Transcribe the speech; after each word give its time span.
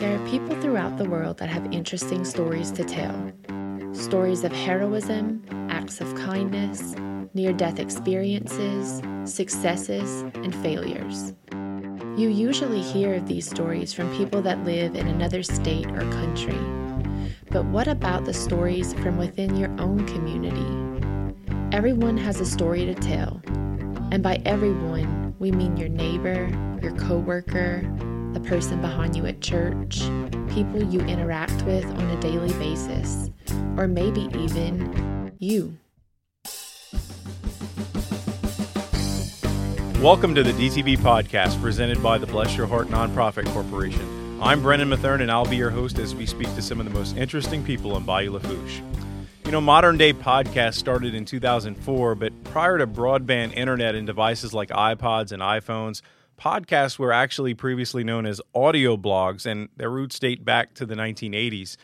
There 0.00 0.18
are 0.18 0.28
people 0.30 0.58
throughout 0.62 0.96
the 0.96 1.04
world 1.04 1.36
that 1.40 1.50
have 1.50 1.74
interesting 1.74 2.24
stories 2.24 2.70
to 2.70 2.84
tell. 2.84 3.30
Stories 3.92 4.44
of 4.44 4.50
heroism, 4.50 5.44
acts 5.68 6.00
of 6.00 6.14
kindness, 6.14 6.94
near 7.34 7.52
death 7.52 7.78
experiences, 7.78 9.02
successes, 9.30 10.22
and 10.36 10.54
failures. 10.54 11.34
You 12.16 12.30
usually 12.30 12.80
hear 12.80 13.12
of 13.12 13.28
these 13.28 13.46
stories 13.46 13.92
from 13.92 14.16
people 14.16 14.40
that 14.40 14.64
live 14.64 14.94
in 14.96 15.06
another 15.06 15.42
state 15.42 15.88
or 15.88 16.10
country. 16.12 16.58
But 17.50 17.66
what 17.66 17.86
about 17.86 18.24
the 18.24 18.32
stories 18.32 18.94
from 18.94 19.18
within 19.18 19.54
your 19.54 19.78
own 19.78 20.06
community? 20.06 21.76
Everyone 21.76 22.16
has 22.16 22.40
a 22.40 22.46
story 22.46 22.86
to 22.86 22.94
tell. 22.94 23.42
And 24.12 24.22
by 24.22 24.40
everyone, 24.46 25.34
we 25.38 25.52
mean 25.52 25.76
your 25.76 25.90
neighbor, 25.90 26.48
your 26.80 26.96
coworker, 26.96 27.82
the 28.42 28.48
person 28.48 28.80
behind 28.80 29.16
you 29.16 29.26
at 29.26 29.40
church, 29.40 30.00
people 30.50 30.82
you 30.82 31.00
interact 31.00 31.62
with 31.64 31.84
on 31.84 32.10
a 32.10 32.20
daily 32.20 32.52
basis, 32.54 33.30
or 33.76 33.86
maybe 33.86 34.28
even 34.38 35.32
you. 35.38 35.76
Welcome 40.00 40.34
to 40.34 40.42
the 40.42 40.52
DTB 40.52 40.98
podcast 40.98 41.60
presented 41.60 42.02
by 42.02 42.18
the 42.18 42.26
Bless 42.26 42.56
Your 42.56 42.66
Heart 42.66 42.88
Nonprofit 42.88 43.46
Corporation. 43.52 44.40
I'm 44.40 44.62
Brennan 44.62 44.88
Mathern, 44.88 45.20
and 45.20 45.30
I'll 45.30 45.44
be 45.44 45.56
your 45.56 45.70
host 45.70 45.98
as 45.98 46.14
we 46.14 46.24
speak 46.24 46.52
to 46.54 46.62
some 46.62 46.80
of 46.80 46.86
the 46.86 46.92
most 46.92 47.16
interesting 47.16 47.62
people 47.62 47.96
in 47.96 48.04
Bayou 48.04 48.32
Lafourche. 48.32 48.80
You 49.44 49.52
know, 49.52 49.60
modern 49.60 49.98
day 49.98 50.14
podcasts 50.14 50.74
started 50.74 51.14
in 51.14 51.24
2004, 51.26 52.14
but 52.14 52.44
prior 52.44 52.78
to 52.78 52.86
broadband 52.86 53.54
internet 53.54 53.94
and 53.94 54.06
devices 54.06 54.54
like 54.54 54.70
iPods 54.70 55.32
and 55.32 55.42
iPhones, 55.42 56.00
podcasts 56.40 56.98
were 56.98 57.12
actually 57.12 57.54
previously 57.54 58.02
known 58.02 58.24
as 58.24 58.40
audio 58.54 58.96
blogs, 58.96 59.44
and 59.44 59.68
their 59.76 59.90
roots 59.90 60.18
date 60.18 60.44
back 60.44 60.74
to 60.74 60.86
the 60.86 60.94
1980s. 60.94 61.76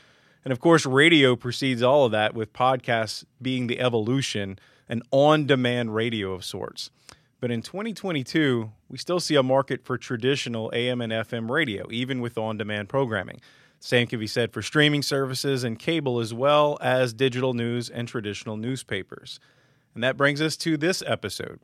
And 0.44 0.52
of 0.52 0.60
course, 0.60 0.86
radio 0.86 1.36
precedes 1.36 1.82
all 1.82 2.06
of 2.06 2.12
that, 2.12 2.34
with 2.34 2.52
podcasts 2.52 3.24
being 3.42 3.66
the 3.66 3.80
evolution, 3.80 4.58
an 4.88 5.02
on 5.10 5.46
demand 5.46 5.94
radio 5.94 6.32
of 6.32 6.44
sorts. 6.44 6.90
But 7.40 7.50
in 7.50 7.60
2022, 7.60 8.70
we 8.88 8.96
still 8.96 9.20
see 9.20 9.34
a 9.34 9.42
market 9.42 9.84
for 9.84 9.98
traditional 9.98 10.70
AM 10.72 11.00
and 11.00 11.12
FM 11.12 11.50
radio, 11.50 11.86
even 11.90 12.20
with 12.20 12.38
on 12.38 12.56
demand 12.56 12.88
programming. 12.88 13.40
Same 13.78 14.06
can 14.06 14.18
be 14.18 14.26
said 14.26 14.52
for 14.52 14.62
streaming 14.62 15.02
services 15.02 15.62
and 15.62 15.78
cable, 15.78 16.18
as 16.18 16.32
well 16.32 16.78
as 16.80 17.12
digital 17.12 17.52
news 17.52 17.90
and 17.90 18.08
traditional 18.08 18.56
newspapers. 18.56 19.38
And 19.96 20.04
that 20.04 20.18
brings 20.18 20.42
us 20.42 20.58
to 20.58 20.76
this 20.76 21.02
episode. 21.06 21.58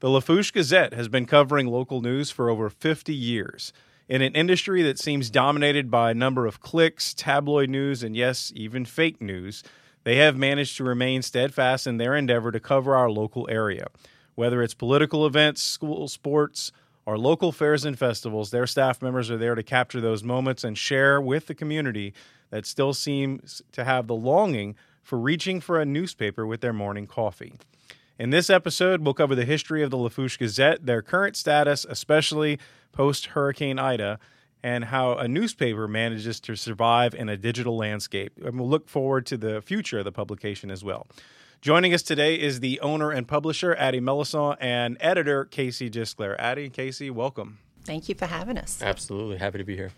The 0.00 0.10
Lafourche 0.10 0.52
Gazette 0.52 0.92
has 0.92 1.08
been 1.08 1.24
covering 1.24 1.66
local 1.66 2.02
news 2.02 2.30
for 2.30 2.50
over 2.50 2.68
50 2.68 3.14
years. 3.14 3.72
In 4.10 4.20
an 4.20 4.34
industry 4.34 4.82
that 4.82 4.98
seems 4.98 5.30
dominated 5.30 5.90
by 5.90 6.10
a 6.10 6.14
number 6.14 6.44
of 6.44 6.60
clicks, 6.60 7.14
tabloid 7.14 7.70
news, 7.70 8.02
and 8.02 8.14
yes, 8.14 8.52
even 8.54 8.84
fake 8.84 9.22
news, 9.22 9.64
they 10.04 10.16
have 10.16 10.36
managed 10.36 10.76
to 10.76 10.84
remain 10.84 11.22
steadfast 11.22 11.86
in 11.86 11.96
their 11.96 12.14
endeavor 12.14 12.52
to 12.52 12.60
cover 12.60 12.94
our 12.94 13.10
local 13.10 13.48
area. 13.50 13.86
Whether 14.34 14.62
it's 14.62 14.74
political 14.74 15.26
events, 15.26 15.62
school 15.62 16.08
sports, 16.08 16.72
or 17.06 17.16
local 17.16 17.52
fairs 17.52 17.86
and 17.86 17.98
festivals, 17.98 18.50
their 18.50 18.66
staff 18.66 19.00
members 19.00 19.30
are 19.30 19.38
there 19.38 19.54
to 19.54 19.62
capture 19.62 20.02
those 20.02 20.22
moments 20.22 20.62
and 20.62 20.76
share 20.76 21.22
with 21.22 21.46
the 21.46 21.54
community 21.54 22.12
that 22.50 22.66
still 22.66 22.92
seems 22.92 23.62
to 23.72 23.84
have 23.84 24.06
the 24.06 24.14
longing 24.14 24.76
for 25.02 25.18
reaching 25.18 25.58
for 25.58 25.80
a 25.80 25.86
newspaper 25.86 26.46
with 26.46 26.60
their 26.60 26.74
morning 26.74 27.06
coffee. 27.06 27.54
In 28.18 28.30
this 28.30 28.50
episode, 28.50 29.02
we'll 29.02 29.14
cover 29.14 29.36
the 29.36 29.44
history 29.44 29.80
of 29.80 29.92
the 29.92 29.96
Lafourche 29.96 30.38
Gazette, 30.38 30.84
their 30.84 31.02
current 31.02 31.36
status, 31.36 31.86
especially 31.88 32.58
post 32.90 33.26
Hurricane 33.26 33.78
Ida, 33.78 34.18
and 34.60 34.86
how 34.86 35.12
a 35.12 35.28
newspaper 35.28 35.86
manages 35.86 36.40
to 36.40 36.56
survive 36.56 37.14
in 37.14 37.28
a 37.28 37.36
digital 37.36 37.76
landscape. 37.76 38.32
And 38.44 38.58
we'll 38.58 38.68
look 38.68 38.88
forward 38.88 39.24
to 39.26 39.36
the 39.36 39.62
future 39.62 40.00
of 40.00 40.04
the 40.04 40.10
publication 40.10 40.68
as 40.68 40.82
well. 40.82 41.06
Joining 41.60 41.94
us 41.94 42.02
today 42.02 42.34
is 42.34 42.58
the 42.58 42.80
owner 42.80 43.12
and 43.12 43.28
publisher, 43.28 43.76
Addy 43.76 44.00
Melancon, 44.00 44.56
and 44.60 44.96
editor, 44.98 45.44
Casey 45.44 45.88
Gisclair. 45.88 46.34
Addy, 46.40 46.64
and 46.64 46.72
Casey, 46.72 47.10
welcome. 47.10 47.58
Thank 47.84 48.08
you 48.08 48.16
for 48.16 48.26
having 48.26 48.58
us. 48.58 48.82
Absolutely. 48.82 49.36
Happy 49.36 49.58
to 49.58 49.64
be 49.64 49.76
here. 49.76 49.92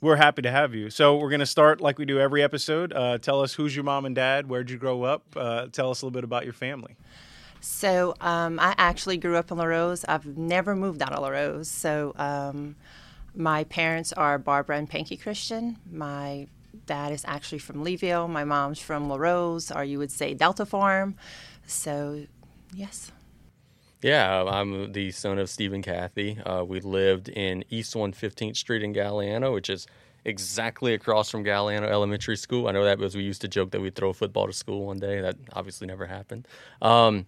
We're 0.00 0.16
happy 0.16 0.42
to 0.42 0.52
have 0.52 0.72
you. 0.72 0.88
So, 0.88 1.16
we're 1.16 1.30
going 1.30 1.40
to 1.40 1.46
start 1.46 1.80
like 1.80 1.98
we 1.98 2.04
do 2.04 2.20
every 2.20 2.44
episode. 2.44 2.92
Uh, 2.92 3.18
tell 3.18 3.40
us 3.42 3.54
who's 3.54 3.74
your 3.74 3.84
mom 3.84 4.04
and 4.04 4.14
dad? 4.14 4.48
Where'd 4.48 4.70
you 4.70 4.78
grow 4.78 5.02
up? 5.02 5.24
Uh, 5.34 5.66
tell 5.66 5.90
us 5.90 6.00
a 6.00 6.06
little 6.06 6.14
bit 6.14 6.22
about 6.24 6.44
your 6.44 6.52
family. 6.52 6.96
So, 7.60 8.14
um, 8.20 8.58
I 8.58 8.74
actually 8.78 9.18
grew 9.18 9.36
up 9.36 9.50
in 9.50 9.58
Larose. 9.58 10.04
I've 10.08 10.26
never 10.36 10.74
moved 10.74 11.02
out 11.02 11.12
of 11.12 11.22
Larose. 11.22 11.66
So, 11.66 12.14
um, 12.16 12.76
my 13.34 13.64
parents 13.64 14.12
are 14.12 14.38
Barbara 14.38 14.78
and 14.78 14.88
Panky 14.88 15.16
Christian. 15.16 15.76
My 15.90 16.48
dad 16.86 17.12
is 17.12 17.24
actually 17.26 17.58
from 17.58 17.84
Leeville. 17.84 18.28
My 18.28 18.44
mom's 18.44 18.80
from 18.80 19.08
Larose, 19.08 19.70
or 19.74 19.84
you 19.84 19.98
would 19.98 20.10
say 20.10 20.34
Delta 20.34 20.66
Farm. 20.66 21.16
So, 21.66 22.26
yes. 22.74 23.12
Yeah, 24.02 24.44
I'm 24.44 24.92
the 24.92 25.10
son 25.10 25.38
of 25.38 25.50
Stephen 25.50 25.82
Kathy. 25.82 26.38
Uh, 26.40 26.64
we 26.64 26.80
lived 26.80 27.28
in 27.28 27.64
East 27.68 27.94
115th 27.94 28.56
Street 28.56 28.82
in 28.82 28.94
Galliano, 28.94 29.52
which 29.52 29.68
is 29.68 29.86
exactly 30.24 30.94
across 30.94 31.30
from 31.30 31.44
Galliano 31.44 31.86
Elementary 31.86 32.36
School. 32.36 32.66
I 32.66 32.72
know 32.72 32.84
that 32.84 32.98
because 32.98 33.14
we 33.14 33.22
used 33.22 33.42
to 33.42 33.48
joke 33.48 33.70
that 33.72 33.80
we'd 33.80 33.94
throw 33.94 34.10
a 34.10 34.14
football 34.14 34.46
to 34.46 34.52
school 34.52 34.86
one 34.86 34.98
day. 34.98 35.20
That 35.20 35.36
obviously 35.52 35.86
never 35.86 36.06
happened. 36.06 36.48
Um, 36.80 37.26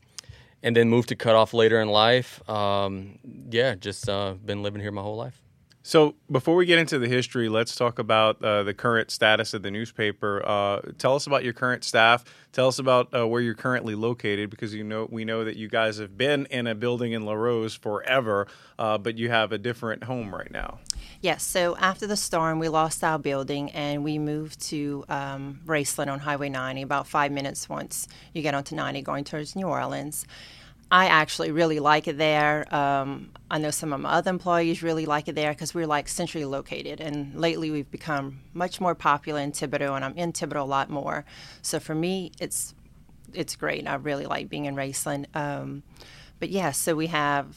and 0.62 0.76
then 0.76 0.88
moved 0.88 1.08
to 1.08 1.16
Cutoff 1.16 1.52
later 1.54 1.80
in 1.80 1.88
life. 1.88 2.48
Um, 2.48 3.18
yeah, 3.50 3.74
just 3.74 4.08
uh, 4.08 4.34
been 4.34 4.62
living 4.62 4.80
here 4.80 4.92
my 4.92 5.02
whole 5.02 5.16
life. 5.16 5.42
So, 5.84 6.14
before 6.30 6.54
we 6.54 6.64
get 6.64 6.78
into 6.78 7.00
the 7.00 7.08
history, 7.08 7.48
let's 7.48 7.74
talk 7.74 7.98
about 7.98 8.42
uh, 8.42 8.62
the 8.62 8.72
current 8.72 9.10
status 9.10 9.52
of 9.52 9.62
the 9.62 9.70
newspaper. 9.70 10.40
Uh, 10.46 10.80
tell 10.96 11.16
us 11.16 11.26
about 11.26 11.42
your 11.42 11.54
current 11.54 11.82
staff. 11.82 12.24
Tell 12.52 12.68
us 12.68 12.78
about 12.78 13.12
uh, 13.12 13.26
where 13.26 13.40
you're 13.40 13.54
currently 13.56 13.96
located, 13.96 14.48
because 14.48 14.72
you 14.72 14.84
know 14.84 15.08
we 15.10 15.24
know 15.24 15.42
that 15.44 15.56
you 15.56 15.68
guys 15.68 15.98
have 15.98 16.16
been 16.16 16.46
in 16.46 16.68
a 16.68 16.76
building 16.76 17.10
in 17.12 17.26
Larose 17.26 17.76
forever, 17.76 18.46
uh, 18.78 18.96
but 18.96 19.18
you 19.18 19.28
have 19.30 19.50
a 19.50 19.58
different 19.58 20.04
home 20.04 20.32
right 20.32 20.52
now. 20.52 20.78
Yes. 21.22 21.44
So 21.44 21.76
after 21.76 22.08
the 22.08 22.16
storm, 22.16 22.58
we 22.58 22.68
lost 22.68 23.04
our 23.04 23.16
building 23.16 23.70
and 23.70 24.02
we 24.02 24.18
moved 24.18 24.60
to 24.70 25.04
um, 25.08 25.60
Raceland 25.64 26.12
on 26.12 26.18
Highway 26.18 26.48
90. 26.48 26.82
About 26.82 27.06
five 27.06 27.30
minutes 27.30 27.68
once 27.68 28.08
you 28.34 28.42
get 28.42 28.54
onto 28.54 28.74
90, 28.74 29.02
going 29.02 29.22
towards 29.22 29.54
New 29.54 29.68
Orleans. 29.68 30.26
I 30.90 31.06
actually 31.06 31.52
really 31.52 31.78
like 31.78 32.08
it 32.08 32.18
there. 32.18 32.66
Um, 32.74 33.30
I 33.48 33.58
know 33.58 33.70
some 33.70 33.92
of 33.92 34.00
my 34.00 34.10
other 34.10 34.30
employees 34.30 34.82
really 34.82 35.06
like 35.06 35.28
it 35.28 35.36
there 35.36 35.52
because 35.52 35.72
we're 35.72 35.86
like 35.86 36.08
centrally 36.08 36.44
located. 36.44 37.00
And 37.00 37.40
lately 37.40 37.70
we've 37.70 37.90
become 37.90 38.40
much 38.52 38.80
more 38.80 38.96
popular 38.96 39.40
in 39.40 39.52
Thibodaux, 39.52 39.94
and 39.94 40.04
I'm 40.04 40.16
in 40.16 40.32
Thibodaux 40.32 40.62
a 40.62 40.64
lot 40.64 40.90
more. 40.90 41.24
So 41.62 41.78
for 41.78 41.94
me, 41.94 42.32
it's 42.40 42.74
it's 43.32 43.54
great. 43.54 43.86
I 43.86 43.94
really 43.94 44.26
like 44.26 44.48
being 44.48 44.64
in 44.64 44.74
Raceland. 44.74 45.26
Um, 45.36 45.84
but 46.40 46.50
yeah, 46.50 46.72
so 46.72 46.96
we 46.96 47.06
have 47.06 47.56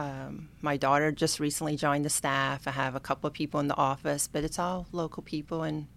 um, 0.00 0.48
my 0.62 0.78
daughter 0.78 1.12
just 1.12 1.40
recently 1.40 1.76
joined 1.76 2.06
the 2.06 2.10
staff. 2.10 2.66
I 2.66 2.70
have 2.70 2.94
a 2.94 3.00
couple 3.00 3.28
of 3.28 3.34
people 3.34 3.60
in 3.60 3.68
the 3.68 3.76
office, 3.76 4.28
but 4.28 4.44
it's 4.44 4.58
all 4.58 4.86
local 4.92 5.22
people 5.22 5.62
and 5.62 5.88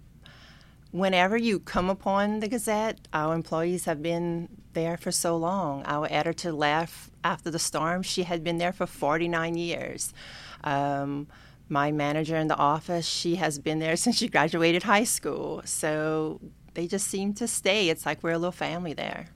whenever 0.91 1.37
you 1.37 1.59
come 1.59 1.89
upon 1.89 2.39
the 2.41 2.47
Gazette, 2.49 2.99
our 3.13 3.33
employees 3.33 3.85
have 3.85 4.01
been 4.01 4.49
there 4.73 4.97
for 4.97 5.11
so 5.11 5.37
long. 5.37 5.83
Our 5.85 6.07
editor 6.11 6.51
left 6.51 7.11
after 7.23 7.49
the 7.49 7.59
storm. 7.59 8.03
She 8.03 8.23
had 8.23 8.43
been 8.43 8.57
there 8.57 8.73
for 8.73 8.85
49 8.85 9.55
years. 9.55 10.13
Um, 10.65 11.27
my 11.69 11.91
manager 11.91 12.35
in 12.35 12.47
the 12.47 12.57
office, 12.57 13.07
she 13.07 13.35
has 13.35 13.57
been 13.57 13.79
there 13.79 13.95
since 14.03 14.17
she 14.17 14.27
graduated 14.27 14.83
high 14.83 15.05
school. 15.05 15.61
So 15.65 16.41
they 16.73 16.87
just 16.87 17.07
seem 17.07 17.33
to 17.35 17.47
stay. 17.47 17.89
It's 17.89 18.05
like 18.05 18.21
we're 18.21 18.31
a 18.31 18.37
little 18.37 18.51
family 18.51 18.93
there. 18.93 19.27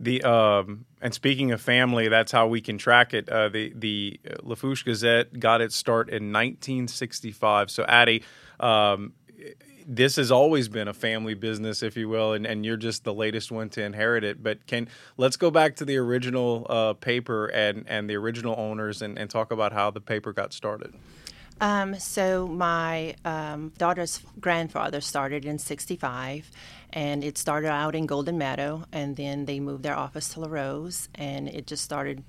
The 0.00 0.22
um, 0.22 0.84
and 1.00 1.12
speaking 1.12 1.50
of 1.50 1.60
family, 1.60 2.08
that's 2.08 2.30
how 2.30 2.46
we 2.46 2.60
can 2.60 2.78
track 2.78 3.14
it. 3.14 3.28
Uh, 3.28 3.48
the 3.48 3.72
the 3.74 4.20
Lafourche 4.42 4.84
Gazette 4.84 5.38
got 5.40 5.60
its 5.60 5.74
start 5.74 6.08
in 6.08 6.32
1965. 6.32 7.70
So 7.70 7.84
Addy, 7.84 8.22
um, 8.60 9.12
this 9.88 10.16
has 10.16 10.30
always 10.30 10.68
been 10.68 10.86
a 10.86 10.92
family 10.92 11.32
business, 11.32 11.82
if 11.82 11.96
you 11.96 12.10
will, 12.10 12.34
and, 12.34 12.46
and 12.46 12.64
you're 12.64 12.76
just 12.76 13.04
the 13.04 13.14
latest 13.14 13.50
one 13.50 13.70
to 13.70 13.82
inherit 13.82 14.22
it. 14.22 14.42
But 14.42 14.66
can 14.66 14.88
let's 15.16 15.36
go 15.36 15.50
back 15.50 15.76
to 15.76 15.86
the 15.86 15.96
original 15.96 16.66
uh, 16.68 16.92
paper 16.92 17.46
and, 17.46 17.84
and 17.88 18.08
the 18.08 18.16
original 18.16 18.54
owners 18.58 19.00
and, 19.00 19.18
and 19.18 19.30
talk 19.30 19.50
about 19.50 19.72
how 19.72 19.90
the 19.90 20.02
paper 20.02 20.34
got 20.34 20.52
started. 20.52 20.94
Um, 21.60 21.98
so 21.98 22.46
my 22.46 23.16
um, 23.24 23.72
daughter's 23.78 24.20
grandfather 24.38 25.00
started 25.00 25.44
in 25.44 25.58
'65, 25.58 26.50
and 26.90 27.22
it 27.22 27.36
started 27.36 27.68
out 27.68 27.94
in 27.94 28.06
Golden 28.06 28.38
Meadow, 28.38 28.84
and 28.92 29.16
then 29.16 29.44
they 29.44 29.60
moved 29.60 29.82
their 29.82 29.96
office 29.96 30.30
to 30.30 30.40
Larose, 30.40 31.08
and 31.14 31.48
it 31.48 31.66
just 31.66 31.84
started 31.84 32.24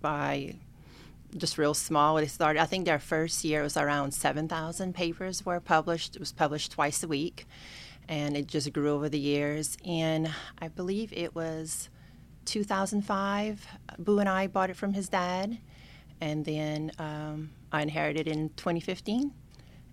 by 0.00 0.56
just 1.36 1.58
real 1.58 1.74
small. 1.74 2.18
It 2.18 2.28
started, 2.28 2.60
I 2.60 2.66
think 2.66 2.84
their 2.84 2.98
first 2.98 3.44
year 3.44 3.62
was 3.62 3.76
around 3.76 4.12
7,000 4.12 4.94
papers 4.94 5.44
were 5.44 5.60
published. 5.60 6.16
It 6.16 6.20
was 6.20 6.32
published 6.32 6.72
twice 6.72 7.02
a 7.02 7.08
week, 7.08 7.46
and 8.08 8.36
it 8.36 8.46
just 8.46 8.72
grew 8.72 8.90
over 8.90 9.08
the 9.08 9.18
years. 9.18 9.76
And 9.84 10.30
I 10.58 10.68
believe 10.68 11.12
it 11.12 11.34
was 11.34 11.88
2005, 12.44 13.66
Boo 13.98 14.18
and 14.18 14.28
I 14.28 14.46
bought 14.46 14.70
it 14.70 14.76
from 14.76 14.92
his 14.92 15.08
dad, 15.08 15.58
and 16.20 16.44
then 16.44 16.92
um, 16.98 17.50
I 17.72 17.82
inherited 17.82 18.28
in 18.28 18.50
2015. 18.50 19.32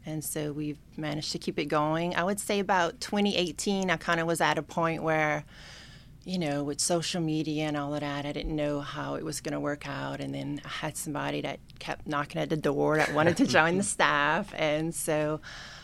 And 0.05 0.23
so 0.23 0.51
we've 0.51 0.77
managed 0.97 1.31
to 1.31 1.39
keep 1.39 1.57
it 1.57 1.65
going. 1.65 2.15
I 2.15 2.23
would 2.23 2.39
say 2.39 2.59
about 2.59 2.99
2018, 2.99 3.89
I 3.89 3.97
kind 3.97 4.19
of 4.19 4.27
was 4.27 4.41
at 4.41 4.57
a 4.57 4.61
point 4.61 5.01
where, 5.01 5.45
you 6.25 6.37
know, 6.37 6.63
with 6.63 6.81
social 6.81 7.21
media 7.21 7.65
and 7.65 7.77
all 7.77 7.93
of 7.93 8.01
that, 8.01 8.25
I 8.25 8.31
didn't 8.33 8.55
know 8.55 8.81
how 8.81 9.15
it 9.15 9.23
was 9.23 9.39
going 9.39 9.53
to 9.53 9.59
work 9.59 9.87
out. 9.87 10.19
And 10.19 10.33
then 10.33 10.61
I 10.65 10.67
had 10.67 10.97
somebody 10.97 11.41
that 11.41 11.59
kept 11.79 12.05
knocking 12.07 12.41
at 12.41 12.49
the 12.49 12.57
door 12.57 12.97
that 12.97 13.13
wanted 13.13 13.37
to 13.37 13.47
join 13.47 13.77
the 13.77 13.83
staff. 13.83 14.53
And 14.57 14.93
so 14.93 15.39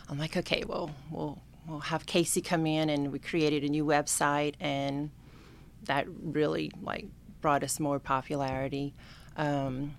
I'm 0.10 0.19
like, 0.19 0.36
okay, 0.36 0.63
well, 0.68 0.92
we'll, 1.10 1.42
we'll 1.68 1.80
have 1.80 2.06
Casey 2.06 2.42
come 2.42 2.66
in 2.66 2.89
and 2.89 3.12
we 3.13 3.19
created 3.19 3.63
a 3.63 3.69
new 3.69 3.86
website 3.86 4.56
and 4.60 5.12
that 5.86 6.07
really 6.10 6.71
like 6.81 7.06
brought 7.42 7.63
us 7.63 7.80
more 7.80 8.00
popularity. 8.00 8.94
Um, 9.38 9.95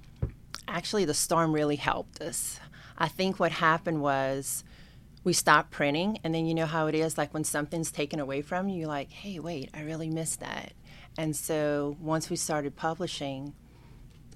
actually, 0.68 1.04
the 1.04 1.14
storm 1.14 1.54
really 1.54 1.76
helped 1.76 2.20
us. 2.20 2.60
I 3.00 3.08
think 3.08 3.40
what 3.40 3.50
happened 3.50 4.02
was 4.02 4.62
we 5.24 5.32
stopped 5.32 5.70
printing, 5.70 6.18
and 6.22 6.34
then 6.34 6.46
you 6.46 6.54
know 6.54 6.66
how 6.66 6.86
it 6.86 6.94
is 6.94 7.16
like 7.16 7.32
when 7.32 7.44
something's 7.44 7.90
taken 7.90 8.20
away 8.20 8.42
from 8.42 8.68
you, 8.68 8.80
you're 8.80 8.88
like, 8.88 9.10
hey, 9.10 9.38
wait, 9.38 9.70
I 9.74 9.82
really 9.82 10.10
missed 10.10 10.40
that. 10.40 10.74
And 11.18 11.34
so 11.34 11.96
once 11.98 12.28
we 12.28 12.36
started 12.36 12.76
publishing, 12.76 13.54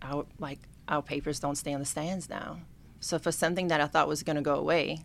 our 0.03 0.27
like 0.39 0.61
our 0.89 1.03
papers 1.03 1.41
don't 1.41 1.57
stay 1.57 1.73
on 1.75 1.81
the 1.81 1.87
stands 1.87 2.29
now. 2.29 2.61
So 3.01 3.19
for 3.19 3.31
something 3.31 3.69
that 3.69 3.81
I 3.81 3.87
thought 3.87 4.09
was 4.09 4.23
going 4.23 4.37
to 4.37 4.43
go 4.43 4.55
away, 4.55 5.03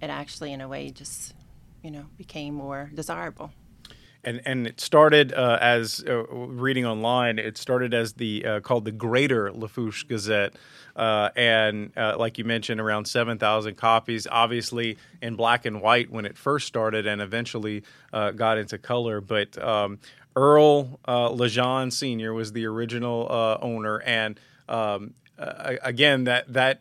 it 0.00 0.08
actually, 0.08 0.52
in 0.52 0.60
a 0.60 0.68
way, 0.68 0.90
just 0.90 1.34
you 1.82 1.90
know 1.90 2.06
became 2.16 2.54
more 2.54 2.90
desirable 2.94 3.50
and 4.24 4.40
and 4.44 4.66
it 4.66 4.80
started 4.80 5.32
uh, 5.32 5.58
as 5.60 6.04
uh, 6.06 6.24
reading 6.28 6.86
online. 6.86 7.38
It 7.38 7.58
started 7.58 7.94
as 7.94 8.14
the 8.14 8.44
uh, 8.44 8.60
called 8.60 8.84
the 8.84 8.92
Greater 8.92 9.52
Lafourche 9.52 10.06
Gazette, 10.06 10.54
uh, 10.94 11.30
and 11.34 11.92
uh, 11.96 12.16
like 12.18 12.38
you 12.38 12.44
mentioned, 12.44 12.80
around 12.80 13.06
seven 13.06 13.38
thousand 13.38 13.76
copies. 13.76 14.26
Obviously 14.30 14.96
in 15.20 15.34
black 15.36 15.66
and 15.66 15.80
white 15.80 16.10
when 16.10 16.24
it 16.24 16.36
first 16.36 16.66
started, 16.66 17.06
and 17.06 17.20
eventually 17.20 17.82
uh, 18.12 18.30
got 18.30 18.58
into 18.58 18.78
color. 18.78 19.20
But 19.20 19.60
um, 19.62 19.98
Earl 20.36 21.00
Lejean 21.06 21.92
Senior 21.92 22.32
was 22.32 22.52
the 22.52 22.66
original 22.66 23.26
owner, 23.60 24.00
and 24.02 24.38
um, 24.68 25.14
again 25.38 26.24
that 26.24 26.52
that 26.52 26.80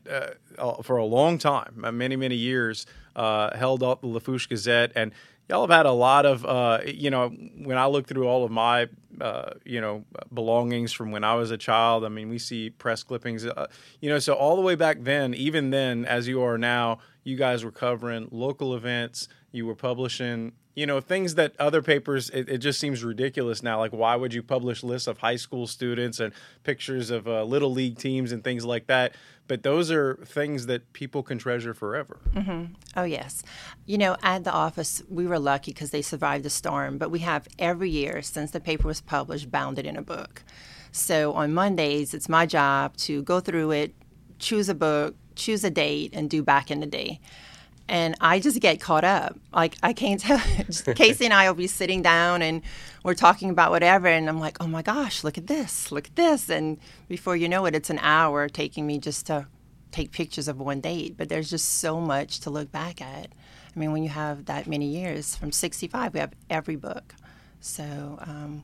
for 0.83 0.97
a 0.97 1.05
long 1.05 1.37
time, 1.37 1.85
many 1.93 2.15
many 2.15 2.35
years. 2.35 2.85
held 3.15 3.81
up 3.83 4.01
the 4.01 4.07
Lafourche 4.07 4.47
Gazette, 4.47 4.91
and 4.95 5.11
y'all 5.51 5.67
have 5.67 5.77
had 5.77 5.85
a 5.85 5.91
lot 5.91 6.25
of 6.25 6.45
uh, 6.45 6.79
you 6.85 7.11
know 7.11 7.29
when 7.57 7.77
i 7.77 7.85
look 7.85 8.07
through 8.07 8.25
all 8.27 8.43
of 8.43 8.49
my 8.49 8.87
uh, 9.19 9.51
you 9.65 9.81
know 9.81 10.03
belongings 10.33 10.93
from 10.93 11.11
when 11.11 11.23
i 11.23 11.35
was 11.35 11.51
a 11.51 11.57
child 11.57 12.05
i 12.05 12.09
mean 12.09 12.29
we 12.29 12.39
see 12.39 12.69
press 12.69 13.03
clippings 13.03 13.45
uh, 13.45 13.67
you 13.99 14.09
know 14.09 14.17
so 14.17 14.33
all 14.33 14.55
the 14.55 14.61
way 14.61 14.75
back 14.75 14.97
then 15.01 15.33
even 15.33 15.69
then 15.69 16.05
as 16.05 16.27
you 16.27 16.41
are 16.41 16.57
now 16.57 16.97
you 17.23 17.35
guys 17.35 17.65
were 17.65 17.71
covering 17.71 18.27
local 18.31 18.73
events 18.73 19.27
you 19.51 19.65
were 19.65 19.75
publishing 19.75 20.53
you 20.75 20.85
know 20.85 21.01
things 21.01 21.35
that 21.35 21.53
other 21.59 21.81
papers 21.81 22.29
it, 22.29 22.47
it, 22.47 22.57
just 22.59 22.79
seems 22.79 23.03
ridiculous 23.03 23.61
now. 23.61 23.79
Like 23.79 23.91
why 23.91 24.15
would 24.15 24.33
you 24.33 24.41
publish 24.41 24.83
lists 24.83 25.07
of 25.07 25.17
high 25.17 25.35
school 25.35 25.67
students 25.67 26.19
and 26.19 26.33
pictures 26.63 27.09
of 27.09 27.27
uh, 27.27 27.43
little 27.43 27.71
league 27.71 27.97
teams 27.97 28.31
and 28.31 28.43
things 28.43 28.65
like 28.65 28.87
that? 28.87 29.15
But 29.47 29.63
those 29.63 29.91
are 29.91 30.15
things 30.25 30.67
that 30.67 30.93
people 30.93 31.23
can 31.23 31.37
treasure 31.37 31.73
forever. 31.73 32.19
Mm-hmm. 32.33 32.73
oh 32.95 33.03
yes. 33.03 33.43
You 33.85 33.97
know 33.97 34.15
at 34.23 34.43
the 34.43 34.51
office 34.51 35.03
we 35.09 35.27
were 35.27 35.39
lucky 35.39 35.71
because 35.71 35.91
they 35.91 36.01
survived 36.01 36.45
the 36.45 36.49
storm 36.49 36.97
but 36.97 37.11
we 37.11 37.19
have 37.19 37.47
every 37.59 37.89
year 37.89 38.21
since 38.21 38.51
the 38.51 38.59
paper 38.59 38.87
was 38.87 39.01
published 39.01 39.51
bound 39.51 39.77
it 39.77 39.85
in 39.85 39.97
a 39.97 40.01
book. 40.01 40.43
So 40.91 41.33
on 41.33 41.53
mondays 41.53 42.13
it's 42.13 42.29
my 42.29 42.45
job 42.45 42.95
to 42.97 43.23
go 43.23 43.39
through 43.39 43.71
it 43.71 43.95
choose 44.39 44.69
a 44.69 44.75
book 44.75 45.15
choose 45.35 45.63
a 45.63 45.69
date 45.69 46.11
and 46.13 46.29
do 46.29 46.41
back 46.43 46.71
in 46.71 46.79
the 46.79 46.85
day 46.85 47.19
and 47.91 48.15
I 48.21 48.39
just 48.39 48.61
get 48.61 48.79
caught 48.79 49.03
up. 49.03 49.37
Like 49.53 49.75
I 49.83 49.91
can't 49.91 50.19
tell. 50.19 50.39
Casey 50.95 51.25
and 51.25 51.33
I 51.33 51.47
will 51.47 51.57
be 51.57 51.67
sitting 51.67 52.01
down 52.01 52.41
and 52.41 52.61
we're 53.03 53.13
talking 53.13 53.49
about 53.49 53.69
whatever, 53.69 54.07
and 54.07 54.29
I'm 54.29 54.39
like, 54.39 54.57
oh 54.61 54.67
my 54.67 54.81
gosh, 54.81 55.23
look 55.23 55.37
at 55.37 55.47
this, 55.47 55.91
look 55.91 56.07
at 56.07 56.15
this, 56.15 56.49
and 56.49 56.77
before 57.09 57.35
you 57.35 57.49
know 57.49 57.65
it, 57.65 57.75
it's 57.75 57.89
an 57.89 57.99
hour 57.99 58.47
taking 58.47 58.87
me 58.87 58.97
just 58.97 59.25
to 59.25 59.45
take 59.91 60.11
pictures 60.11 60.47
of 60.47 60.57
one 60.59 60.79
date. 60.79 61.17
But 61.17 61.27
there's 61.27 61.49
just 61.49 61.79
so 61.79 61.99
much 61.99 62.39
to 62.41 62.49
look 62.49 62.71
back 62.71 63.01
at. 63.01 63.27
I 63.75 63.79
mean, 63.79 63.91
when 63.91 64.03
you 64.03 64.09
have 64.09 64.45
that 64.45 64.67
many 64.67 64.85
years, 64.85 65.35
from 65.35 65.51
65, 65.51 66.13
we 66.13 66.19
have 66.21 66.33
every 66.49 66.77
book. 66.77 67.13
So. 67.59 68.17
Um, 68.21 68.63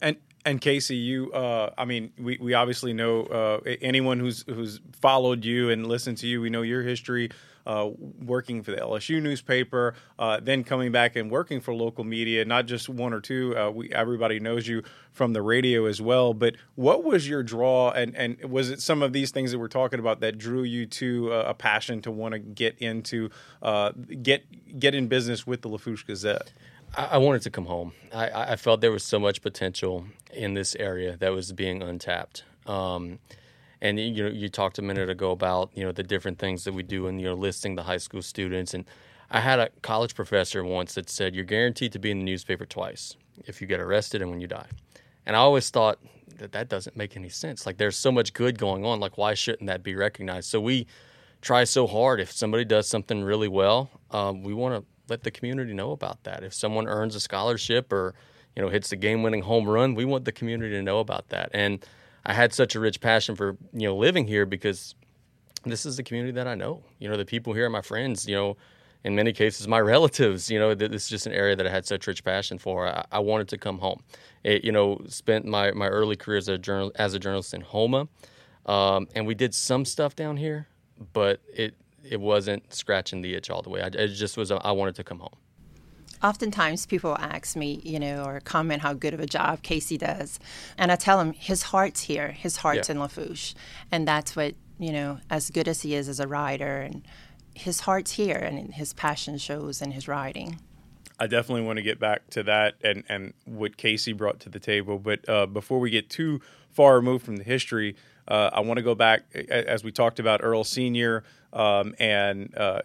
and 0.00 0.16
and 0.44 0.60
Casey, 0.60 0.96
you, 0.96 1.32
uh, 1.32 1.70
I 1.78 1.84
mean, 1.84 2.12
we, 2.18 2.38
we 2.40 2.54
obviously 2.54 2.92
know 2.92 3.22
uh, 3.22 3.60
anyone 3.80 4.18
who's 4.18 4.44
who's 4.48 4.80
followed 5.00 5.44
you 5.44 5.70
and 5.70 5.86
listened 5.86 6.18
to 6.18 6.26
you. 6.26 6.40
We 6.40 6.50
know 6.50 6.62
your 6.62 6.82
history 6.82 7.30
uh, 7.66 7.90
working 8.24 8.62
for 8.62 8.70
the 8.70 8.78
LSU 8.78 9.22
newspaper, 9.22 9.94
uh, 10.18 10.40
then 10.42 10.64
coming 10.64 10.92
back 10.92 11.16
and 11.16 11.30
working 11.30 11.60
for 11.60 11.74
local 11.74 12.04
media, 12.04 12.44
not 12.44 12.66
just 12.66 12.88
one 12.88 13.12
or 13.12 13.20
two. 13.20 13.56
Uh, 13.56 13.70
we 13.70 13.90
everybody 13.92 14.40
knows 14.40 14.66
you 14.66 14.82
from 15.12 15.32
the 15.32 15.42
radio 15.42 15.86
as 15.86 16.00
well. 16.00 16.34
But 16.34 16.56
what 16.74 17.04
was 17.04 17.28
your 17.28 17.42
draw, 17.42 17.90
and 17.90 18.14
and 18.16 18.42
was 18.50 18.70
it 18.70 18.80
some 18.80 19.02
of 19.02 19.12
these 19.12 19.30
things 19.30 19.52
that 19.52 19.58
we're 19.58 19.68
talking 19.68 20.00
about 20.00 20.20
that 20.20 20.38
drew 20.38 20.62
you 20.62 20.86
to 20.86 21.32
uh, 21.32 21.44
a 21.48 21.54
passion 21.54 22.02
to 22.02 22.10
want 22.10 22.32
to 22.32 22.38
get 22.38 22.76
into 22.78 23.30
uh, 23.62 23.92
get 24.22 24.78
get 24.78 24.94
in 24.94 25.08
business 25.08 25.46
with 25.46 25.62
the 25.62 25.68
Lafourche 25.68 26.06
Gazette? 26.06 26.52
I 26.96 27.18
wanted 27.18 27.42
to 27.42 27.50
come 27.50 27.66
home. 27.66 27.92
I, 28.12 28.52
I, 28.52 28.56
felt 28.56 28.80
there 28.80 28.92
was 28.92 29.02
so 29.02 29.18
much 29.18 29.42
potential 29.42 30.06
in 30.32 30.54
this 30.54 30.76
area 30.76 31.16
that 31.16 31.32
was 31.32 31.52
being 31.52 31.82
untapped. 31.82 32.44
Um, 32.66 33.18
and 33.80 33.98
you 33.98 34.24
know, 34.24 34.30
you 34.30 34.48
talked 34.48 34.78
a 34.78 34.82
minute 34.82 35.10
ago 35.10 35.30
about 35.30 35.70
you 35.74 35.84
know 35.84 35.92
the 35.92 36.02
different 36.02 36.38
things 36.38 36.64
that 36.64 36.74
we 36.74 36.82
do 36.82 37.06
and 37.06 37.20
you 37.20 37.26
know 37.26 37.34
listing 37.34 37.74
the 37.74 37.82
high 37.82 37.98
school 37.98 38.22
students. 38.22 38.74
And 38.74 38.84
I 39.30 39.40
had 39.40 39.58
a 39.58 39.68
college 39.82 40.14
professor 40.14 40.64
once 40.64 40.94
that 40.94 41.10
said 41.10 41.34
you're 41.34 41.44
guaranteed 41.44 41.92
to 41.92 41.98
be 41.98 42.10
in 42.10 42.18
the 42.18 42.24
newspaper 42.24 42.66
twice 42.66 43.16
if 43.46 43.60
you 43.60 43.66
get 43.66 43.80
arrested 43.80 44.22
and 44.22 44.30
when 44.30 44.40
you 44.40 44.46
die. 44.46 44.68
And 45.26 45.36
I 45.36 45.40
always 45.40 45.70
thought 45.70 45.98
that 46.38 46.52
that 46.52 46.68
doesn't 46.68 46.96
make 46.96 47.16
any 47.16 47.28
sense. 47.28 47.66
Like 47.66 47.76
there's 47.76 47.96
so 47.96 48.12
much 48.12 48.32
good 48.32 48.58
going 48.58 48.84
on. 48.84 49.00
Like 49.00 49.18
why 49.18 49.34
shouldn't 49.34 49.66
that 49.66 49.82
be 49.82 49.94
recognized? 49.94 50.48
So 50.48 50.60
we 50.60 50.86
try 51.40 51.64
so 51.64 51.86
hard. 51.86 52.20
If 52.20 52.32
somebody 52.32 52.64
does 52.64 52.88
something 52.88 53.22
really 53.22 53.48
well, 53.48 53.90
um, 54.10 54.42
we 54.42 54.54
want 54.54 54.74
to 54.74 54.84
let 55.08 55.22
the 55.22 55.30
community 55.30 55.74
know 55.74 55.92
about 55.92 56.22
that. 56.24 56.42
If 56.42 56.54
someone 56.54 56.88
earns 56.88 57.14
a 57.14 57.20
scholarship 57.20 57.92
or 57.92 58.14
you 58.56 58.62
know 58.62 58.68
hits 58.68 58.92
a 58.92 58.96
game-winning 58.96 59.42
home 59.42 59.68
run, 59.68 59.94
we 59.94 60.04
want 60.04 60.24
the 60.24 60.32
community 60.32 60.74
to 60.74 60.82
know 60.82 61.00
about 61.00 61.28
that. 61.28 61.50
And 61.52 61.84
I 62.26 62.32
had 62.32 62.52
such 62.52 62.74
a 62.74 62.80
rich 62.80 63.00
passion 63.00 63.36
for 63.36 63.56
you 63.72 63.88
know 63.88 63.96
living 63.96 64.26
here 64.26 64.46
because 64.46 64.94
this 65.64 65.86
is 65.86 65.96
the 65.96 66.02
community 66.02 66.32
that 66.32 66.46
I 66.46 66.54
know. 66.54 66.82
You 66.98 67.08
know, 67.08 67.16
the 67.16 67.24
people 67.24 67.52
here 67.52 67.66
are 67.66 67.70
my 67.70 67.82
friends. 67.82 68.26
You 68.26 68.34
know, 68.34 68.56
in 69.04 69.14
many 69.14 69.32
cases, 69.32 69.68
my 69.68 69.80
relatives. 69.94 70.50
You 70.50 70.58
know, 70.58 70.74
this 70.74 71.04
is 71.04 71.08
just 71.08 71.26
an 71.26 71.32
area 71.32 71.56
that 71.56 71.66
I 71.66 71.70
had 71.70 71.86
such 71.86 72.06
rich 72.06 72.24
passion 72.24 72.58
for. 72.58 72.86
I, 72.88 73.04
I 73.12 73.18
wanted 73.18 73.48
to 73.48 73.58
come 73.58 73.78
home. 73.78 74.02
It, 74.42 74.64
you 74.64 74.72
know, 74.72 75.00
spent 75.08 75.44
my, 75.44 75.70
my 75.72 75.88
early 75.88 76.16
career 76.16 76.38
as 76.38 76.48
a 76.48 76.58
journal 76.58 76.92
as 76.96 77.14
a 77.14 77.18
journalist 77.18 77.54
in 77.54 77.60
Houma, 77.62 78.08
um, 78.66 79.08
and 79.14 79.26
we 79.26 79.34
did 79.34 79.54
some 79.54 79.84
stuff 79.84 80.16
down 80.16 80.36
here, 80.36 80.66
but 81.12 81.40
it 81.52 81.74
it 82.02 82.20
wasn't 82.20 82.72
scratching 82.72 83.22
the 83.22 83.34
itch 83.34 83.50
all 83.50 83.62
the 83.62 83.70
way. 83.70 83.82
I, 83.82 83.86
it 83.86 84.08
just 84.08 84.36
was. 84.36 84.50
I 84.50 84.72
wanted 84.72 84.94
to 84.96 85.04
come 85.04 85.18
home 85.18 85.36
oftentimes 86.24 86.86
people 86.86 87.16
ask 87.20 87.54
me, 87.54 87.80
you 87.84 88.00
know, 88.00 88.24
or 88.24 88.40
comment 88.40 88.80
how 88.80 88.94
good 88.94 89.14
of 89.14 89.20
a 89.20 89.26
job 89.26 89.62
Casey 89.62 89.98
does. 89.98 90.40
And 90.78 90.90
I 90.90 90.96
tell 90.96 91.18
them 91.18 91.34
his 91.34 91.64
heart's 91.64 92.00
here, 92.00 92.28
his 92.28 92.56
heart's 92.56 92.88
yeah. 92.88 92.94
in 92.94 93.00
Lafourche. 93.00 93.54
And 93.92 94.08
that's 94.08 94.34
what, 94.34 94.54
you 94.78 94.92
know, 94.92 95.18
as 95.28 95.50
good 95.50 95.68
as 95.68 95.82
he 95.82 95.94
is 95.94 96.08
as 96.08 96.18
a 96.18 96.26
writer, 96.26 96.80
and 96.80 97.06
his 97.54 97.80
heart's 97.80 98.12
here 98.12 98.36
and 98.36 98.74
his 98.74 98.92
passion 98.92 99.38
shows 99.38 99.82
in 99.82 99.92
his 99.92 100.08
writing. 100.08 100.58
I 101.20 101.28
definitely 101.28 101.62
want 101.62 101.76
to 101.76 101.82
get 101.82 102.00
back 102.00 102.28
to 102.30 102.42
that 102.44 102.74
and, 102.82 103.04
and 103.08 103.34
what 103.44 103.76
Casey 103.76 104.12
brought 104.12 104.40
to 104.40 104.48
the 104.48 104.58
table. 104.58 104.98
But 104.98 105.28
uh, 105.28 105.46
before 105.46 105.78
we 105.78 105.90
get 105.90 106.10
too 106.10 106.40
far 106.72 106.96
removed 106.96 107.24
from 107.24 107.36
the 107.36 107.44
history, 107.44 107.94
uh, 108.28 108.50
I 108.52 108.60
want 108.60 108.78
to 108.78 108.82
go 108.82 108.94
back, 108.94 109.22
as 109.34 109.84
we 109.84 109.92
talked 109.92 110.18
about 110.18 110.40
Earl 110.42 110.64
Sr., 110.64 111.24
um, 111.54 111.94
and 112.00 112.52
uh, 112.56 112.80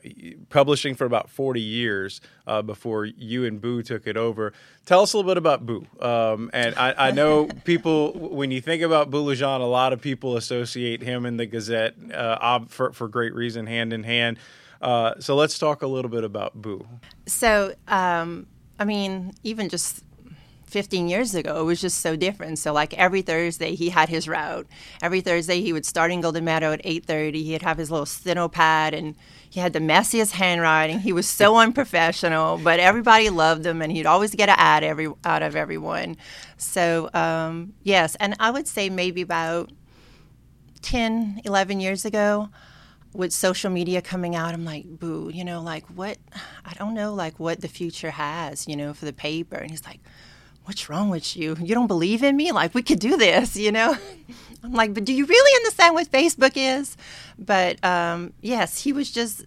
publishing 0.50 0.94
for 0.94 1.06
about 1.06 1.30
40 1.30 1.60
years 1.60 2.22
uh, 2.46 2.62
before 2.62 3.06
you 3.06 3.46
and 3.46 3.60
Boo 3.60 3.82
took 3.82 4.06
it 4.06 4.16
over. 4.16 4.54
Tell 4.86 5.02
us 5.02 5.14
a 5.14 5.18
little 5.18 5.30
bit 5.30 5.38
about 5.38 5.66
Boo. 5.66 5.88
Um, 6.00 6.52
and 6.54 6.76
I, 6.76 7.08
I, 7.08 7.12
know 7.12 7.48
people, 7.64 8.14
when 8.14 8.52
you 8.52 8.62
think 8.62 8.84
about 8.84 9.10
Boo 9.10 9.26
Lejean, 9.26 9.60
a 9.60 9.64
lot 9.64 9.92
of 9.92 10.02
people 10.02 10.38
associate 10.38 11.02
him 11.02 11.26
and 11.26 11.40
the 11.40 11.48
Gazette 11.48 11.96
uh, 12.14 12.60
for, 12.68 12.94
for 12.94 13.08
great 13.08 13.34
reason, 13.34 13.66
hand 13.66 13.92
in 13.92 14.04
hand. 14.04 14.38
Uh, 14.82 15.16
so 15.20 15.36
let's 15.36 15.58
talk 15.58 15.82
a 15.82 15.88
little 15.88 16.12
bit 16.12 16.24
about 16.24 16.54
Boo. 16.54 16.88
So, 17.26 17.74
um, 17.88 18.46
I 18.78 18.86
mean, 18.86 19.34
even 19.44 19.68
just 19.68 20.04
15 20.70 21.08
years 21.08 21.36
ago, 21.36 21.60
it 21.60 21.64
was 21.64 21.82
just 21.82 22.00
so 22.00 22.16
different. 22.16 22.60
So 22.60 22.72
like 22.74 22.94
every 22.94 23.22
Thursday, 23.22 23.76
he 23.76 23.90
had 23.90 24.10
his 24.10 24.28
route. 24.28 24.68
Every 25.02 25.22
Thursday, 25.22 25.62
he 25.62 25.74
would 25.74 25.86
start 25.86 26.12
in 26.12 26.22
Golden 26.22 26.46
Meadow 26.46 26.72
at 26.72 26.82
8:30. 26.86 27.44
He'd 27.44 27.62
have 27.64 27.78
his 27.78 27.90
little 27.92 28.06
steno 28.06 28.48
pad, 28.48 28.94
and 28.94 29.16
he 29.50 29.60
had 29.60 29.74
the 29.74 29.80
messiest 29.80 30.32
handwriting. 30.32 31.00
He 31.00 31.12
was 31.14 31.28
so 31.28 31.58
unprofessional, 31.66 32.60
but 32.60 32.80
everybody 32.80 33.30
loved 33.30 33.66
him, 33.66 33.82
and 33.82 33.92
he'd 33.92 34.06
always 34.06 34.34
get 34.36 34.50
an 34.50 34.56
ad 34.58 34.84
every 34.84 35.12
out 35.26 35.42
of 35.42 35.56
everyone. 35.56 36.18
So 36.58 37.10
um, 37.14 37.74
yes, 37.84 38.16
and 38.16 38.36
I 38.40 38.52
would 38.52 38.68
say 38.68 38.90
maybe 38.90 39.22
about 39.22 39.72
10, 40.82 41.42
11 41.46 41.80
years 41.80 42.06
ago. 42.06 42.50
with 43.12 43.34
social 43.34 43.72
media 43.72 44.02
coming 44.04 44.36
out, 44.36 44.54
I'm 44.54 44.66
like, 44.66 44.86
boo, 44.86 45.32
you 45.34 45.44
know, 45.44 45.62
like 45.64 45.84
what? 45.88 46.20
I 46.64 46.74
don't 46.76 46.94
know, 46.94 47.14
like 47.14 47.40
what 47.40 47.60
the 47.60 47.68
future 47.68 48.12
has, 48.12 48.68
you 48.68 48.76
know, 48.76 48.94
for 48.94 49.06
the 49.06 49.14
paper. 49.14 49.56
And 49.56 49.72
he's 49.72 49.84
like, 49.84 50.00
what's 50.70 50.88
wrong 50.88 51.10
with 51.10 51.36
you? 51.36 51.58
You 51.60 51.74
don't 51.74 51.88
believe 51.88 52.22
in 52.22 52.38
me? 52.38 52.52
Like 52.52 52.76
we 52.76 52.84
could 52.84 53.00
do 53.00 53.18
this, 53.18 53.56
you 53.56 53.72
know? 53.72 53.98
I'm 54.64 54.72
like, 54.72 54.94
but 54.94 55.04
do 55.04 55.14
you 55.14 55.26
really 55.26 55.56
understand 55.56 55.96
what 55.96 56.12
Facebook 56.12 56.52
is? 56.56 56.96
But 57.40 57.84
um, 57.84 58.34
yes, 58.40 58.84
he 58.84 58.94
was 58.94 59.10
just. 59.12 59.46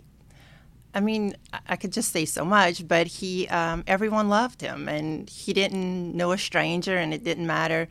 I 0.95 1.01
mean, 1.01 1.35
I 1.67 1.77
could 1.77 1.93
just 1.93 2.13
say 2.13 2.27
so 2.27 2.45
much, 2.45 2.87
but 2.87 3.07
he, 3.07 3.49
um, 3.49 3.83
everyone 3.87 4.29
loved 4.29 4.61
him, 4.61 4.91
and 4.91 5.31
he 5.31 5.55
didn't 5.55 6.15
know 6.15 6.33
a 6.33 6.39
stranger, 6.39 6.99
and 6.99 7.15
it 7.15 7.25
didn't 7.25 7.47
matter 7.47 7.89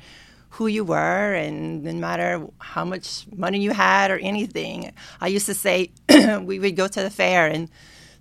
who 0.50 0.68
you 0.68 0.84
were 0.84 1.34
and 1.34 1.84
didn't 1.84 2.02
matter 2.02 2.46
how 2.60 2.86
much 2.86 3.26
money 3.36 3.60
you 3.60 3.72
had 3.72 4.12
or 4.12 4.20
anything. 4.20 4.92
I 5.20 5.30
used 5.30 5.48
to 5.48 5.56
say 5.56 5.92
we 6.42 6.60
would 6.60 6.76
go 6.76 6.88
to 6.88 7.02
the 7.02 7.10
fair 7.10 7.48
and 7.48 7.70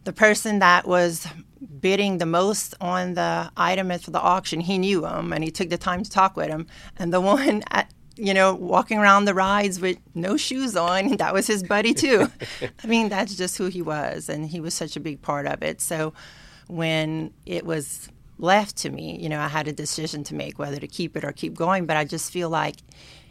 the 0.05 0.13
person 0.15 0.61
that 0.61 0.87
was 0.87 1.27
bidding 1.81 2.19
the 2.19 2.27
most 2.27 2.75
on 2.81 3.15
the 3.15 3.51
item 3.57 3.91
for 3.99 4.11
the 4.11 4.21
auction, 4.21 4.61
he 4.61 4.79
knew 4.79 5.07
him 5.07 5.33
and 5.33 5.43
he 5.43 5.51
took 5.51 5.71
the 5.71 5.79
time 5.79 6.03
to 6.03 6.11
talk 6.11 6.37
with 6.37 6.49
him. 6.49 6.67
And 6.99 7.13
the 7.13 7.21
one 7.37 7.63
at, 7.71 7.93
you 8.17 8.35
know, 8.35 8.55
walking 8.55 8.99
around 8.99 9.25
the 9.25 9.35
rides 9.35 9.81
with 9.81 9.99
no 10.15 10.37
shoes 10.37 10.77
on, 10.77 11.17
that 11.17 11.33
was 11.33 11.47
his 11.47 11.63
buddy 11.63 11.95
too. 11.95 12.31
I 12.83 12.87
mean, 12.87 13.09
that's 13.09 13.35
just 13.37 13.57
who 13.59 13.67
he 13.67 13.83
was 13.83 14.29
and 14.29 14.47
he 14.47 14.61
was 14.61 14.75
such 14.75 14.97
a 14.97 15.01
big 15.01 15.23
part 15.23 15.47
of 15.47 15.63
it. 15.63 15.81
So 15.81 16.13
when 16.67 17.33
it 17.47 17.67
was 17.67 18.09
left 18.41 18.77
to 18.79 18.91
me. 18.91 19.19
You 19.21 19.29
know, 19.29 19.41
I 19.41 19.49
had 19.49 19.69
a 19.69 19.73
decision 19.73 20.25
to 20.25 20.35
make 20.35 20.59
whether 20.59 20.81
to 20.81 20.87
keep 20.87 21.17
it 21.17 21.25
or 21.25 21.33
keep 21.33 21.55
going, 21.55 21.87
but 21.87 21.97
I 21.97 22.05
just 22.05 22.33
feel 22.33 22.49
like 22.49 22.77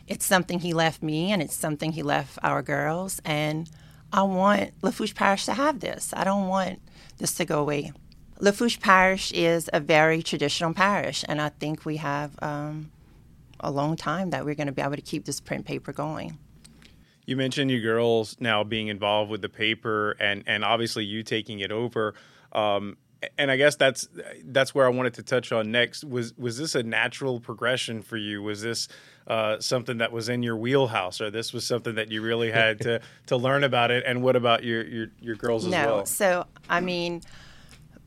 it's 0.07 0.25
something 0.25 0.59
he 0.59 0.73
left 0.73 1.03
me 1.03 1.31
and 1.31 1.41
it's 1.41 1.55
something 1.55 1.91
he 1.91 2.03
left 2.03 2.37
our 2.43 2.61
girls. 2.61 3.21
And 3.25 3.69
I 4.13 4.23
want 4.23 4.71
Lafourche 4.81 5.15
Parish 5.15 5.45
to 5.45 5.53
have 5.53 5.79
this. 5.79 6.13
I 6.15 6.23
don't 6.23 6.47
want 6.47 6.81
this 7.17 7.35
to 7.35 7.45
go 7.45 7.59
away. 7.59 7.91
Lafourche 8.39 8.79
Parish 8.79 9.31
is 9.33 9.69
a 9.73 9.81
very 9.81 10.23
traditional 10.23 10.73
parish, 10.73 11.25
and 11.27 11.41
I 11.41 11.49
think 11.49 11.85
we 11.85 11.97
have 11.97 12.31
um, 12.41 12.91
a 13.59 13.69
long 13.69 13.97
time 13.97 14.29
that 14.29 14.45
we're 14.45 14.55
going 14.55 14.67
to 14.67 14.73
be 14.73 14.81
able 14.81 14.95
to 14.95 15.01
keep 15.01 15.25
this 15.25 15.41
print 15.41 15.65
paper 15.65 15.91
going. 15.91 16.37
You 17.25 17.35
mentioned 17.35 17.69
you 17.69 17.81
girls 17.81 18.37
now 18.39 18.63
being 18.63 18.87
involved 18.87 19.29
with 19.29 19.41
the 19.41 19.49
paper, 19.49 20.15
and 20.19 20.43
and 20.47 20.63
obviously 20.63 21.03
you 21.03 21.21
taking 21.21 21.59
it 21.59 21.71
over. 21.71 22.15
Um, 22.53 22.97
and 23.37 23.51
I 23.51 23.57
guess 23.57 23.75
that's 23.75 24.07
that's 24.45 24.73
where 24.73 24.85
I 24.85 24.89
wanted 24.89 25.15
to 25.15 25.23
touch 25.23 25.51
on 25.51 25.71
next. 25.71 26.05
Was 26.05 26.33
was 26.37 26.57
this 26.57 26.75
a 26.75 26.81
natural 26.81 27.39
progression 27.39 28.01
for 28.01 28.17
you? 28.17 28.41
Was 28.41 28.61
this 28.61 28.87
uh, 29.27 29.59
something 29.59 29.97
that 29.97 30.11
was 30.11 30.29
in 30.29 30.41
your 30.41 30.55
wheelhouse, 30.55 31.19
or 31.19 31.29
this 31.29 31.51
was 31.51 31.67
something 31.67 31.95
that 31.95 32.09
you 32.09 32.21
really 32.21 32.51
had 32.51 32.79
to 32.81 33.01
to 33.27 33.37
learn 33.37 33.65
about 33.65 33.91
it? 33.91 34.05
And 34.07 34.23
what 34.23 34.35
about 34.35 34.63
your 34.63 34.85
your, 34.85 35.07
your 35.19 35.35
girls 35.35 35.65
as 35.65 35.71
no, 35.71 35.85
well? 35.85 36.05
So 36.05 36.45
I 36.69 36.79
mean, 36.79 37.21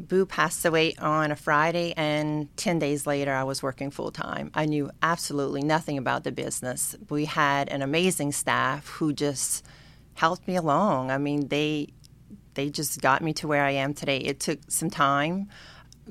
Boo 0.00 0.26
passed 0.26 0.64
away 0.64 0.94
on 0.96 1.30
a 1.30 1.36
Friday, 1.36 1.94
and 1.96 2.54
ten 2.56 2.78
days 2.78 3.06
later, 3.06 3.32
I 3.32 3.44
was 3.44 3.62
working 3.62 3.90
full 3.90 4.10
time. 4.10 4.50
I 4.54 4.66
knew 4.66 4.90
absolutely 5.02 5.62
nothing 5.62 5.96
about 5.96 6.24
the 6.24 6.32
business. 6.32 6.96
We 7.08 7.26
had 7.26 7.68
an 7.68 7.82
amazing 7.82 8.32
staff 8.32 8.88
who 8.88 9.12
just 9.12 9.64
helped 10.14 10.46
me 10.48 10.56
along. 10.56 11.10
I 11.10 11.18
mean, 11.18 11.48
they 11.48 11.88
they 12.54 12.70
just 12.70 13.00
got 13.00 13.22
me 13.22 13.32
to 13.34 13.48
where 13.48 13.64
I 13.64 13.72
am 13.72 13.94
today. 13.94 14.18
It 14.18 14.40
took 14.40 14.58
some 14.68 14.90
time. 14.90 15.48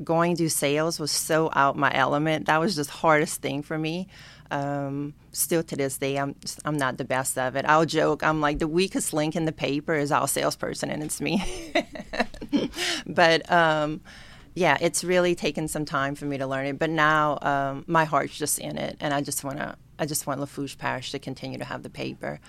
Going 0.04 0.38
to 0.38 0.50
sales 0.50 1.00
was 1.00 1.12
so 1.12 1.50
out 1.54 1.76
my 1.76 1.92
element. 1.94 2.46
That 2.46 2.60
was 2.60 2.76
just 2.76 2.90
hardest 2.90 3.42
thing 3.42 3.62
for 3.62 3.78
me. 3.78 4.08
Um, 4.50 5.14
still 5.32 5.64
to 5.64 5.76
this 5.76 5.98
day, 5.98 6.18
I'm 6.18 6.36
I'm 6.66 6.78
not 6.78 6.98
the 6.98 7.06
best 7.06 7.38
of 7.38 7.56
it. 7.56 7.66
I'll 7.66 7.86
joke. 7.86 8.24
I'm 8.24 8.42
like 8.42 8.60
the 8.60 8.68
weakest 8.68 9.14
link 9.14 9.36
in 9.36 9.46
the 9.46 9.52
paper 9.52 9.96
is 9.96 10.12
our 10.12 10.28
salesperson, 10.28 10.90
and 10.90 11.04
it's 11.04 11.22
me. 11.22 11.44
but 13.06 13.52
um, 13.52 14.02
yeah, 14.54 14.78
it's 14.82 15.04
really 15.04 15.36
taken 15.36 15.68
some 15.68 15.86
time 15.86 16.16
for 16.16 16.26
me 16.26 16.38
to 16.38 16.48
learn 16.48 16.66
it. 16.66 16.80
But 16.80 16.90
now 16.90 17.40
um, 17.42 17.86
my 17.88 18.06
heart's 18.06 18.38
just 18.38 18.60
in 18.60 18.78
it, 18.78 18.98
and 19.00 19.14
I 19.14 19.22
just 19.22 19.44
want 19.44 19.58
to. 19.58 19.76
I 20.00 20.08
just 20.08 20.26
want 20.26 20.40
Lafourche 20.40 20.80
Parish 20.80 21.12
to 21.12 21.20
continue 21.20 21.60
to 21.60 21.66
have 21.66 21.84
the 21.84 21.90
paper 21.90 22.40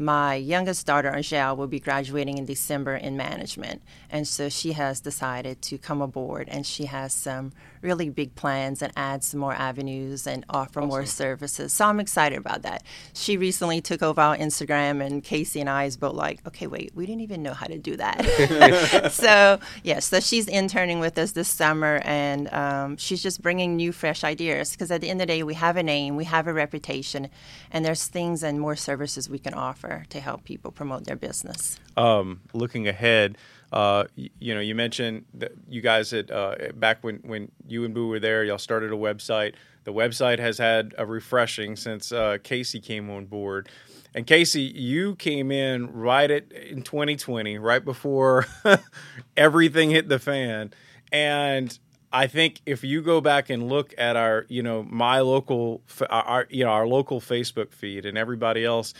my 0.00 0.34
youngest 0.34 0.86
daughter, 0.86 1.12
Angèle, 1.12 1.56
will 1.58 1.66
be 1.66 1.78
graduating 1.78 2.38
in 2.38 2.46
December 2.46 2.96
in 2.96 3.18
management. 3.18 3.82
And 4.08 4.26
so 4.26 4.48
she 4.48 4.72
has 4.72 4.98
decided 4.98 5.60
to 5.62 5.76
come 5.76 6.00
aboard 6.00 6.48
and 6.48 6.66
she 6.66 6.86
has 6.86 7.12
some 7.12 7.52
really 7.82 8.10
big 8.10 8.34
plans 8.34 8.82
and 8.82 8.92
add 8.96 9.24
some 9.24 9.40
more 9.40 9.54
avenues 9.54 10.26
and 10.26 10.44
offer 10.48 10.80
awesome. 10.80 10.88
more 10.88 11.06
services. 11.06 11.72
So 11.72 11.86
I'm 11.86 12.00
excited 12.00 12.38
about 12.38 12.62
that. 12.62 12.82
She 13.14 13.36
recently 13.36 13.80
took 13.80 14.02
over 14.02 14.20
our 14.20 14.36
Instagram 14.36 15.04
and 15.04 15.24
Casey 15.24 15.60
and 15.60 15.68
I 15.68 15.84
is 15.84 15.96
both 15.96 16.14
like, 16.14 16.46
okay, 16.46 16.66
wait, 16.66 16.92
we 16.94 17.06
didn't 17.06 17.22
even 17.22 17.42
know 17.42 17.54
how 17.54 17.66
to 17.66 17.78
do 17.78 17.96
that. 17.96 18.20
so, 19.12 19.24
yes, 19.26 19.60
yeah, 19.82 19.98
so 19.98 20.20
she's 20.20 20.46
interning 20.46 21.00
with 21.00 21.18
us 21.18 21.32
this 21.32 21.48
summer 21.48 22.00
and 22.04 22.52
um, 22.52 22.96
she's 22.96 23.22
just 23.22 23.42
bringing 23.42 23.76
new, 23.76 23.92
fresh 23.92 24.24
ideas 24.24 24.72
because 24.72 24.90
at 24.90 25.00
the 25.00 25.10
end 25.10 25.20
of 25.20 25.26
the 25.26 25.32
day, 25.32 25.42
we 25.42 25.54
have 25.54 25.76
a 25.76 25.82
name, 25.82 26.16
we 26.16 26.24
have 26.24 26.46
a 26.46 26.52
reputation, 26.52 27.28
and 27.70 27.84
there's 27.84 28.06
things 28.06 28.42
and 28.42 28.60
more 28.60 28.76
services 28.76 29.28
we 29.28 29.38
can 29.38 29.54
offer 29.54 29.70
offer 29.70 30.04
to 30.10 30.20
help 30.20 30.44
people 30.44 30.70
promote 30.70 31.04
their 31.04 31.16
business. 31.16 31.78
Um, 31.96 32.40
looking 32.52 32.88
ahead, 32.88 33.36
uh, 33.72 34.04
you, 34.16 34.54
know, 34.54 34.60
you 34.60 34.74
mentioned 34.74 35.24
that 35.34 35.52
you 35.68 35.80
guys 35.80 36.10
had 36.10 36.30
uh, 36.30 36.56
back 36.74 37.02
when 37.02 37.16
when 37.18 37.50
you 37.66 37.84
and 37.84 37.94
Boo 37.94 38.08
were 38.08 38.20
there, 38.20 38.44
y'all 38.44 38.58
started 38.58 38.92
a 38.92 38.96
website. 38.96 39.54
The 39.84 39.92
website 39.92 40.38
has 40.38 40.58
had 40.58 40.94
a 40.98 41.06
refreshing 41.06 41.76
since 41.76 42.12
uh, 42.12 42.38
Casey 42.42 42.80
came 42.80 43.08
on 43.10 43.26
board. 43.26 43.68
And 44.12 44.26
Casey, 44.26 44.62
you 44.62 45.14
came 45.14 45.52
in 45.52 45.92
right 45.92 46.28
at 46.28 46.50
in 46.50 46.82
2020, 46.82 47.58
right 47.58 47.84
before 47.84 48.46
everything 49.36 49.90
hit 49.90 50.08
the 50.08 50.18
fan, 50.18 50.72
and 51.12 51.78
I 52.12 52.26
think 52.26 52.60
if 52.66 52.82
you 52.82 53.02
go 53.02 53.20
back 53.20 53.50
and 53.50 53.68
look 53.68 53.94
at 53.96 54.16
our, 54.16 54.44
you 54.48 54.62
know, 54.62 54.82
my 54.82 55.20
local, 55.20 55.82
our, 56.08 56.46
you 56.50 56.64
know, 56.64 56.70
our 56.70 56.86
local 56.86 57.20
Facebook 57.20 57.72
feed 57.72 58.04
and 58.04 58.18
everybody 58.18 58.64
else, 58.64 58.94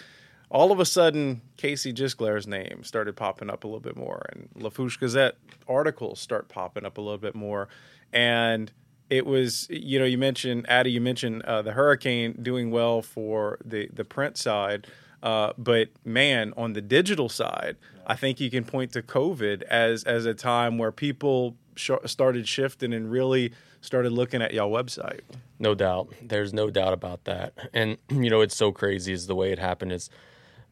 all 0.50 0.72
of 0.72 0.80
a 0.80 0.84
sudden 0.84 1.40
Casey 1.56 1.92
Gisclair's 1.92 2.46
name 2.46 2.82
started 2.82 3.16
popping 3.16 3.48
up 3.48 3.64
a 3.64 3.66
little 3.66 3.80
bit 3.80 3.96
more, 3.96 4.26
and 4.32 4.48
Lafourche 4.54 4.98
Gazette 4.98 5.36
articles 5.68 6.20
start 6.20 6.48
popping 6.48 6.84
up 6.84 6.98
a 6.98 7.00
little 7.00 7.18
bit 7.18 7.34
more, 7.34 7.68
and 8.12 8.72
it 9.08 9.26
was 9.26 9.66
you 9.70 9.98
know 9.98 10.04
you 10.04 10.18
mentioned 10.18 10.68
Addy, 10.68 10.90
you 10.90 11.00
mentioned 11.00 11.42
uh, 11.42 11.62
the 11.62 11.72
hurricane 11.72 12.36
doing 12.42 12.70
well 12.70 13.00
for 13.00 13.58
the 13.64 13.88
the 13.92 14.04
print 14.04 14.36
side. 14.36 14.86
Uh, 15.22 15.52
but 15.58 15.88
man, 16.04 16.54
on 16.56 16.72
the 16.72 16.80
digital 16.80 17.28
side, 17.28 17.76
I 18.06 18.16
think 18.16 18.40
you 18.40 18.50
can 18.50 18.64
point 18.64 18.92
to 18.92 19.02
COVID 19.02 19.62
as 19.62 20.02
as 20.04 20.26
a 20.26 20.34
time 20.34 20.78
where 20.78 20.90
people 20.90 21.56
sh- 21.76 21.90
started 22.06 22.48
shifting 22.48 22.92
and 22.92 23.10
really 23.10 23.52
started 23.82 24.12
looking 24.12 24.42
at 24.42 24.52
y'all 24.54 24.70
website. 24.70 25.20
No 25.58 25.74
doubt, 25.74 26.12
there's 26.22 26.54
no 26.54 26.70
doubt 26.70 26.92
about 26.92 27.24
that. 27.24 27.52
And 27.72 27.98
you 28.08 28.30
know, 28.30 28.40
it's 28.40 28.56
so 28.56 28.72
crazy 28.72 29.12
is 29.12 29.26
the 29.26 29.34
way 29.34 29.52
it 29.52 29.58
happened 29.58 29.92
is 29.92 30.10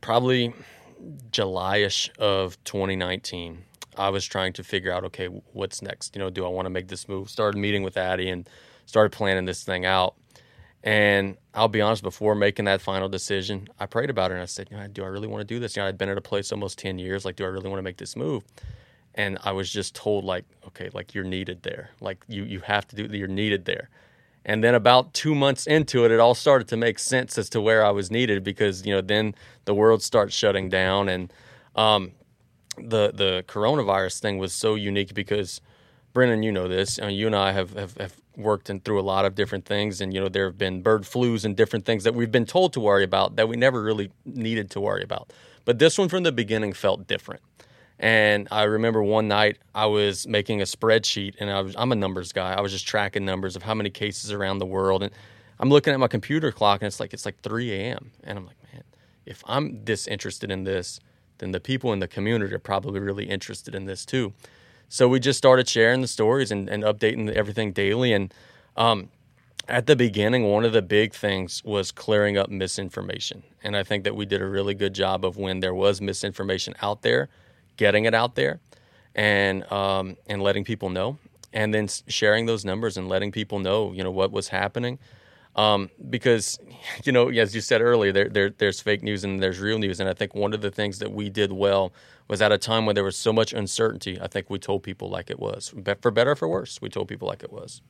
probably 0.01 0.55
July-ish 1.31 2.11
of 2.19 2.63
2019. 2.65 3.65
I 3.97 4.11
was 4.11 4.25
trying 4.25 4.53
to 4.55 4.65
figure 4.65 4.93
out, 4.93 5.05
okay, 5.05 5.27
what's 5.27 5.83
next? 5.83 6.15
You 6.15 6.21
know, 6.21 6.31
do 6.31 6.45
I 6.45 6.49
want 6.49 6.67
to 6.67 6.71
make 6.71 6.89
this 6.89 7.09
move? 7.09 7.31
Started 7.31 7.59
meeting 7.59 7.83
with 7.83 7.97
Addy 7.97 8.29
and 8.31 8.49
started 8.87 9.13
planning 9.13 9.45
this 9.45 9.65
thing 9.65 9.85
out. 9.85 10.15
And 10.85 11.37
I'll 11.55 11.69
be 11.69 11.81
honest, 11.81 12.03
before 12.03 12.35
making 12.37 12.67
that 12.67 12.81
final 12.81 13.09
decision, 13.09 13.69
I 13.81 13.87
prayed 13.87 14.11
about 14.11 14.31
it 14.31 14.35
and 14.35 14.43
I 14.43 14.47
said, 14.47 14.69
you 14.71 14.77
know, 14.77 14.87
do 14.87 15.03
I 15.03 15.09
really 15.09 15.27
want 15.27 15.41
to 15.41 15.45
do 15.55 15.59
this? 15.59 15.77
You 15.77 15.83
know, 15.83 15.89
I'd 15.89 15.99
been 15.99 16.09
at 16.09 16.17
a 16.17 16.23
place 16.23 16.53
almost 16.53 16.79
10 16.79 16.99
years. 16.99 17.25
Like, 17.25 17.37
do 17.37 17.45
I 17.45 17.49
really 17.49 17.69
want 17.69 17.81
to 17.81 17.83
make 17.83 17.97
this 17.97 18.15
move? 18.15 18.45
And 19.15 19.39
I 19.43 19.51
was 19.51 19.71
just 19.71 19.97
told, 19.97 20.25
like, 20.25 20.45
okay, 20.69 20.91
like 20.93 21.15
you're 21.15 21.25
needed 21.25 21.65
there. 21.65 21.91
Like, 22.01 22.25
you, 22.29 22.45
you 22.45 22.61
have 22.61 22.87
to 22.89 22.97
do, 22.97 23.17
you're 23.17 23.27
needed 23.27 23.65
there. 23.65 23.91
And 24.49 24.65
then 24.65 24.75
about 24.75 25.13
two 25.13 25.35
months 25.35 25.67
into 25.67 26.07
it, 26.07 26.11
it 26.11 26.19
all 26.19 26.35
started 26.35 26.69
to 26.69 26.77
make 26.79 26.99
sense 26.99 27.37
as 27.37 27.51
to 27.51 27.61
where 27.61 27.85
I 27.85 27.91
was 27.91 28.11
needed 28.11 28.43
because 28.43 28.87
you 28.87 28.95
know 28.95 29.03
then 29.03 29.35
the 29.67 29.75
world 29.75 30.03
starts 30.03 30.35
shutting 30.35 30.71
down, 30.71 31.11
and 31.11 31.31
um, 31.77 32.13
the 32.79 33.13
the 33.15 33.45
coronavirus 33.47 34.21
thing 34.21 34.39
was 34.39 34.55
so 34.55 34.75
unique 34.75 35.13
because 35.13 35.61
Brennan, 36.15 36.43
you 36.43 36.51
know 36.51 36.67
this, 36.67 36.99
uh, 36.99 37.09
you 37.09 37.27
and 37.27 37.37
I 37.37 37.53
have, 37.53 37.75
have, 37.75 37.95
have 37.99 38.17
worked 38.37 38.71
in, 38.71 38.81
through 38.81 38.99
a 38.99 39.03
lot 39.03 39.27
of 39.27 39.35
different 39.35 39.67
things, 39.67 40.01
and 40.01 40.15
you 40.15 40.21
know 40.21 40.31
there 40.31 40.47
have 40.47 40.57
been 40.57 40.81
bird 40.81 41.03
flus 41.03 41.45
and 41.45 41.55
different 41.55 41.85
things 41.85 42.05
that 42.05 42.15
we've 42.15 42.33
been 42.33 42.47
told 42.47 42.73
to 42.73 42.81
worry 42.81 43.05
about 43.05 43.37
that 43.37 43.51
we 43.51 43.57
never 43.57 43.83
really 43.83 44.11
needed 44.25 44.71
to 44.71 44.81
worry 44.81 45.03
about. 45.03 45.31
But 45.67 45.79
this 45.79 45.99
one 45.99 46.09
from 46.09 46.23
the 46.23 46.33
beginning 46.33 46.73
felt 46.73 47.07
different. 47.07 47.43
And 47.99 48.47
I 48.51 48.65
remember 48.65 49.03
one 49.03 49.27
night 49.27 49.59
I 49.75 49.87
was 49.87 50.27
making 50.27 50.61
a 50.61 50.65
spreadsheet, 50.65 51.35
and 51.41 51.51
I 51.51 51.61
was, 51.61 51.75
I'm 51.77 51.91
a 51.91 51.97
numbers 51.97 52.33
guy. 52.33 52.55
I 52.55 52.61
was 52.61 52.71
just 52.71 52.87
tracking 52.87 53.25
numbers 53.25 53.57
of 53.57 53.63
how 53.63 53.75
many 53.75 53.91
cases 53.91 54.31
around 54.31 54.59
the 54.59 54.67
world, 54.67 55.03
and 55.03 55.13
I'm 55.59 55.69
looking 55.69 55.93
at 55.93 55.99
my 55.99 56.09
computer 56.09 56.53
clock, 56.53 56.81
and 56.81 56.87
it's 56.87 57.01
like 57.01 57.13
it's 57.13 57.27
like 57.27 57.41
3 57.41 57.73
a.m. 57.73 58.13
And 58.23 58.39
I'm 58.39 58.47
like, 58.47 58.57
man, 58.73 58.85
if 59.27 59.43
I'm 59.47 59.85
this 59.85 60.07
interested 60.07 60.51
in 60.51 60.65
this, 60.65 61.01
then 61.39 61.51
the 61.51 61.61
people 61.61 61.93
in 61.93 61.99
the 61.99 62.09
community 62.09 62.55
are 62.55 62.61
probably 62.61 63.01
really 63.01 63.29
interested 63.29 63.75
in 63.75 63.85
this 63.85 64.05
too. 64.05 64.33
So 64.89 65.09
we 65.09 65.21
just 65.21 65.39
started 65.39 65.69
sharing 65.69 66.01
the 66.01 66.07
stories 66.09 66.51
and, 66.51 66.69
and 66.69 66.83
updating 66.83 67.31
everything 67.33 67.73
daily. 67.73 68.13
And 68.13 68.33
um, 68.77 69.11
at 69.69 69.87
the 69.87 69.97
beginning, 69.97 70.45
one 70.45 70.65
of 70.65 70.73
the 70.73 70.83
big 70.83 71.13
things 71.13 71.63
was 71.65 71.93
clearing 71.93 72.39
up 72.39 72.49
misinformation. 72.49 73.43
And 73.63 73.77
I 73.77 73.83
think 73.83 74.05
that 74.05 74.17
we 74.17 74.25
did 74.25 74.41
a 74.41 74.47
really 74.47 74.75
good 74.75 74.95
job 74.95 75.25
of 75.25 75.37
when 75.37 75.61
there 75.61 75.75
was 75.75 76.01
misinformation 76.01 76.75
out 76.81 77.03
there, 77.03 77.29
getting 77.79 78.05
it 78.05 78.15
out 78.15 78.35
there 78.35 78.61
and, 79.15 79.71
um, 79.73 80.19
and 80.27 80.43
letting 80.43 80.65
people 80.65 80.91
know. 80.91 81.19
And 81.55 81.73
then 81.73 81.89
sharing 82.09 82.45
those 82.45 82.67
numbers 82.67 82.99
and 82.99 83.09
letting 83.09 83.33
people 83.33 83.59
know, 83.59 83.93
you 83.93 84.05
know, 84.05 84.11
what 84.11 84.31
was 84.31 84.49
happening. 84.49 84.99
Um, 85.57 85.89
because, 86.11 86.59
you 87.05 87.13
know, 87.13 87.31
as 87.31 87.55
you 87.55 87.63
said 87.63 87.81
earlier, 87.81 88.13
there, 88.13 88.29
there, 88.29 88.51
there's 88.51 88.83
fake 88.83 89.03
news 89.03 89.25
and 89.25 89.43
there's 89.43 89.59
real 89.59 89.79
news. 89.79 89.99
And 89.99 90.11
I 90.11 90.13
think 90.13 90.35
one 90.35 90.53
of 90.53 90.61
the 90.61 90.71
things 90.71 90.99
that 90.99 91.11
we 91.11 91.31
did 91.31 91.51
well 91.51 91.95
was 92.29 92.43
at 92.43 92.53
a 92.53 92.59
time 92.59 92.85
when 92.85 92.95
there 92.95 93.05
was 93.05 93.17
so 93.17 93.33
much 93.33 93.55
uncertainty, 93.55 94.21
I 94.21 94.27
think 94.27 94.51
we 94.51 94.59
told 94.59 94.83
people 94.83 95.09
like 95.09 95.31
it 95.31 95.41
was. 95.41 95.73
For 96.03 96.11
better 96.11 96.33
or 96.33 96.37
for 96.37 96.47
worse, 96.47 96.83
we 96.83 96.91
told 96.91 97.09
people 97.09 97.27
like 97.27 97.43
it 97.43 97.51
was 97.51 97.81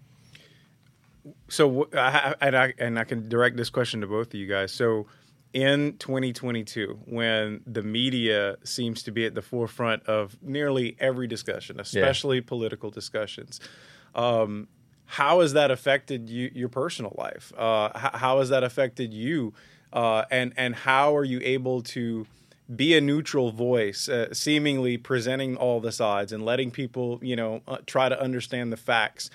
so 1.48 1.88
and 1.92 2.56
I 2.56 2.74
and 2.78 2.98
I 2.98 3.04
can 3.04 3.28
direct 3.28 3.56
this 3.56 3.70
question 3.70 4.00
to 4.00 4.06
both 4.06 4.28
of 4.28 4.34
you 4.34 4.46
guys. 4.46 4.72
So 4.72 5.06
in 5.52 5.96
2022, 5.98 7.00
when 7.06 7.60
the 7.66 7.82
media 7.82 8.56
seems 8.64 9.02
to 9.04 9.10
be 9.10 9.24
at 9.24 9.34
the 9.34 9.42
forefront 9.42 10.04
of 10.04 10.36
nearly 10.42 10.96
every 11.00 11.26
discussion, 11.26 11.80
especially 11.80 12.36
yeah. 12.36 12.44
political 12.46 12.90
discussions, 12.90 13.60
um, 14.14 14.68
how 15.06 15.40
has 15.40 15.54
that 15.54 15.70
affected 15.70 16.28
you, 16.28 16.50
your 16.54 16.68
personal 16.68 17.14
life? 17.16 17.52
Uh, 17.56 17.98
how, 17.98 18.10
how, 18.14 18.38
has 18.40 18.50
that 18.50 18.62
affected 18.62 19.14
you? 19.14 19.54
Uh, 19.90 20.24
and 20.30 20.52
and 20.58 20.74
how 20.74 21.16
are 21.16 21.24
you 21.24 21.40
able 21.42 21.82
to 21.82 22.26
be 22.76 22.94
a 22.94 23.00
neutral 23.00 23.50
voice, 23.50 24.06
uh, 24.10 24.32
seemingly 24.34 24.98
presenting 24.98 25.56
all 25.56 25.80
the 25.80 25.90
sides 25.90 26.30
and 26.30 26.44
letting 26.44 26.70
people, 26.70 27.18
you 27.22 27.34
know, 27.34 27.62
uh, 27.66 27.78
try 27.86 28.10
to 28.10 28.20
understand 28.20 28.70
the 28.70 28.76
facts? 28.76 29.30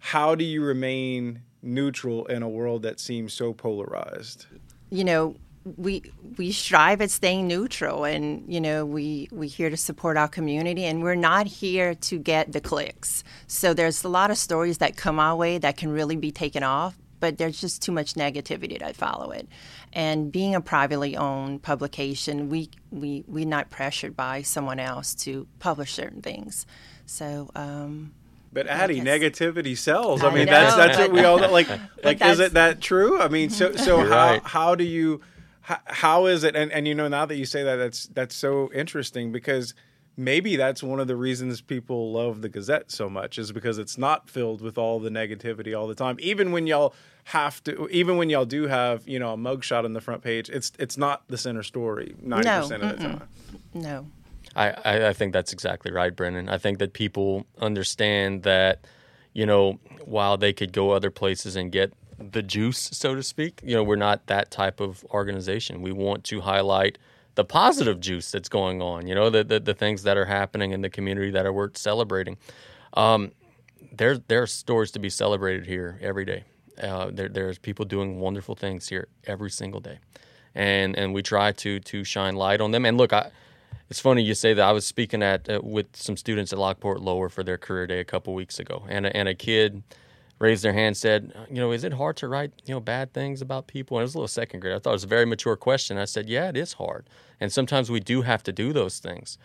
how 0.00 0.34
do 0.34 0.44
you 0.44 0.64
remain 0.64 1.42
neutral 1.62 2.26
in 2.26 2.42
a 2.42 2.48
world 2.48 2.82
that 2.82 2.98
seems 2.98 3.32
so 3.32 3.52
polarized? 3.52 4.46
You 4.90 5.04
know, 5.04 5.36
we 5.76 6.02
we 6.38 6.52
strive 6.52 7.00
at 7.02 7.10
staying 7.10 7.46
neutral 7.46 8.04
and 8.04 8.42
you 8.52 8.60
know 8.60 8.86
we 8.86 9.28
we 9.30 9.46
here 9.46 9.68
to 9.68 9.76
support 9.76 10.16
our 10.16 10.28
community 10.28 10.84
and 10.84 11.02
we're 11.02 11.14
not 11.14 11.46
here 11.46 11.94
to 11.94 12.18
get 12.18 12.52
the 12.52 12.60
clicks 12.60 13.22
so 13.46 13.74
there's 13.74 14.02
a 14.02 14.08
lot 14.08 14.30
of 14.30 14.38
stories 14.38 14.78
that 14.78 14.96
come 14.96 15.20
our 15.20 15.36
way 15.36 15.58
that 15.58 15.76
can 15.76 15.90
really 15.90 16.16
be 16.16 16.30
taken 16.30 16.62
off 16.62 16.96
but 17.20 17.36
there's 17.36 17.60
just 17.60 17.82
too 17.82 17.92
much 17.92 18.14
negativity 18.14 18.78
that 18.78 18.96
follow 18.96 19.30
it 19.30 19.46
and 19.92 20.32
being 20.32 20.54
a 20.54 20.60
privately 20.62 21.14
owned 21.14 21.62
publication 21.62 22.48
we 22.48 22.70
we 22.90 23.22
we're 23.26 23.44
not 23.44 23.68
pressured 23.68 24.16
by 24.16 24.40
someone 24.40 24.80
else 24.80 25.14
to 25.14 25.46
publish 25.58 25.92
certain 25.92 26.22
things 26.22 26.64
so 27.04 27.50
um, 27.54 28.12
but 28.52 28.66
Addy, 28.66 29.00
negativity 29.00 29.76
sells. 29.76 30.24
I, 30.24 30.28
I 30.28 30.34
mean, 30.34 30.46
know, 30.46 30.52
that's 30.52 30.74
that's 30.74 30.98
what 30.98 31.12
we 31.12 31.24
all 31.24 31.38
like. 31.38 31.68
Like, 32.02 32.24
is 32.24 32.40
it 32.40 32.54
that 32.54 32.80
true? 32.80 33.20
I 33.20 33.28
mean, 33.28 33.50
so 33.50 33.76
so 33.76 33.98
how 33.98 34.30
right. 34.32 34.42
how 34.42 34.74
do 34.74 34.84
you 34.84 35.20
how, 35.62 35.78
how 35.86 36.26
is 36.26 36.44
it? 36.44 36.56
And 36.56 36.72
and 36.72 36.86
you 36.86 36.94
know, 36.94 37.08
now 37.08 37.26
that 37.26 37.36
you 37.36 37.44
say 37.44 37.62
that, 37.62 37.76
that's 37.76 38.06
that's 38.08 38.34
so 38.34 38.70
interesting 38.72 39.32
because 39.32 39.74
maybe 40.16 40.56
that's 40.56 40.82
one 40.82 41.00
of 41.00 41.06
the 41.06 41.16
reasons 41.16 41.60
people 41.60 42.12
love 42.12 42.42
the 42.42 42.48
Gazette 42.48 42.90
so 42.90 43.08
much 43.08 43.38
is 43.38 43.52
because 43.52 43.78
it's 43.78 43.96
not 43.96 44.28
filled 44.28 44.60
with 44.60 44.76
all 44.76 45.00
the 45.00 45.10
negativity 45.10 45.78
all 45.78 45.86
the 45.86 45.94
time. 45.94 46.16
Even 46.20 46.52
when 46.52 46.66
y'all 46.66 46.94
have 47.24 47.62
to, 47.64 47.88
even 47.88 48.16
when 48.16 48.28
y'all 48.30 48.44
do 48.44 48.66
have 48.66 49.06
you 49.08 49.18
know 49.18 49.32
a 49.32 49.36
mugshot 49.36 49.84
on 49.84 49.92
the 49.92 50.00
front 50.00 50.22
page, 50.22 50.50
it's 50.50 50.72
it's 50.78 50.96
not 50.96 51.22
the 51.28 51.38
center 51.38 51.62
story 51.62 52.14
ninety 52.20 52.48
no, 52.48 52.60
percent 52.60 52.82
of 52.82 52.98
the 52.98 53.04
time. 53.04 53.22
No. 53.74 54.06
I, 54.56 54.70
I, 54.70 55.08
I 55.08 55.12
think 55.12 55.32
that's 55.32 55.52
exactly 55.52 55.92
right, 55.92 56.14
Brennan. 56.14 56.48
I 56.48 56.58
think 56.58 56.78
that 56.80 56.92
people 56.92 57.46
understand 57.58 58.42
that, 58.42 58.84
you 59.32 59.46
know, 59.46 59.78
while 60.04 60.36
they 60.36 60.52
could 60.52 60.72
go 60.72 60.90
other 60.90 61.10
places 61.10 61.54
and 61.54 61.70
get 61.70 61.92
the 62.20 62.42
juice, 62.42 62.90
so 62.92 63.14
to 63.14 63.22
speak, 63.22 63.60
you 63.64 63.74
know, 63.74 63.82
we're 63.82 63.96
not 63.96 64.26
that 64.26 64.50
type 64.50 64.80
of 64.80 65.04
organization. 65.06 65.80
We 65.80 65.92
want 65.92 66.24
to 66.24 66.42
highlight 66.42 66.98
the 67.34 67.44
positive 67.44 68.00
juice 68.00 68.30
that's 68.30 68.48
going 68.48 68.82
on, 68.82 69.06
you 69.06 69.14
know, 69.14 69.30
the, 69.30 69.42
the, 69.42 69.60
the 69.60 69.74
things 69.74 70.02
that 70.02 70.16
are 70.16 70.26
happening 70.26 70.72
in 70.72 70.82
the 70.82 70.90
community 70.90 71.30
that 71.30 71.46
are 71.46 71.52
worth 71.52 71.78
celebrating. 71.78 72.36
Um, 72.94 73.32
there, 73.92 74.18
there 74.18 74.42
are 74.42 74.46
stories 74.46 74.90
to 74.92 74.98
be 74.98 75.08
celebrated 75.08 75.66
here 75.66 75.98
every 76.02 76.24
day. 76.24 76.44
Uh, 76.80 77.10
there, 77.10 77.28
there's 77.28 77.58
people 77.58 77.84
doing 77.84 78.20
wonderful 78.20 78.54
things 78.54 78.88
here 78.88 79.08
every 79.26 79.50
single 79.50 79.80
day. 79.80 79.98
And, 80.54 80.96
and 80.96 81.14
we 81.14 81.22
try 81.22 81.52
to, 81.52 81.80
to 81.80 82.04
shine 82.04 82.36
light 82.36 82.60
on 82.60 82.72
them. 82.72 82.84
And 82.84 82.98
look, 82.98 83.12
I, 83.12 83.30
it's 83.88 84.00
funny 84.00 84.22
you 84.22 84.34
say 84.34 84.54
that. 84.54 84.62
I 84.62 84.72
was 84.72 84.86
speaking 84.86 85.22
at 85.22 85.48
uh, 85.48 85.60
with 85.62 85.96
some 85.96 86.16
students 86.16 86.52
at 86.52 86.58
Lockport 86.58 87.00
Lower 87.00 87.28
for 87.28 87.42
their 87.42 87.58
career 87.58 87.86
day 87.86 88.00
a 88.00 88.04
couple 88.04 88.34
weeks 88.34 88.58
ago, 88.58 88.84
and 88.88 89.06
a, 89.06 89.16
and 89.16 89.28
a 89.28 89.34
kid 89.34 89.82
raised 90.40 90.64
their 90.64 90.72
hand, 90.72 90.96
said, 90.96 91.32
"You 91.48 91.56
know, 91.56 91.70
is 91.70 91.84
it 91.84 91.92
hard 91.92 92.16
to 92.18 92.28
write 92.28 92.52
you 92.64 92.74
know 92.74 92.80
bad 92.80 93.12
things 93.12 93.40
about 93.40 93.68
people?" 93.68 93.96
And 93.96 94.02
it 94.02 94.04
was 94.04 94.14
a 94.14 94.18
little 94.18 94.28
second 94.28 94.60
grade. 94.60 94.74
I 94.74 94.80
thought 94.80 94.90
it 94.90 94.94
was 94.94 95.04
a 95.04 95.08
very 95.08 95.26
mature 95.26 95.56
question. 95.56 95.98
I 95.98 96.06
said, 96.06 96.28
"Yeah, 96.28 96.48
it 96.48 96.56
is 96.56 96.72
hard, 96.74 97.08
and 97.38 97.52
sometimes 97.52 97.90
we 97.90 98.00
do 98.00 98.22
have 98.22 98.42
to 98.44 98.52
do 98.52 98.72
those 98.72 98.98
things." 98.98 99.38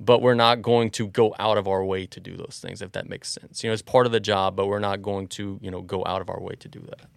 But 0.00 0.22
we're 0.22 0.34
not 0.34 0.62
going 0.62 0.90
to 0.92 1.08
go 1.08 1.34
out 1.40 1.58
of 1.58 1.66
our 1.66 1.84
way 1.84 2.06
to 2.06 2.20
do 2.20 2.36
those 2.36 2.60
things, 2.62 2.82
if 2.82 2.92
that 2.92 3.08
makes 3.08 3.28
sense. 3.30 3.64
You 3.64 3.70
know, 3.70 3.74
it's 3.74 3.82
part 3.82 4.06
of 4.06 4.12
the 4.12 4.20
job, 4.20 4.54
but 4.54 4.66
we're 4.66 4.78
not 4.78 5.02
going 5.02 5.26
to, 5.28 5.58
you 5.60 5.72
know, 5.72 5.82
go 5.82 6.04
out 6.06 6.20
of 6.20 6.30
our 6.30 6.40
way 6.40 6.54
to 6.54 6.68
do 6.68 6.78
that 6.88 7.08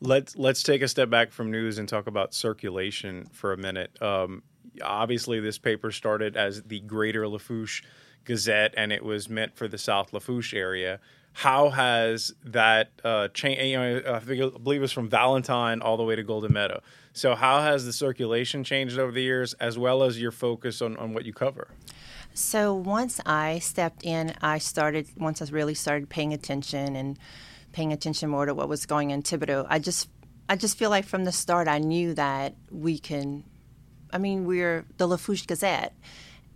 let's 0.00 0.36
let's 0.36 0.62
take 0.62 0.82
a 0.82 0.88
step 0.88 1.10
back 1.10 1.30
from 1.30 1.50
news 1.50 1.78
and 1.78 1.88
talk 1.88 2.06
about 2.06 2.34
circulation 2.34 3.26
for 3.32 3.52
a 3.52 3.56
minute. 3.56 4.00
Um, 4.02 4.42
obviously, 4.82 5.40
this 5.40 5.58
paper 5.58 5.90
started 5.90 6.36
as 6.36 6.62
the 6.62 6.80
Greater 6.80 7.28
Lafourche 7.28 7.82
Gazette, 8.24 8.74
and 8.76 8.92
it 8.92 9.04
was 9.04 9.28
meant 9.28 9.56
for 9.56 9.68
the 9.68 9.78
South 9.78 10.12
Lafourche 10.12 10.54
area. 10.54 11.00
How 11.32 11.70
has 11.70 12.32
that 12.44 12.90
uh, 13.04 13.28
changed? 13.28 13.62
You 13.62 13.78
know, 13.78 14.02
I, 14.14 14.18
think, 14.20 14.42
I 14.42 14.58
believe 14.58 14.80
it 14.80 14.82
was 14.82 14.92
from 14.92 15.08
Valentine 15.08 15.80
all 15.80 15.96
the 15.96 16.02
way 16.02 16.16
to 16.16 16.22
Golden 16.22 16.52
Meadow. 16.52 16.80
So, 17.12 17.34
how 17.34 17.60
has 17.60 17.86
the 17.86 17.92
circulation 17.92 18.64
changed 18.64 18.98
over 18.98 19.12
the 19.12 19.22
years, 19.22 19.54
as 19.54 19.78
well 19.78 20.02
as 20.02 20.20
your 20.20 20.32
focus 20.32 20.82
on, 20.82 20.96
on 20.96 21.14
what 21.14 21.24
you 21.24 21.32
cover? 21.32 21.68
So, 22.34 22.74
once 22.74 23.20
I 23.24 23.58
stepped 23.60 24.04
in, 24.04 24.34
I 24.42 24.58
started, 24.58 25.08
once 25.16 25.40
I 25.40 25.46
really 25.46 25.74
started 25.74 26.08
paying 26.08 26.32
attention 26.32 26.96
and 26.96 27.18
paying 27.72 27.92
attention 27.92 28.30
more 28.30 28.46
to 28.46 28.54
what 28.54 28.68
was 28.68 28.86
going 28.86 29.10
in 29.10 29.22
Thibodaux, 29.22 29.66
I 29.68 29.78
just 29.78 30.08
I 30.48 30.56
just 30.56 30.76
feel 30.76 30.90
like 30.90 31.04
from 31.04 31.24
the 31.24 31.32
start 31.32 31.68
I 31.68 31.78
knew 31.78 32.12
that 32.14 32.56
we 32.70 32.98
can 32.98 33.44
I 34.12 34.18
mean, 34.18 34.44
we're 34.44 34.84
the 34.96 35.06
Lafourche 35.06 35.46
Gazette. 35.46 35.94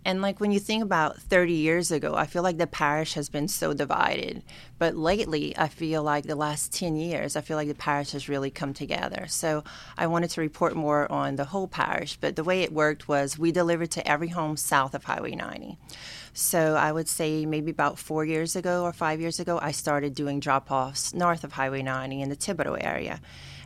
And 0.05 0.21
like 0.21 0.39
when 0.39 0.51
you 0.51 0.59
think 0.59 0.83
about 0.83 1.17
30 1.17 1.53
years 1.53 1.91
ago, 1.91 2.13
I 2.13 2.27
feel 2.27 2.43
like 2.43 2.59
the 2.59 2.67
parish 2.67 3.15
has 3.15 3.27
been 3.27 3.47
so 3.47 3.73
divided. 3.73 4.43
But 4.77 4.95
lately, 4.95 5.57
I 5.57 5.67
feel 5.67 6.03
like 6.03 6.25
the 6.25 6.35
last 6.35 6.71
10 6.73 6.95
years, 6.95 7.35
I 7.35 7.41
feel 7.41 7.57
like 7.57 7.67
the 7.67 7.73
parish 7.73 8.11
has 8.11 8.29
really 8.29 8.51
come 8.51 8.71
together. 8.71 9.25
So 9.27 9.63
I 9.97 10.05
wanted 10.05 10.29
to 10.29 10.41
report 10.41 10.75
more 10.75 11.11
on 11.11 11.37
the 11.37 11.45
whole 11.45 11.67
parish. 11.67 12.17
But 12.21 12.35
the 12.35 12.43
way 12.43 12.61
it 12.61 12.71
worked 12.71 13.07
was 13.07 13.39
we 13.39 13.51
delivered 13.51 13.89
to 13.91 14.07
every 14.07 14.27
home 14.27 14.57
south 14.57 14.93
of 14.93 15.05
Highway 15.05 15.33
90. 15.33 15.79
So 16.33 16.75
I 16.75 16.91
would 16.91 17.07
say 17.07 17.47
maybe 17.47 17.71
about 17.71 17.97
four 17.97 18.25
years 18.25 18.55
ago 18.55 18.83
or 18.83 18.93
five 18.93 19.19
years 19.19 19.39
ago, 19.39 19.57
I 19.59 19.71
started 19.71 20.13
doing 20.13 20.39
drop 20.39 20.69
offs 20.69 21.15
north 21.15 21.43
of 21.43 21.53
Highway 21.53 21.81
90 21.81 22.21
in 22.21 22.29
the 22.29 22.35
Thibodaux 22.35 22.77
area. 22.79 23.21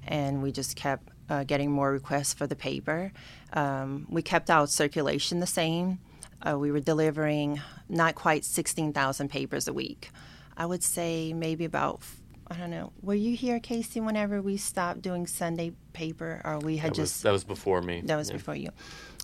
And 0.07 0.41
we 0.41 0.53
just 0.53 0.77
kept 0.77 1.09
uh, 1.29 1.43
getting 1.43 1.69
more 1.69 1.91
requests 1.91 2.33
for 2.33 2.47
the 2.47 2.55
paper. 2.55 3.11
Um, 3.51 4.07
we 4.09 4.21
kept 4.21 4.49
our 4.49 4.67
circulation 4.67 5.41
the 5.41 5.47
same. 5.47 5.99
Uh, 6.41 6.57
we 6.57 6.71
were 6.71 6.79
delivering 6.79 7.61
not 7.87 8.15
quite 8.15 8.45
16,000 8.45 9.29
papers 9.29 9.67
a 9.67 9.73
week. 9.73 10.11
I 10.55 10.65
would 10.65 10.83
say 10.83 11.33
maybe 11.33 11.65
about, 11.65 12.01
I 12.47 12.55
don't 12.55 12.69
know, 12.69 12.91
were 13.01 13.15
you 13.15 13.35
here, 13.35 13.59
Casey, 13.59 13.99
whenever 13.99 14.41
we 14.41 14.57
stopped 14.57 15.01
doing 15.01 15.27
Sunday 15.27 15.73
paper 15.93 16.41
or 16.43 16.59
we 16.59 16.77
had 16.77 16.91
that 16.91 16.95
just. 16.95 17.17
Was, 17.17 17.21
that 17.23 17.31
was 17.31 17.43
before 17.43 17.81
me. 17.81 18.01
That 18.05 18.17
was 18.17 18.29
yeah. 18.29 18.37
before 18.37 18.55
you. 18.55 18.69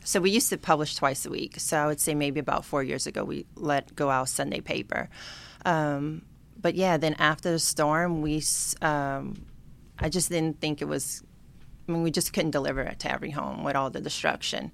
So 0.04 0.20
we 0.20 0.32
used 0.32 0.50
to 0.50 0.58
publish 0.58 0.96
twice 0.96 1.26
a 1.26 1.30
week. 1.30 1.60
So 1.60 1.78
I 1.78 1.88
would 1.88 2.00
say 2.00 2.14
maybe 2.14 2.40
about 2.40 2.66
four 2.66 2.84
years 2.84 3.08
ago 3.08 3.24
we 3.24 3.46
let 3.56 3.96
go 3.96 4.10
our 4.10 4.28
Sunday 4.28 4.62
paper. 4.62 5.10
Um, 5.66 6.22
but 6.62 6.76
yeah, 6.76 6.98
then 6.98 7.16
after 7.16 7.52
the 7.52 7.60
storm, 7.60 8.22
we, 8.22 8.44
um, 8.82 9.46
I 10.00 10.10
just 10.10 10.30
didn't 10.30 10.60
think 10.62 10.82
it 10.82 10.86
was 10.86 11.24
I 11.88 11.92
mean, 11.92 12.04
we 12.04 12.12
just 12.12 12.34
couldn't 12.34 12.52
deliver 12.52 12.82
it 12.82 13.00
to 13.00 13.12
every 13.12 13.32
home 13.32 13.64
with 13.64 13.76
all 13.76 13.90
the 13.90 14.02
destruction. 14.02 14.72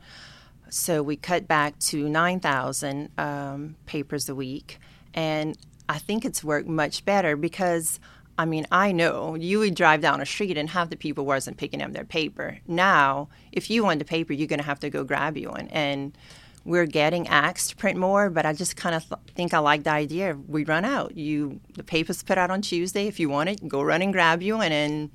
So 0.71 1.03
we 1.03 1.17
cut 1.17 1.49
back 1.49 1.77
to 1.79 2.07
9,000 2.07 3.09
um, 3.17 3.75
papers 3.85 4.29
a 4.29 4.35
week. 4.35 4.79
And 5.13 5.57
I 5.89 5.97
think 5.97 6.23
it's 6.23 6.45
worked 6.45 6.69
much 6.69 7.03
better 7.03 7.35
because, 7.35 7.99
I 8.37 8.45
mean, 8.45 8.65
I 8.71 8.93
know 8.93 9.35
you 9.35 9.59
would 9.59 9.75
drive 9.75 9.99
down 9.99 10.21
a 10.21 10.25
street 10.25 10.57
and 10.57 10.69
half 10.69 10.89
the 10.89 10.95
people 10.95 11.25
wasn't 11.25 11.57
picking 11.57 11.81
up 11.81 11.91
their 11.91 12.05
paper. 12.05 12.59
Now, 12.67 13.27
if 13.51 13.69
you 13.69 13.83
want 13.83 13.99
the 13.99 14.05
paper, 14.05 14.31
you're 14.31 14.47
going 14.47 14.59
to 14.59 14.65
have 14.65 14.79
to 14.79 14.89
go 14.89 15.03
grab 15.03 15.35
you 15.35 15.49
one. 15.49 15.67
And 15.67 16.17
we're 16.63 16.85
getting 16.85 17.27
asked 17.27 17.71
to 17.71 17.75
print 17.75 17.99
more, 17.99 18.29
but 18.29 18.45
I 18.45 18.53
just 18.53 18.77
kind 18.77 18.95
of 18.95 19.03
th- 19.03 19.19
think 19.35 19.53
I 19.53 19.59
like 19.59 19.83
the 19.83 19.91
idea. 19.91 20.37
We 20.47 20.63
run 20.63 20.85
out. 20.85 21.17
You 21.17 21.59
the 21.73 21.83
paper's 21.83 22.23
put 22.23 22.37
out 22.37 22.49
on 22.49 22.61
Tuesday. 22.61 23.07
If 23.07 23.19
you 23.19 23.27
want 23.27 23.49
it, 23.49 23.67
go 23.67 23.81
run 23.81 24.01
and 24.01 24.13
grab 24.13 24.41
you, 24.41 24.57
one. 24.57 24.71
and 24.71 25.09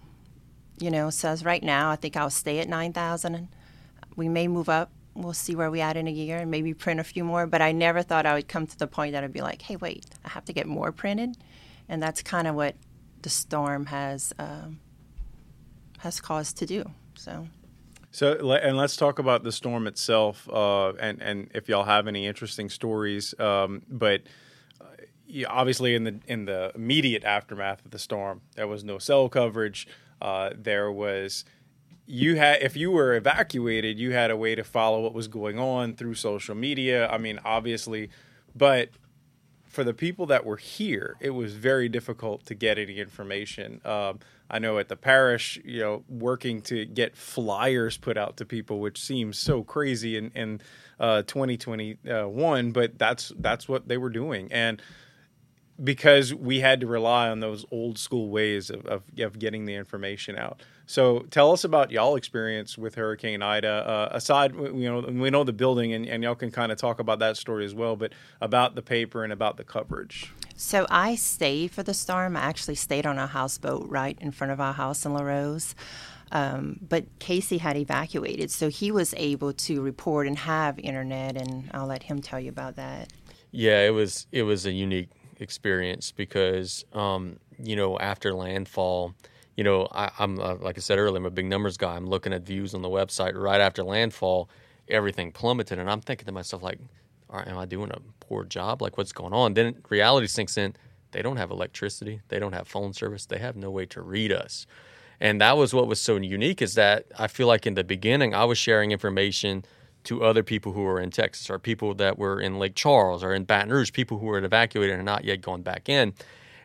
you 0.78 0.90
know, 0.90 1.08
says 1.08 1.46
right 1.46 1.62
now, 1.62 1.90
I 1.90 1.96
think 1.96 2.14
I'll 2.14 2.28
stay 2.28 2.58
at 2.58 2.68
9,000. 2.68 3.48
We 4.16 4.28
may 4.28 4.48
move 4.48 4.68
up. 4.68 4.90
We'll 5.16 5.32
see 5.32 5.56
where 5.56 5.70
we 5.70 5.80
at 5.80 5.96
in 5.96 6.06
a 6.06 6.10
year 6.10 6.38
and 6.38 6.50
maybe 6.50 6.74
print 6.74 7.00
a 7.00 7.04
few 7.04 7.24
more. 7.24 7.46
But 7.46 7.62
I 7.62 7.72
never 7.72 8.02
thought 8.02 8.26
I 8.26 8.34
would 8.34 8.48
come 8.48 8.66
to 8.66 8.78
the 8.78 8.86
point 8.86 9.12
that 9.12 9.24
I'd 9.24 9.32
be 9.32 9.40
like, 9.40 9.62
hey, 9.62 9.76
wait, 9.76 10.06
I 10.24 10.28
have 10.28 10.44
to 10.44 10.52
get 10.52 10.66
more 10.66 10.92
printed. 10.92 11.36
And 11.88 12.02
that's 12.02 12.22
kind 12.22 12.46
of 12.46 12.54
what 12.54 12.74
the 13.22 13.30
storm 13.30 13.86
has 13.86 14.32
um, 14.38 14.80
has 15.98 16.20
caused 16.20 16.58
to 16.58 16.66
do. 16.66 16.90
So. 17.14 17.48
So 18.12 18.32
and 18.50 18.78
let's 18.78 18.96
talk 18.96 19.18
about 19.18 19.42
the 19.42 19.52
storm 19.52 19.86
itself, 19.86 20.48
uh, 20.48 20.92
and 20.94 21.20
and 21.20 21.50
if 21.54 21.68
y'all 21.68 21.84
have 21.84 22.06
any 22.06 22.26
interesting 22.26 22.70
stories. 22.70 23.38
Um, 23.38 23.82
but 23.90 24.22
uh, 24.80 25.44
obviously, 25.48 25.94
in 25.94 26.04
the 26.04 26.20
in 26.26 26.46
the 26.46 26.72
immediate 26.74 27.24
aftermath 27.24 27.84
of 27.84 27.90
the 27.90 27.98
storm, 27.98 28.40
there 28.54 28.66
was 28.66 28.84
no 28.84 28.98
cell 28.98 29.28
coverage. 29.28 29.86
Uh, 30.22 30.50
there 30.56 30.90
was 30.90 31.44
you 32.06 32.36
had 32.36 32.62
if 32.62 32.76
you 32.76 32.90
were 32.90 33.14
evacuated, 33.14 33.98
you 33.98 34.12
had 34.12 34.30
a 34.30 34.36
way 34.36 34.54
to 34.54 34.64
follow 34.64 35.00
what 35.00 35.12
was 35.12 35.28
going 35.28 35.58
on 35.58 35.94
through 35.94 36.14
social 36.14 36.54
media. 36.54 37.08
I 37.08 37.18
mean, 37.18 37.40
obviously, 37.44 38.10
but 38.54 38.90
for 39.64 39.84
the 39.84 39.92
people 39.92 40.26
that 40.26 40.46
were 40.46 40.56
here, 40.56 41.16
it 41.20 41.30
was 41.30 41.54
very 41.54 41.88
difficult 41.88 42.46
to 42.46 42.54
get 42.54 42.78
any 42.78 42.98
information. 42.98 43.80
Um, 43.84 44.20
I 44.48 44.58
know 44.58 44.78
at 44.78 44.88
the 44.88 44.96
parish, 44.96 45.60
you 45.64 45.80
know, 45.80 46.04
working 46.08 46.62
to 46.62 46.86
get 46.86 47.16
flyers 47.16 47.98
put 47.98 48.16
out 48.16 48.36
to 48.38 48.46
people, 48.46 48.80
which 48.80 48.98
seems 48.98 49.38
so 49.38 49.64
crazy 49.64 50.16
in, 50.16 50.30
in 50.30 50.60
uh, 51.00 51.22
2021, 51.22 52.70
but 52.70 52.98
that's 52.98 53.32
that's 53.38 53.68
what 53.68 53.88
they 53.88 53.98
were 53.98 54.08
doing, 54.08 54.48
and 54.50 54.80
because 55.82 56.34
we 56.34 56.60
had 56.60 56.80
to 56.80 56.86
rely 56.86 57.28
on 57.28 57.40
those 57.40 57.64
old 57.70 57.98
school 57.98 58.30
ways 58.30 58.70
of, 58.70 58.86
of, 58.86 59.02
of 59.18 59.38
getting 59.38 59.66
the 59.66 59.74
information 59.74 60.36
out. 60.36 60.62
So 60.86 61.20
tell 61.30 61.52
us 61.52 61.64
about 61.64 61.90
y'all 61.90 62.16
experience 62.16 62.78
with 62.78 62.94
Hurricane 62.94 63.42
Ida. 63.42 63.68
Uh, 63.68 64.08
aside, 64.12 64.54
you 64.54 64.90
know, 64.90 65.00
we 65.00 65.30
know 65.30 65.44
the 65.44 65.52
building, 65.52 65.92
and, 65.92 66.06
and 66.06 66.22
y'all 66.22 66.36
can 66.36 66.50
kind 66.50 66.70
of 66.70 66.78
talk 66.78 67.00
about 67.00 67.18
that 67.18 67.36
story 67.36 67.64
as 67.64 67.74
well. 67.74 67.96
But 67.96 68.12
about 68.40 68.74
the 68.76 68.82
paper 68.82 69.24
and 69.24 69.32
about 69.32 69.56
the 69.56 69.64
coverage. 69.64 70.32
So 70.54 70.86
I 70.88 71.16
stayed 71.16 71.72
for 71.72 71.82
the 71.82 71.92
storm. 71.92 72.36
I 72.36 72.40
actually 72.40 72.76
stayed 72.76 73.04
on 73.04 73.18
a 73.18 73.26
houseboat 73.26 73.88
right 73.88 74.16
in 74.20 74.30
front 74.30 74.52
of 74.52 74.60
our 74.60 74.72
house 74.72 75.04
in 75.04 75.12
Larose. 75.12 75.74
Um, 76.32 76.80
but 76.80 77.04
Casey 77.18 77.58
had 77.58 77.76
evacuated, 77.76 78.50
so 78.50 78.68
he 78.68 78.90
was 78.90 79.14
able 79.16 79.52
to 79.52 79.80
report 79.80 80.26
and 80.26 80.36
have 80.38 80.78
internet, 80.78 81.36
and 81.36 81.70
I'll 81.72 81.86
let 81.86 82.04
him 82.04 82.20
tell 82.20 82.40
you 82.40 82.48
about 82.48 82.76
that. 82.76 83.12
Yeah, 83.52 83.86
it 83.86 83.90
was 83.90 84.26
it 84.32 84.42
was 84.42 84.66
a 84.66 84.72
unique 84.72 85.10
experience 85.40 86.12
because 86.12 86.84
um, 86.92 87.38
you 87.58 87.76
know 87.76 87.98
after 87.98 88.32
landfall 88.32 89.14
you 89.56 89.64
know, 89.64 89.88
I, 89.90 90.10
am 90.18 90.38
uh, 90.38 90.56
like 90.56 90.76
I 90.76 90.80
said 90.80 90.98
earlier, 90.98 91.16
I'm 91.16 91.26
a 91.26 91.30
big 91.30 91.46
numbers 91.46 91.76
guy. 91.76 91.96
I'm 91.96 92.06
looking 92.06 92.32
at 92.32 92.42
views 92.42 92.74
on 92.74 92.82
the 92.82 92.90
website 92.90 93.34
right 93.34 93.60
after 93.60 93.82
landfall, 93.82 94.50
everything 94.88 95.32
plummeted, 95.32 95.78
and 95.78 95.90
I'm 95.90 96.02
thinking 96.02 96.26
to 96.26 96.32
myself 96.32 96.62
like, 96.62 96.78
all 97.30 97.38
right, 97.38 97.48
am 97.48 97.58
I 97.58 97.64
doing 97.64 97.90
a 97.90 97.98
poor 98.20 98.44
job? 98.44 98.82
Like, 98.82 98.98
what's 98.98 99.12
going 99.12 99.32
on? 99.32 99.54
Then 99.54 99.82
reality 99.88 100.26
sinks 100.26 100.58
in. 100.58 100.76
They 101.12 101.22
don't 101.22 101.38
have 101.38 101.50
electricity. 101.50 102.20
They 102.28 102.38
don't 102.38 102.52
have 102.52 102.68
phone 102.68 102.92
service. 102.92 103.24
They 103.26 103.38
have 103.38 103.56
no 103.56 103.70
way 103.70 103.86
to 103.86 104.02
read 104.02 104.30
us. 104.30 104.66
And 105.18 105.40
that 105.40 105.56
was 105.56 105.72
what 105.72 105.88
was 105.88 106.00
so 106.00 106.16
unique 106.16 106.60
is 106.60 106.74
that 106.74 107.06
I 107.18 107.26
feel 107.26 107.46
like 107.46 107.66
in 107.66 107.74
the 107.74 107.84
beginning 107.84 108.34
I 108.34 108.44
was 108.44 108.58
sharing 108.58 108.92
information 108.92 109.64
to 110.06 110.24
other 110.24 110.42
people 110.42 110.72
who 110.72 110.82
were 110.82 111.00
in 111.00 111.10
Texas 111.10 111.50
or 111.50 111.58
people 111.58 111.94
that 111.94 112.18
were 112.18 112.40
in 112.40 112.58
Lake 112.58 112.74
Charles 112.74 113.22
or 113.22 113.34
in 113.34 113.44
Baton 113.44 113.70
Rouge, 113.70 113.92
people 113.92 114.18
who 114.18 114.26
were 114.26 114.38
evacuated 114.38 114.96
and 114.96 115.04
not 115.04 115.24
yet 115.24 115.40
gone 115.40 115.62
back 115.62 115.88
in. 115.88 116.14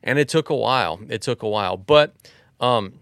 And 0.03 0.17
it 0.17 0.29
took 0.29 0.49
a 0.49 0.55
while. 0.55 0.99
It 1.09 1.21
took 1.21 1.43
a 1.43 1.49
while. 1.49 1.77
But 1.77 2.15
um, 2.59 2.93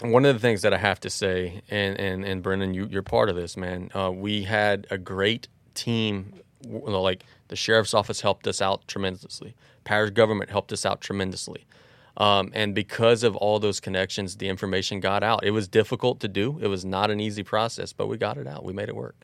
one 0.00 0.24
of 0.24 0.34
the 0.34 0.40
things 0.40 0.62
that 0.62 0.72
I 0.72 0.78
have 0.78 1.00
to 1.00 1.10
say, 1.10 1.62
and 1.70 1.98
and 1.98 2.24
and 2.24 2.42
Brennan, 2.42 2.74
you 2.74 2.86
you're 2.90 3.02
part 3.02 3.28
of 3.28 3.36
this, 3.36 3.56
man. 3.56 3.90
Uh, 3.94 4.10
we 4.10 4.42
had 4.42 4.86
a 4.90 4.98
great 4.98 5.48
team. 5.74 6.34
Like 6.64 7.24
the 7.48 7.56
sheriff's 7.56 7.94
office 7.94 8.20
helped 8.20 8.46
us 8.46 8.62
out 8.62 8.86
tremendously. 8.88 9.54
Parish 9.84 10.10
government 10.10 10.50
helped 10.50 10.72
us 10.72 10.86
out 10.86 11.00
tremendously. 11.00 11.66
Um, 12.16 12.52
and 12.54 12.74
because 12.74 13.22
of 13.22 13.34
all 13.36 13.58
those 13.58 13.80
connections, 13.80 14.36
the 14.36 14.48
information 14.48 15.00
got 15.00 15.22
out. 15.22 15.44
It 15.44 15.50
was 15.50 15.66
difficult 15.66 16.20
to 16.20 16.28
do. 16.28 16.58
It 16.60 16.68
was 16.68 16.84
not 16.84 17.10
an 17.10 17.20
easy 17.20 17.42
process, 17.42 17.92
but 17.92 18.06
we 18.06 18.16
got 18.16 18.36
it 18.36 18.46
out. 18.46 18.64
We 18.64 18.72
made 18.72 18.88
it 18.88 18.96
work. 18.96 19.16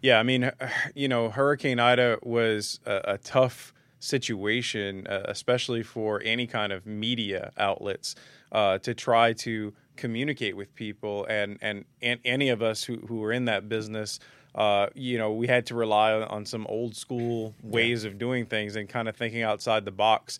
Yeah, 0.00 0.18
I 0.18 0.22
mean, 0.22 0.50
you 0.94 1.08
know, 1.08 1.28
Hurricane 1.28 1.80
Ida 1.80 2.18
was 2.22 2.78
a, 2.86 3.00
a 3.04 3.18
tough 3.18 3.74
situation, 3.98 5.06
uh, 5.08 5.22
especially 5.26 5.82
for 5.82 6.22
any 6.24 6.46
kind 6.46 6.72
of 6.72 6.86
media 6.86 7.52
outlets 7.58 8.14
uh, 8.52 8.78
to 8.78 8.94
try 8.94 9.32
to 9.32 9.74
communicate 9.96 10.56
with 10.56 10.72
people. 10.76 11.26
And, 11.28 11.58
and, 11.60 11.84
and 12.00 12.20
any 12.24 12.48
of 12.50 12.62
us 12.62 12.84
who, 12.84 12.98
who 13.08 13.16
were 13.16 13.32
in 13.32 13.46
that 13.46 13.68
business, 13.68 14.20
uh, 14.54 14.86
you 14.94 15.18
know, 15.18 15.32
we 15.32 15.48
had 15.48 15.66
to 15.66 15.74
rely 15.74 16.12
on 16.12 16.46
some 16.46 16.64
old 16.68 16.94
school 16.94 17.54
ways 17.62 18.04
of 18.04 18.18
doing 18.18 18.46
things 18.46 18.76
and 18.76 18.88
kind 18.88 19.08
of 19.08 19.16
thinking 19.16 19.42
outside 19.42 19.84
the 19.84 19.90
box. 19.90 20.38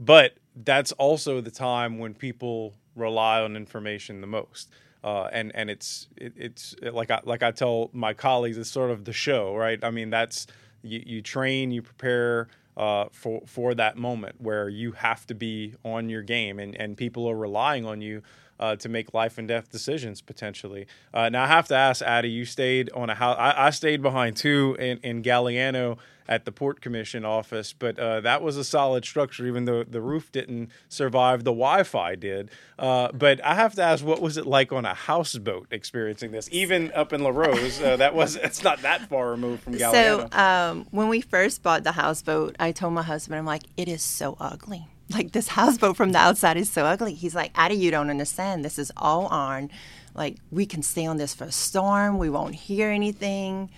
But 0.00 0.34
that's 0.64 0.90
also 0.92 1.40
the 1.40 1.50
time 1.52 1.98
when 1.98 2.12
people 2.12 2.74
rely 2.96 3.40
on 3.40 3.56
information 3.56 4.20
the 4.20 4.26
most. 4.26 4.68
Uh, 5.06 5.28
and 5.32 5.54
and 5.54 5.70
it's 5.70 6.08
it, 6.16 6.32
it's 6.36 6.74
like 6.82 7.12
I 7.12 7.20
like 7.22 7.44
I 7.44 7.52
tell 7.52 7.90
my 7.92 8.12
colleagues, 8.12 8.58
it's 8.58 8.68
sort 8.68 8.90
of 8.90 9.04
the 9.04 9.12
show, 9.12 9.54
right? 9.54 9.78
I 9.84 9.90
mean, 9.90 10.10
that's 10.10 10.48
you, 10.82 11.00
you 11.06 11.22
train, 11.22 11.70
you 11.70 11.80
prepare, 11.80 12.48
uh, 12.76 13.06
for 13.12 13.40
for 13.46 13.72
that 13.76 13.96
moment 13.96 14.40
where 14.40 14.68
you 14.68 14.90
have 14.92 15.24
to 15.28 15.34
be 15.34 15.74
on 15.84 16.08
your 16.08 16.22
game 16.22 16.58
and, 16.58 16.74
and 16.74 16.96
people 16.96 17.30
are 17.30 17.36
relying 17.36 17.86
on 17.86 18.00
you 18.00 18.20
uh, 18.58 18.76
to 18.76 18.88
make 18.88 19.14
life 19.14 19.38
and 19.38 19.48
death 19.48 19.70
decisions 19.70 20.20
potentially. 20.20 20.86
Uh, 21.12 21.28
now 21.28 21.44
I 21.44 21.48
have 21.48 21.68
to 21.68 21.74
ask, 21.74 22.02
Addy, 22.02 22.30
you 22.30 22.44
stayed 22.44 22.90
on 22.92 23.10
a 23.10 23.14
house. 23.14 23.36
I, 23.38 23.66
I 23.66 23.70
stayed 23.70 24.02
behind 24.02 24.36
too 24.36 24.76
in, 24.78 24.98
in 24.98 25.22
Galliano 25.22 25.98
at 26.28 26.44
the 26.44 26.50
Port 26.50 26.80
Commission 26.80 27.24
office, 27.24 27.72
but 27.72 27.98
uh, 27.98 28.20
that 28.20 28.42
was 28.42 28.56
a 28.56 28.64
solid 28.64 29.04
structure, 29.04 29.46
even 29.46 29.64
though 29.64 29.84
the 29.84 30.00
roof 30.00 30.32
didn't 30.32 30.70
survive. 30.88 31.44
The 31.44 31.52
Wi 31.52 31.84
Fi 31.84 32.16
did. 32.16 32.50
Uh, 32.78 33.12
but 33.12 33.44
I 33.44 33.54
have 33.54 33.74
to 33.76 33.82
ask, 33.82 34.04
what 34.04 34.20
was 34.20 34.36
it 34.36 34.44
like 34.44 34.72
on 34.72 34.84
a 34.84 34.94
houseboat 34.94 35.68
experiencing 35.70 36.32
this? 36.32 36.48
Even 36.50 36.92
up 36.94 37.12
in 37.12 37.20
Larose, 37.22 37.80
uh, 37.80 37.96
that 37.96 38.14
was 38.14 38.36
it's 38.36 38.64
not 38.64 38.82
that 38.82 39.08
far 39.08 39.30
removed 39.30 39.62
from 39.62 39.74
Galliano. 39.74 40.32
So 40.32 40.38
um, 40.38 40.86
when 40.90 41.08
we 41.08 41.20
first 41.20 41.62
bought 41.62 41.84
the 41.84 41.92
houseboat, 41.92 42.56
I 42.58 42.72
told 42.72 42.94
my 42.94 43.02
husband, 43.02 43.38
I'm 43.38 43.46
like, 43.46 43.62
it 43.76 43.88
is 43.88 44.02
so 44.02 44.36
ugly. 44.40 44.88
Like 45.10 45.32
this 45.32 45.48
houseboat 45.48 45.96
from 45.96 46.12
the 46.12 46.18
outside 46.18 46.56
is 46.56 46.70
so 46.70 46.84
ugly. 46.84 47.14
He's 47.14 47.34
like, 47.34 47.52
Addy, 47.54 47.76
you 47.76 47.90
don't 47.90 48.10
understand. 48.10 48.64
This 48.64 48.78
is 48.78 48.90
all 48.96 49.28
iron. 49.30 49.70
Like 50.14 50.36
we 50.50 50.66
can 50.66 50.82
stay 50.82 51.06
on 51.06 51.16
this 51.16 51.34
for 51.34 51.44
a 51.44 51.52
storm. 51.52 52.18
We 52.18 52.30
won't 52.30 52.54
hear 52.54 52.90
anything 52.90 53.70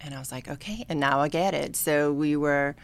and 0.00 0.14
I 0.14 0.18
was 0.18 0.32
like, 0.32 0.48
okay, 0.48 0.84
and 0.88 0.98
now 0.98 1.20
I 1.20 1.28
get 1.28 1.54
it. 1.54 1.76
So 1.76 2.12
we 2.12 2.36
were 2.36 2.74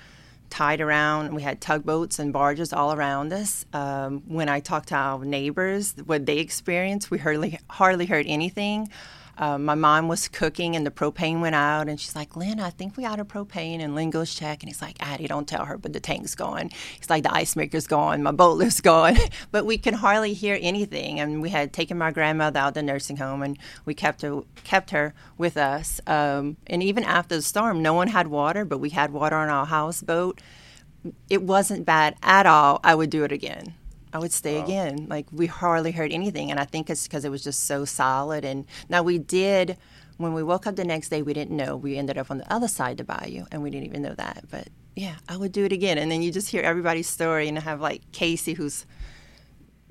tied 0.51 0.81
around. 0.81 1.35
We 1.35 1.43
had 1.43 1.61
tugboats 1.61 2.19
and 2.19 2.33
barges 2.33 2.73
all 2.73 2.93
around 2.93 3.33
us. 3.33 3.65
Um, 3.73 4.23
when 4.27 4.49
I 4.49 4.61
talked 4.61 4.89
to 4.89 4.95
our 4.95 5.25
neighbors, 5.25 5.95
what 6.05 6.27
they 6.27 6.39
experienced, 6.39 7.11
we 7.11 7.19
hardly 7.19 7.59
hardly 7.71 8.07
heard 8.07 8.27
anything. 8.29 8.91
Um, 9.39 9.65
my 9.65 9.75
mom 9.75 10.09
was 10.09 10.29
cooking 10.29 10.77
and 10.77 10.87
the 10.87 10.91
propane 10.91 11.41
went 11.41 11.55
out, 11.55 11.89
and 11.89 12.01
she's 12.01 12.17
like, 12.17 12.37
Lynn, 12.37 12.59
I 12.59 12.71
think 12.71 12.97
we 12.97 13.05
out 13.05 13.21
of 13.21 13.29
propane. 13.29 13.81
And 13.81 13.95
Lynn 13.95 14.11
goes 14.11 14.35
check, 14.35 14.63
and 14.63 14.69
he's 14.69 14.81
like, 14.81 14.97
Addy, 15.01 15.27
don't 15.27 15.47
tell 15.47 15.65
her, 15.65 15.77
but 15.77 15.93
the 15.93 16.01
tank's 16.01 16.35
gone. 16.35 16.71
He's 16.99 17.11
like, 17.11 17.23
the 17.23 17.35
ice 17.35 17.57
maker's 17.57 17.87
gone, 17.87 18.23
my 18.23 18.33
boat 18.33 18.57
lift's 18.57 18.81
gone. 18.81 19.17
but 19.51 19.67
we 19.67 19.79
can 19.79 19.95
hardly 19.95 20.33
hear 20.33 20.59
anything. 20.61 21.21
And 21.21 21.43
we 21.43 21.51
had 21.51 21.73
taken 21.73 21.99
my 21.99 22.11
grandmother 22.11 22.59
out 22.59 22.69
of 22.69 22.75
the 22.75 22.83
nursing 22.83 23.19
home, 23.19 23.43
and 23.43 23.59
we 23.85 23.95
kept 23.95 24.23
her, 24.23 24.43
kept 24.65 24.91
her 24.91 25.15
with 25.37 25.57
us. 25.57 26.01
Um, 26.07 26.57
and 26.67 26.83
even 26.83 27.05
after 27.05 27.37
the 27.37 27.43
storm, 27.43 27.83
no 27.83 27.95
one 27.95 28.09
had 28.09 28.29
water, 28.29 28.65
but 28.65 28.79
we 28.79 28.91
had 28.91 29.11
water 29.13 29.37
on 29.37 29.49
our 29.49 29.67
houseboat. 29.67 30.41
It 31.29 31.43
wasn't 31.43 31.85
bad 31.85 32.17
at 32.23 32.47
all. 32.47 32.81
I 32.83 32.95
would 32.95 33.11
do 33.11 33.25
it 33.25 33.33
again. 33.33 33.75
I 34.13 34.19
would 34.19 34.33
stay 34.33 34.59
wow. 34.59 34.65
again. 34.65 35.07
Like 35.09 35.27
we 35.33 35.47
hardly 35.47 35.93
heard 35.93 36.13
anything, 36.13 36.51
and 36.51 36.61
I 36.61 36.65
think 36.65 36.91
it's 36.91 37.07
because 37.07 37.25
it 37.25 37.31
was 37.31 37.43
just 37.43 37.65
so 37.65 37.85
solid. 37.85 38.45
And 38.45 38.67
now 38.89 39.03
we 39.03 39.19
did. 39.19 39.77
When 40.19 40.33
we 40.33 40.43
woke 40.43 40.67
up 40.67 40.77
the 40.77 40.85
next 40.85 41.11
day, 41.11 41.21
we 41.21 41.35
didn't 41.35 41.55
know. 41.55 41.77
We 41.77 41.99
ended 41.99 42.17
up 42.17 42.31
on 42.31 42.39
the 42.39 42.51
other 42.53 42.69
side 42.69 43.01
of 43.01 43.07
the 43.07 43.13
bayou, 43.13 43.45
and 43.53 43.63
we 43.63 43.71
didn't 43.71 43.87
even 43.87 44.03
know 44.03 44.15
that. 44.15 44.45
But 44.51 44.69
yeah, 44.95 45.17
I 45.29 45.37
would 45.37 45.53
do 45.53 45.65
it 45.65 45.73
again. 45.73 45.99
And 45.99 46.11
then 46.11 46.23
you 46.23 46.33
just 46.33 46.49
hear 46.49 46.63
everybody's 46.63 47.09
story, 47.09 47.49
and 47.49 47.59
have 47.59 47.81
like 47.81 48.11
Casey, 48.13 48.55
who's 48.55 48.87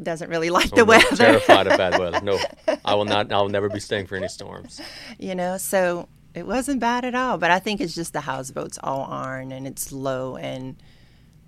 doesn't 0.01 0.29
really 0.29 0.49
like 0.59 0.69
so 0.69 0.77
the 0.77 0.85
weather. 0.85 1.15
Terrified 1.15 1.67
of 1.67 1.77
bad 1.77 1.99
weather. 1.99 2.21
No, 2.23 2.39
I 2.83 2.95
will 2.95 3.05
not. 3.05 3.31
I 3.31 3.39
will 3.39 3.49
never 3.49 3.69
be 3.69 3.79
staying 3.79 4.07
for 4.07 4.15
any 4.15 4.27
storms. 4.27 4.81
You 5.19 5.35
know, 5.35 5.57
so 5.57 6.07
it 6.33 6.45
wasn't 6.45 6.79
bad 6.79 7.05
at 7.05 7.15
all. 7.15 7.37
But 7.37 7.51
I 7.51 7.59
think 7.59 7.81
it's 7.81 7.95
just 7.95 8.13
the 8.13 8.21
houseboat's 8.21 8.79
all 8.83 9.05
iron 9.09 9.51
and 9.51 9.65
it's 9.67 9.91
low 9.91 10.35
and 10.35 10.75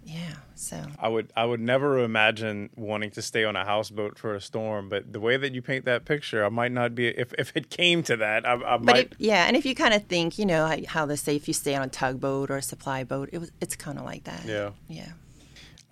yeah. 0.07 0.35
So 0.55 0.81
I 0.97 1.09
would 1.09 1.31
I 1.35 1.43
would 1.43 1.59
never 1.59 2.01
imagine 2.03 2.69
wanting 2.77 3.11
to 3.11 3.21
stay 3.21 3.43
on 3.43 3.57
a 3.57 3.65
houseboat 3.65 4.17
for 4.17 4.33
a 4.33 4.41
storm, 4.41 4.87
but 4.87 5.11
the 5.11 5.19
way 5.19 5.35
that 5.35 5.53
you 5.53 5.61
paint 5.61 5.83
that 5.85 6.05
picture, 6.05 6.45
I 6.45 6.49
might 6.49 6.71
not 6.71 6.95
be 6.95 7.07
if 7.07 7.33
if 7.33 7.51
it 7.55 7.69
came 7.69 8.03
to 8.03 8.15
that. 8.17 8.45
I, 8.47 8.53
I 8.53 8.77
might. 8.77 8.97
It, 8.97 9.15
yeah, 9.17 9.45
and 9.45 9.57
if 9.57 9.65
you 9.65 9.75
kind 9.75 9.93
of 9.93 10.05
think, 10.05 10.39
you 10.39 10.45
know, 10.45 10.73
how 10.87 11.05
they 11.05 11.17
say 11.17 11.35
if 11.35 11.47
you 11.47 11.53
stay 11.53 11.75
on 11.75 11.83
a 11.83 11.89
tugboat 11.89 12.49
or 12.49 12.57
a 12.57 12.61
supply 12.61 13.03
boat, 13.03 13.29
it 13.33 13.39
was 13.39 13.51
it's 13.59 13.75
kind 13.75 13.99
of 13.99 14.05
like 14.05 14.23
that. 14.23 14.45
Yeah. 14.45 14.71
Yeah. 14.87 15.09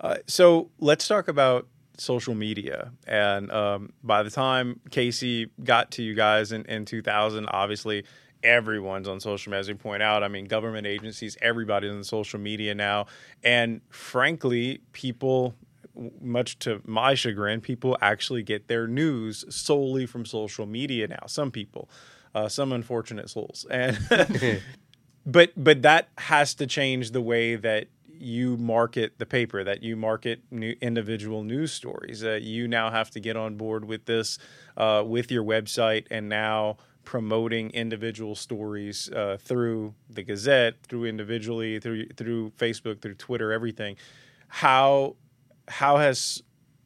Uh, 0.00 0.16
so 0.26 0.70
let's 0.78 1.06
talk 1.06 1.28
about 1.28 1.68
social 1.98 2.34
media. 2.34 2.92
And 3.06 3.50
um, 3.50 3.92
by 4.02 4.22
the 4.22 4.30
time 4.30 4.80
Casey 4.90 5.50
got 5.62 5.90
to 5.92 6.02
you 6.02 6.14
guys 6.14 6.52
in, 6.52 6.64
in 6.64 6.84
2000, 6.84 7.46
obviously 7.50 8.04
everyone's 8.46 9.08
on 9.08 9.20
social 9.20 9.50
media, 9.50 9.60
as 9.60 9.68
you 9.68 9.74
point 9.74 10.02
out. 10.02 10.22
I 10.22 10.28
mean, 10.28 10.46
government 10.46 10.86
agencies, 10.86 11.36
everybody's 11.42 11.90
on 11.90 12.04
social 12.04 12.38
media 12.38 12.74
now. 12.74 13.06
And 13.42 13.80
frankly, 13.90 14.80
people 14.92 15.54
much 16.20 16.58
to 16.60 16.80
my 16.84 17.14
chagrin, 17.14 17.60
people 17.60 17.96
actually 18.00 18.42
get 18.42 18.68
their 18.68 18.86
news 18.86 19.44
solely 19.54 20.06
from 20.06 20.24
social 20.24 20.66
media 20.66 21.08
now. 21.08 21.24
Some 21.26 21.50
people, 21.50 21.88
uh, 22.34 22.48
some 22.48 22.72
unfortunate 22.72 23.30
souls, 23.30 23.66
and 23.70 23.98
but 25.26 25.52
but 25.56 25.82
that 25.82 26.08
has 26.18 26.54
to 26.54 26.66
change 26.66 27.12
the 27.12 27.22
way 27.22 27.56
that 27.56 27.88
you 28.18 28.56
market 28.56 29.18
the 29.18 29.26
paper, 29.26 29.62
that 29.64 29.82
you 29.82 29.96
market 29.96 30.40
new 30.50 30.74
individual 30.80 31.42
news 31.42 31.72
stories. 31.72 32.24
Uh, 32.24 32.38
you 32.40 32.66
now 32.66 32.90
have 32.90 33.10
to 33.10 33.20
get 33.20 33.36
on 33.36 33.56
board 33.56 33.84
with 33.84 34.06
this 34.06 34.38
uh, 34.76 35.02
with 35.06 35.30
your 35.30 35.44
website, 35.44 36.06
and 36.10 36.28
now 36.28 36.76
promoting 37.06 37.70
individual 37.70 38.34
stories 38.34 39.08
uh, 39.12 39.38
through 39.40 39.94
the 40.10 40.22
Gazette, 40.22 40.74
through 40.82 41.06
individually, 41.06 41.80
through 41.80 42.08
through 42.08 42.50
Facebook, 42.58 43.00
through 43.00 43.14
Twitter, 43.14 43.50
everything. 43.52 43.96
How 44.48 45.16
how 45.68 45.96
has 45.96 46.42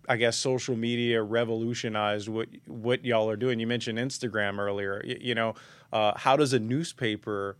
I 0.09 0.16
guess 0.16 0.37
social 0.37 0.76
media 0.76 1.22
revolutionized 1.22 2.28
what 2.28 2.48
what 2.66 3.04
y'all 3.04 3.28
are 3.28 3.37
doing? 3.37 3.59
You 3.59 3.66
mentioned 3.66 3.98
Instagram 3.98 4.61
earlier. 4.61 5.02
You, 5.04 5.18
you 5.20 5.35
know, 5.35 5.54
uh, 5.92 6.12
how 6.16 6.37
does 6.37 6.52
a 6.52 6.61
newspaper 6.61 7.56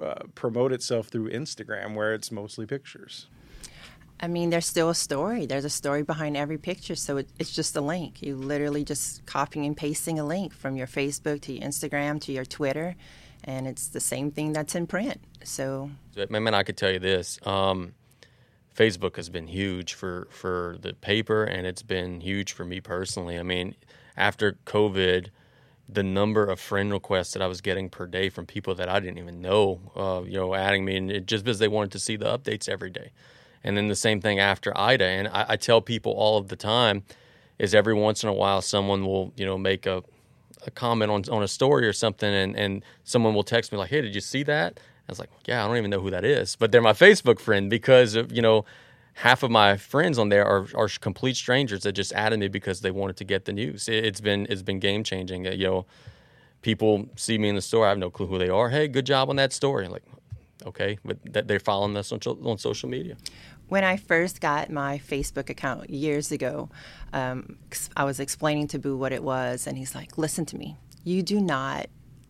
uh, 0.00 0.24
promote 0.34 0.72
itself 0.72 1.06
through 1.08 1.30
Instagram, 1.30 1.94
where 1.94 2.12
it's 2.12 2.30
mostly 2.30 2.66
pictures? 2.66 3.28
I 4.22 4.28
mean, 4.28 4.50
there's 4.50 4.66
still 4.66 4.88
a 4.88 4.94
story. 4.94 5.46
There's 5.46 5.64
a 5.64 5.70
story 5.70 6.04
behind 6.04 6.36
every 6.36 6.56
picture, 6.56 6.94
so 6.94 7.16
it, 7.16 7.28
it's 7.40 7.50
just 7.50 7.74
a 7.74 7.80
link. 7.80 8.22
You 8.22 8.36
literally 8.36 8.84
just 8.84 9.26
copying 9.26 9.66
and 9.66 9.76
pasting 9.76 10.20
a 10.20 10.24
link 10.24 10.54
from 10.54 10.76
your 10.76 10.86
Facebook 10.86 11.40
to 11.42 11.52
your 11.52 11.68
Instagram 11.68 12.20
to 12.22 12.32
your 12.32 12.44
Twitter, 12.44 12.94
and 13.42 13.66
it's 13.66 13.88
the 13.88 13.98
same 13.98 14.30
thing 14.30 14.52
that's 14.52 14.76
in 14.76 14.86
print. 14.86 15.20
So, 15.42 15.90
I 16.16 16.26
mean, 16.38 16.54
I 16.54 16.62
could 16.62 16.76
tell 16.76 16.92
you 16.92 17.00
this: 17.00 17.44
um, 17.44 17.94
Facebook 18.76 19.16
has 19.16 19.28
been 19.28 19.48
huge 19.48 19.94
for 19.94 20.28
for 20.30 20.76
the 20.80 20.92
paper, 20.92 21.42
and 21.42 21.66
it's 21.66 21.82
been 21.82 22.20
huge 22.20 22.52
for 22.52 22.64
me 22.64 22.80
personally. 22.80 23.40
I 23.40 23.42
mean, 23.42 23.74
after 24.16 24.56
COVID 24.66 25.30
the 25.88 26.02
number 26.02 26.44
of 26.44 26.58
friend 26.58 26.92
requests 26.92 27.32
that 27.32 27.42
I 27.42 27.46
was 27.46 27.60
getting 27.60 27.90
per 27.90 28.06
day 28.06 28.30
from 28.30 28.46
people 28.46 28.74
that 28.76 28.88
I 28.88 29.00
didn't 29.00 29.18
even 29.18 29.42
know, 29.42 29.80
uh, 29.94 30.22
you 30.24 30.38
know, 30.38 30.54
adding 30.54 30.84
me, 30.84 30.96
and 30.96 31.10
it, 31.10 31.26
just 31.26 31.44
because 31.44 31.58
they 31.58 31.68
wanted 31.68 31.92
to 31.92 31.98
see 31.98 32.16
the 32.16 32.26
updates 32.26 32.68
every 32.68 32.88
day. 32.88 33.10
And 33.64 33.76
then 33.76 33.88
the 33.88 33.96
same 33.96 34.20
thing 34.20 34.38
after 34.38 34.76
Ida. 34.76 35.04
And 35.04 35.28
I, 35.28 35.46
I, 35.50 35.56
tell 35.56 35.80
people 35.80 36.12
all 36.12 36.38
of 36.38 36.48
the 36.48 36.56
time 36.56 37.04
is 37.58 37.74
every 37.74 37.94
once 37.94 38.22
in 38.22 38.28
a 38.28 38.32
while 38.32 38.60
someone 38.60 39.04
will, 39.04 39.32
you 39.36 39.46
know, 39.46 39.56
make 39.56 39.86
a, 39.86 40.02
a 40.66 40.70
comment 40.70 41.10
on, 41.10 41.22
on 41.30 41.42
a 41.42 41.48
story 41.48 41.86
or 41.86 41.92
something, 41.92 42.32
and, 42.32 42.56
and 42.56 42.84
someone 43.04 43.34
will 43.34 43.44
text 43.44 43.72
me 43.72 43.78
like, 43.78 43.90
"Hey, 43.90 44.00
did 44.00 44.14
you 44.14 44.20
see 44.20 44.42
that?" 44.44 44.78
I 45.08 45.12
was 45.12 45.18
like, 45.18 45.30
"Yeah, 45.46 45.64
I 45.64 45.68
don't 45.68 45.76
even 45.76 45.90
know 45.90 46.00
who 46.00 46.10
that 46.10 46.24
is," 46.24 46.56
but 46.56 46.72
they're 46.72 46.82
my 46.82 46.92
Facebook 46.92 47.38
friend 47.38 47.70
because 47.70 48.14
of, 48.14 48.32
you 48.32 48.42
know 48.42 48.64
half 49.14 49.42
of 49.42 49.50
my 49.50 49.76
friends 49.76 50.18
on 50.18 50.28
there 50.28 50.44
are, 50.44 50.66
are 50.74 50.88
complete 51.00 51.36
strangers 51.36 51.82
that 51.82 51.92
just 51.92 52.12
added 52.12 52.40
me 52.40 52.48
because 52.48 52.80
they 52.80 52.90
wanted 52.90 53.16
to 53.16 53.24
get 53.24 53.44
the 53.44 53.52
news. 53.52 53.88
It, 53.88 54.04
has 54.04 54.20
been 54.20 54.46
it's 54.48 54.62
been 54.62 54.78
game 54.78 55.04
changing. 55.04 55.44
You 55.44 55.66
know, 55.66 55.86
people 56.62 57.06
see 57.16 57.38
me 57.38 57.48
in 57.48 57.54
the 57.54 57.62
store, 57.62 57.86
I 57.86 57.90
have 57.90 57.98
no 57.98 58.10
clue 58.10 58.26
who 58.26 58.38
they 58.38 58.48
are. 58.48 58.70
Hey, 58.70 58.88
good 58.88 59.06
job 59.06 59.28
on 59.28 59.36
that 59.36 59.52
story. 59.52 59.84
I'm 59.84 59.92
like, 59.92 60.04
okay, 60.66 60.98
but 61.04 61.18
that 61.32 61.48
they're 61.48 61.60
following 61.60 61.96
us 61.96 62.12
on, 62.12 62.20
on 62.24 62.58
social 62.58 62.88
media. 62.88 63.16
When 63.68 63.84
I 63.84 63.96
first 63.96 64.40
got 64.40 64.70
my 64.70 64.98
Facebook 64.98 65.48
account 65.48 65.90
years 65.90 66.30
ago, 66.30 66.68
um, 67.12 67.56
I 67.96 68.04
was 68.04 68.20
explaining 68.20 68.68
to 68.68 68.78
Boo 68.78 68.96
what 68.96 69.12
it 69.12 69.22
was, 69.22 69.66
and 69.66 69.78
he's 69.78 69.94
like, 69.94 70.18
"Listen 70.18 70.44
to 70.46 70.56
me. 70.56 70.76
You 71.04 71.22
do 71.22 71.40
not 71.40 71.86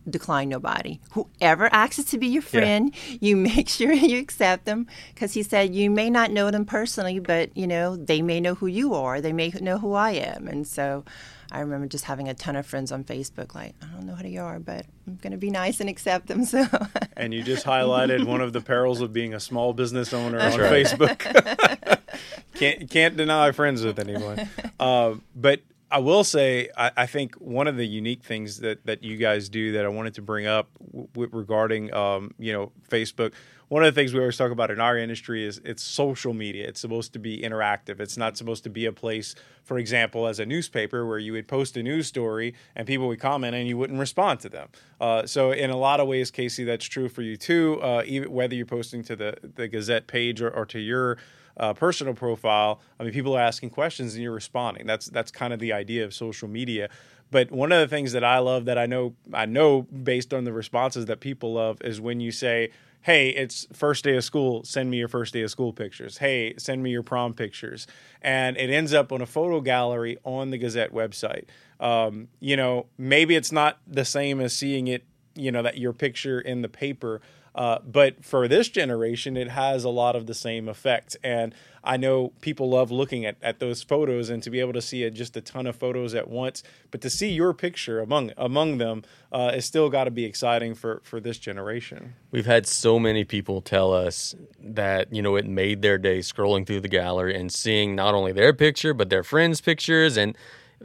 decline 0.09 0.49
nobody. 0.49 0.99
Whoever 1.11 1.73
asks 1.73 2.03
to 2.05 2.17
be 2.17 2.27
your 2.27 2.41
friend, 2.41 2.93
yeah. 2.93 3.17
you 3.21 3.35
make 3.55 3.69
sure 3.69 3.91
you 3.91 4.19
accept 4.19 4.65
them 4.65 4.87
because 5.13 5.33
he 5.33 5.43
said 5.43 5.73
you 5.73 5.89
may 5.89 6.09
not 6.09 6.31
know 6.31 6.51
them 6.51 6.65
personally, 6.65 7.19
but 7.19 7.55
you 7.55 7.67
know 7.67 7.95
they 7.95 8.21
may 8.21 8.39
know 8.39 8.55
who 8.55 8.67
you 8.67 8.93
are. 8.93 9.21
They 9.21 9.33
may 9.33 9.49
know 9.49 9.77
who 9.77 9.93
I 9.93 10.11
am, 10.11 10.47
and 10.47 10.67
so 10.67 11.05
I 11.53 11.59
remember 11.59 11.87
just 11.87 12.05
having 12.05 12.27
a 12.27 12.33
ton 12.33 12.55
of 12.55 12.65
friends 12.65 12.91
on 12.91 13.03
Facebook. 13.03 13.53
Like 13.53 13.75
I 13.81 13.85
don't 13.93 14.07
know 14.07 14.15
who 14.15 14.23
they 14.23 14.37
are, 14.37 14.59
but 14.59 14.87
I'm 15.07 15.17
going 15.21 15.31
to 15.31 15.37
be 15.37 15.51
nice 15.51 15.79
and 15.79 15.89
accept 15.89 16.27
them. 16.27 16.43
So. 16.53 16.67
and 17.15 17.33
you 17.33 17.41
just 17.41 17.65
highlighted 17.65 18.25
one 18.25 18.41
of 18.41 18.53
the 18.53 18.61
perils 18.61 19.01
of 19.01 19.11
being 19.13 19.33
a 19.33 19.39
small 19.39 19.73
business 19.73 20.13
owner 20.13 20.37
That's 20.37 20.55
on 20.55 20.61
right. 20.61 20.85
Facebook. 20.85 21.99
can't 22.55 22.89
can't 22.89 23.15
deny 23.17 23.51
friends 23.51 23.83
with 23.83 23.97
anyone. 23.97 24.49
Uh, 24.79 25.15
but 25.35 25.61
I 25.89 25.99
will 25.99 26.23
say, 26.23 26.69
I, 26.75 26.91
I, 26.97 27.05
think 27.05 27.35
one 27.35 27.67
of 27.67 27.77
the 27.77 27.85
unique 27.85 28.23
things 28.23 28.59
that, 28.61 28.83
that 28.87 29.03
you 29.03 29.15
guys 29.15 29.47
do 29.47 29.73
that 29.73 29.85
I 29.85 29.89
wanted 29.89 30.15
to 30.15 30.23
bring 30.23 30.47
up 30.47 30.69
w- 30.91 31.29
regarding, 31.31 31.93
um, 31.93 32.33
you 32.39 32.51
know, 32.51 32.71
Facebook. 32.89 33.33
One 33.73 33.83
of 33.83 33.95
the 33.95 33.99
things 33.99 34.13
we 34.13 34.19
always 34.19 34.37
talk 34.37 34.51
about 34.51 34.69
in 34.69 34.79
our 34.79 34.95
industry 34.95 35.43
is 35.43 35.59
it's 35.65 35.81
social 35.81 36.31
media. 36.31 36.67
It's 36.67 36.79
supposed 36.79 37.11
to 37.13 37.17
be 37.17 37.41
interactive. 37.41 37.99
It's 37.99 38.17
not 38.17 38.37
supposed 38.37 38.63
to 38.65 38.69
be 38.69 38.85
a 38.85 38.91
place, 38.91 39.33
for 39.63 39.79
example, 39.79 40.27
as 40.27 40.39
a 40.39 40.45
newspaper 40.45 41.07
where 41.07 41.17
you 41.17 41.33
would 41.33 41.47
post 41.47 41.75
a 41.75 41.81
news 41.81 42.05
story 42.05 42.53
and 42.75 42.85
people 42.85 43.07
would 43.07 43.19
comment 43.19 43.55
and 43.55 43.67
you 43.67 43.75
wouldn't 43.75 43.97
respond 43.97 44.41
to 44.41 44.49
them. 44.49 44.69
Uh, 45.01 45.25
so 45.25 45.51
in 45.51 45.71
a 45.71 45.75
lot 45.75 45.99
of 45.99 46.07
ways, 46.07 46.29
Casey, 46.29 46.63
that's 46.63 46.85
true 46.85 47.09
for 47.09 47.23
you 47.23 47.35
too. 47.35 47.79
Uh, 47.81 48.03
even 48.05 48.31
whether 48.31 48.53
you're 48.53 48.67
posting 48.67 49.03
to 49.05 49.15
the 49.15 49.37
the 49.55 49.67
Gazette 49.67 50.05
page 50.05 50.39
or, 50.39 50.51
or 50.51 50.67
to 50.67 50.77
your 50.77 51.17
uh, 51.57 51.73
personal 51.73 52.13
profile, 52.13 52.79
I 52.99 53.03
mean, 53.03 53.11
people 53.11 53.35
are 53.35 53.41
asking 53.41 53.71
questions 53.71 54.13
and 54.13 54.21
you're 54.21 54.33
responding. 54.33 54.85
That's 54.85 55.07
that's 55.07 55.31
kind 55.31 55.51
of 55.51 55.59
the 55.59 55.73
idea 55.73 56.05
of 56.05 56.13
social 56.13 56.47
media. 56.47 56.89
But 57.33 57.51
one 57.51 57.71
of 57.71 57.79
the 57.79 57.87
things 57.87 58.11
that 58.11 58.23
I 58.23 58.37
love 58.37 58.65
that 58.65 58.77
I 58.77 58.85
know 58.85 59.15
I 59.33 59.47
know 59.47 59.81
based 59.81 60.35
on 60.35 60.43
the 60.43 60.53
responses 60.53 61.07
that 61.07 61.19
people 61.19 61.53
love 61.53 61.79
is 61.83 61.99
when 61.99 62.19
you 62.19 62.31
say, 62.31 62.69
"Hey, 63.01 63.29
it's 63.29 63.65
first 63.73 64.03
day 64.03 64.15
of 64.15 64.23
school. 64.23 64.63
Send 64.63 64.91
me 64.91 64.97
your 64.97 65.07
first 65.07 65.33
day 65.33 65.41
of 65.41 65.49
school 65.49 65.73
pictures. 65.73 66.19
Hey, 66.19 66.53
send 66.57 66.83
me 66.83 66.91
your 66.91 67.01
prom 67.01 67.33
pictures." 67.33 67.87
And 68.21 68.55
it 68.55 68.69
ends 68.69 68.93
up 68.93 69.11
on 69.11 69.19
a 69.19 69.25
photo 69.25 69.61
gallery 69.61 70.15
on 70.23 70.51
the 70.51 70.59
Gazette 70.59 70.93
website. 70.93 71.45
Um, 71.79 72.27
you 72.39 72.55
know, 72.55 72.85
maybe 72.99 73.35
it's 73.35 73.51
not 73.51 73.79
the 73.87 74.05
same 74.05 74.39
as 74.39 74.53
seeing 74.53 74.85
it. 74.85 75.03
You 75.33 75.51
know 75.51 75.63
that 75.63 75.79
your 75.79 75.91
picture 75.91 76.39
in 76.39 76.61
the 76.61 76.69
paper 76.69 77.19
uh, 77.55 77.79
but 77.85 78.25
for 78.25 78.47
this 78.47 78.69
generation, 78.69 79.37
it 79.37 79.49
has 79.49 79.83
a 79.83 79.89
lot 79.89 80.15
of 80.15 80.25
the 80.25 80.33
same 80.33 80.67
effect. 80.67 81.15
And 81.23 81.53
I 81.83 81.97
know 81.97 82.33
people 82.41 82.69
love 82.69 82.91
looking 82.91 83.25
at, 83.25 83.35
at 83.41 83.59
those 83.59 83.83
photos 83.83 84.29
and 84.29 84.41
to 84.43 84.49
be 84.49 84.59
able 84.59 84.73
to 84.73 84.81
see 84.81 85.03
a, 85.03 85.11
just 85.11 85.37
a 85.37 85.41
ton 85.41 85.67
of 85.67 85.75
photos 85.75 86.15
at 86.15 86.27
once. 86.27 86.63
But 86.89 87.01
to 87.01 87.09
see 87.09 87.29
your 87.29 87.53
picture 87.53 87.99
among 87.99 88.31
among 88.37 88.77
them 88.77 89.03
uh, 89.31 89.51
is 89.55 89.65
still 89.65 89.89
got 89.89 90.05
to 90.05 90.11
be 90.11 90.25
exciting 90.25 90.73
for, 90.73 91.01
for 91.03 91.19
this 91.19 91.37
generation. 91.37 92.15
We've 92.31 92.45
had 92.45 92.65
so 92.65 92.97
many 92.99 93.23
people 93.23 93.61
tell 93.61 93.93
us 93.93 94.33
that, 94.59 95.13
you 95.13 95.21
know, 95.21 95.35
it 95.35 95.45
made 95.45 95.81
their 95.81 95.97
day 95.97 96.19
scrolling 96.19 96.65
through 96.65 96.81
the 96.81 96.87
gallery 96.87 97.35
and 97.35 97.51
seeing 97.51 97.95
not 97.95 98.15
only 98.15 98.31
their 98.31 98.53
picture, 98.53 98.93
but 98.93 99.09
their 99.09 99.23
friends' 99.23 99.61
pictures 99.61 100.17
and 100.17 100.35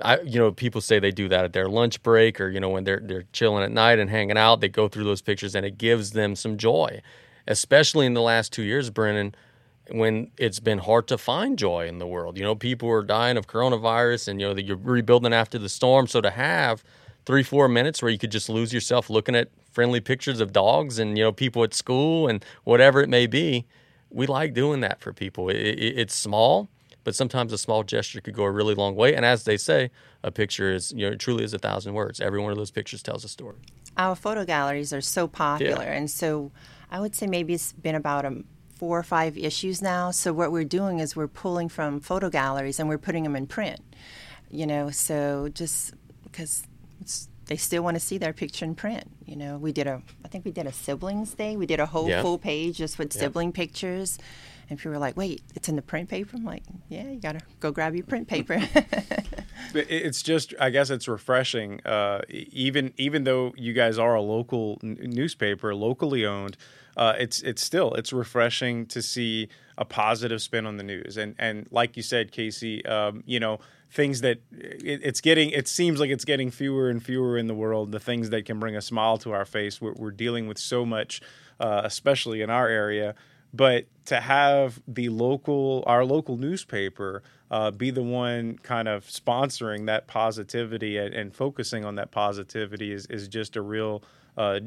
I, 0.03 0.21
you 0.21 0.39
know, 0.39 0.53
people 0.53 0.81
say 0.81 0.99
they 0.99 1.11
do 1.11 1.29
that 1.29 1.45
at 1.45 1.53
their 1.53 1.69
lunch 1.69 2.03
break 2.03 2.41
or 2.41 2.49
you 2.49 2.61
know 2.61 2.69
when 2.69 2.85
they're 2.85 3.01
they're 3.03 3.25
chilling 3.33 3.65
at 3.65 3.71
night 3.71 3.99
and 3.99 4.11
hanging 4.11 4.39
out. 4.39 4.61
They 4.61 4.69
go 4.69 4.89
through 4.89 5.05
those 5.05 5.23
pictures 5.23 5.55
and 5.55 5.65
it 5.67 5.79
gives 5.79 6.13
them 6.13 6.37
some 6.37 6.57
joy, 6.57 7.03
especially 7.47 8.07
in 8.07 8.15
the 8.15 8.23
last 8.23 8.53
two 8.53 8.63
years, 8.63 8.91
Brennan, 8.91 9.35
when 9.91 10.31
it's 10.37 10.61
been 10.61 10.79
hard 10.79 11.09
to 11.09 11.19
find 11.19 11.59
joy 11.59 11.87
in 11.89 11.99
the 11.99 12.07
world. 12.07 12.37
You 12.37 12.45
know, 12.45 12.55
people 12.55 12.89
are 12.91 13.03
dying 13.03 13.37
of 13.37 13.47
coronavirus, 13.47 14.29
and 14.29 14.41
you 14.41 14.49
know 14.49 14.55
that 14.55 14.65
you're 14.65 14.77
rebuilding 14.77 15.33
after 15.33 15.59
the 15.59 15.69
storm. 15.69 16.07
So 16.07 16.21
to 16.21 16.31
have 16.31 16.85
three 17.27 17.43
four 17.43 17.69
minutes 17.69 18.03
where 18.03 18.11
you 18.11 18.19
could 18.19 18.33
just 18.33 18.49
lose 18.49 18.73
yourself 18.73 19.11
looking 19.11 19.35
at 19.37 19.49
friendly 19.73 20.01
pictures 20.01 20.41
of 20.41 20.53
dogs 20.53 20.99
and 20.99 21.19
you 21.19 21.25
know 21.25 21.33
people 21.33 21.63
at 21.65 21.75
school 21.75 22.29
and 22.29 22.45
whatever 22.65 23.03
it 23.03 23.09
may 23.09 23.27
be, 23.27 23.67
we 24.11 24.27
like 24.27 24.55
doing 24.55 24.81
that 24.81 25.01
for 25.01 25.13
people. 25.13 25.49
It, 25.49 25.57
it, 25.57 25.99
it's 25.99 26.15
small 26.15 26.69
but 27.05 27.15
sometimes 27.15 27.53
a 27.53 27.59
small 27.59 27.83
gesture 27.83 28.21
could 28.21 28.35
go 28.35 28.45
a 28.45 28.51
really 28.51 28.75
long 28.75 28.95
way. 28.95 29.15
And 29.15 29.25
as 29.25 29.45
they 29.45 29.57
say, 29.57 29.91
a 30.23 30.31
picture 30.31 30.73
is, 30.73 30.93
you 30.93 31.07
know, 31.07 31.13
it 31.13 31.19
truly 31.19 31.45
is 31.45 31.55
a 31.55 31.59
thousand 31.59 31.95
words. 31.95 32.21
Every 32.21 32.41
one 32.41 32.51
of 32.51 32.59
those 32.59 32.71
pictures 32.71 33.03
tells 33.03 33.25
a 33.25 33.29
story. 33.29 33.57
Our 33.97 34.15
photo 34.15 34.45
galleries 34.45 34.93
are 34.93 35.01
so 35.01 35.27
popular. 35.27 35.85
Yeah. 35.85 35.95
And 35.95 36.11
so 36.11 36.53
I 36.91 37.01
would 37.01 37.15
say 37.15 37.27
maybe 37.27 37.55
it's 37.55 37.73
been 37.73 37.95
about 37.95 38.25
a 38.25 38.43
four 38.77 38.99
or 38.99 39.03
five 39.03 39.37
issues 39.37 39.83
now. 39.83 40.11
So 40.11 40.33
what 40.33 40.53
we're 40.53 40.65
doing 40.65 41.01
is 41.01 41.17
we're 41.17 41.27
pulling 41.27 41.69
from 41.69 42.01
photo 42.01 42.31
galleries 42.31 42.79
and 42.79 42.89
we're 42.89 42.99
putting 42.99 43.25
them 43.25 43.35
in 43.35 43.47
print. 43.47 43.81
You 44.51 44.67
know, 44.67 44.91
so 44.91 45.49
just 45.53 45.95
because 46.25 46.67
they 47.49 47.57
still 47.57 47.83
want 47.83 47.97
to 47.97 48.01
see 48.01 48.19
their 48.19 48.33
picture 48.33 48.65
in 48.65 48.75
print. 48.75 49.05
You 49.27 49.37
know, 49.37 49.57
we 49.57 49.73
did 49.73 49.87
a, 49.87 50.03
I 50.25 50.29
think 50.29 50.45
we 50.45 50.53
did 50.53 50.67
a 50.67 50.73
siblings 50.73 51.35
day. 51.35 51.57
We 51.57 51.67
did 51.67 51.81
a 51.81 51.87
whole 51.87 52.09
yeah. 52.09 52.23
full 52.23 52.39
page 52.39 52.77
just 52.77 52.99
with 52.99 53.15
yeah. 53.15 53.23
sibling 53.23 53.53
pictures. 53.53 54.19
And 54.70 54.78
people 54.78 54.92
were 54.92 54.98
like, 54.98 55.16
wait, 55.16 55.42
it's 55.54 55.68
in 55.68 55.76
the 55.76 55.83
print 55.83 56.09
paper? 56.09 56.37
I'm 56.37 56.44
like, 56.44 56.62
yeah, 56.88 57.09
you 57.09 57.20
got 57.20 57.33
to 57.33 57.40
go 57.61 57.70
grab 57.70 57.94
your 57.94 58.04
print 58.04 58.28
paper. 58.28 58.61
it's 59.74 60.22
just, 60.22 60.54
I 60.61 60.70
guess 60.70 60.90
it's 60.90 61.09
refreshing. 61.09 61.81
Uh, 61.87 62.20
even 62.28 62.92
even 62.96 63.24
though 63.24 63.54
you 63.57 63.72
guys 63.72 63.98
are 63.98 64.14
a 64.14 64.20
local 64.20 64.78
n- 64.83 64.98
newspaper, 65.00 65.74
locally 65.74 66.26
owned, 66.26 66.57
uh, 66.96 67.14
it's 67.18 67.40
it's 67.42 67.62
still 67.62 67.94
it's 67.94 68.12
refreshing 68.12 68.85
to 68.87 69.00
see 69.00 69.48
a 69.78 69.85
positive 69.85 70.42
spin 70.42 70.66
on 70.66 70.76
the 70.76 70.83
news. 70.83 71.16
And 71.16 71.35
and 71.38 71.66
like 71.70 71.96
you 71.96 72.02
said, 72.02 72.33
Casey, 72.33 72.85
um, 72.85 73.22
you 73.26 73.40
know 73.40 73.61
things 73.90 74.20
that 74.20 74.38
it, 74.52 75.00
it's 75.02 75.22
getting 75.22 75.48
it 75.50 75.66
seems 75.66 75.98
like 75.98 76.11
it's 76.11 76.26
getting 76.26 76.50
fewer 76.50 76.90
and 76.90 77.02
fewer 77.02 77.38
in 77.38 77.46
the 77.46 77.54
world. 77.54 77.92
The 77.92 78.00
things 78.00 78.28
that 78.31 78.44
can 78.44 78.59
bring 78.59 78.76
a 78.76 78.83
smile 78.83 79.16
to 79.18 79.33
our 79.33 79.46
face. 79.46 79.81
We're, 79.81 79.94
we're 79.94 80.11
dealing 80.11 80.46
with 80.46 80.59
so 80.59 80.85
much, 80.85 81.22
uh, 81.59 81.83
especially 81.85 82.42
in 82.42 82.50
our 82.50 82.68
area 82.68 83.14
but 83.53 83.87
to 84.07 84.21
have 84.21 84.81
the 84.89 85.09
local 85.09 85.85
our 85.87 86.05
local 86.05 86.37
newspaper 86.37 87.23
uh, 87.51 87.71
be 87.71 87.91
the 87.91 88.03
one 88.03 88.59
kind 88.59 88.89
of 88.89 89.05
sponsoring 89.07 89.87
that 89.87 90.07
positivity 90.07 90.99
and, 90.99 91.15
and 91.15 91.35
focusing 91.35 91.85
on 91.85 91.95
that 91.95 92.11
positivity 92.11 92.93
is, 92.93 93.07
is 93.07 93.29
just 93.29 93.57
a 93.57 93.63
real 93.63 94.03
uh, 94.37 94.61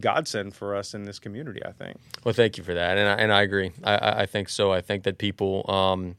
godsend 0.00 0.54
for 0.54 0.76
us 0.76 0.94
in 0.94 1.04
this 1.04 1.18
community. 1.18 1.64
I 1.64 1.72
think. 1.72 1.98
Well, 2.24 2.34
thank 2.34 2.58
you 2.58 2.64
for 2.64 2.74
that, 2.74 2.98
and 2.98 3.08
I, 3.08 3.14
and 3.14 3.32
I 3.32 3.42
agree. 3.42 3.72
I, 3.82 4.22
I 4.22 4.26
think 4.26 4.48
so. 4.48 4.72
I 4.72 4.80
think 4.80 5.04
that 5.04 5.18
people. 5.18 5.68
Um, 5.70 6.16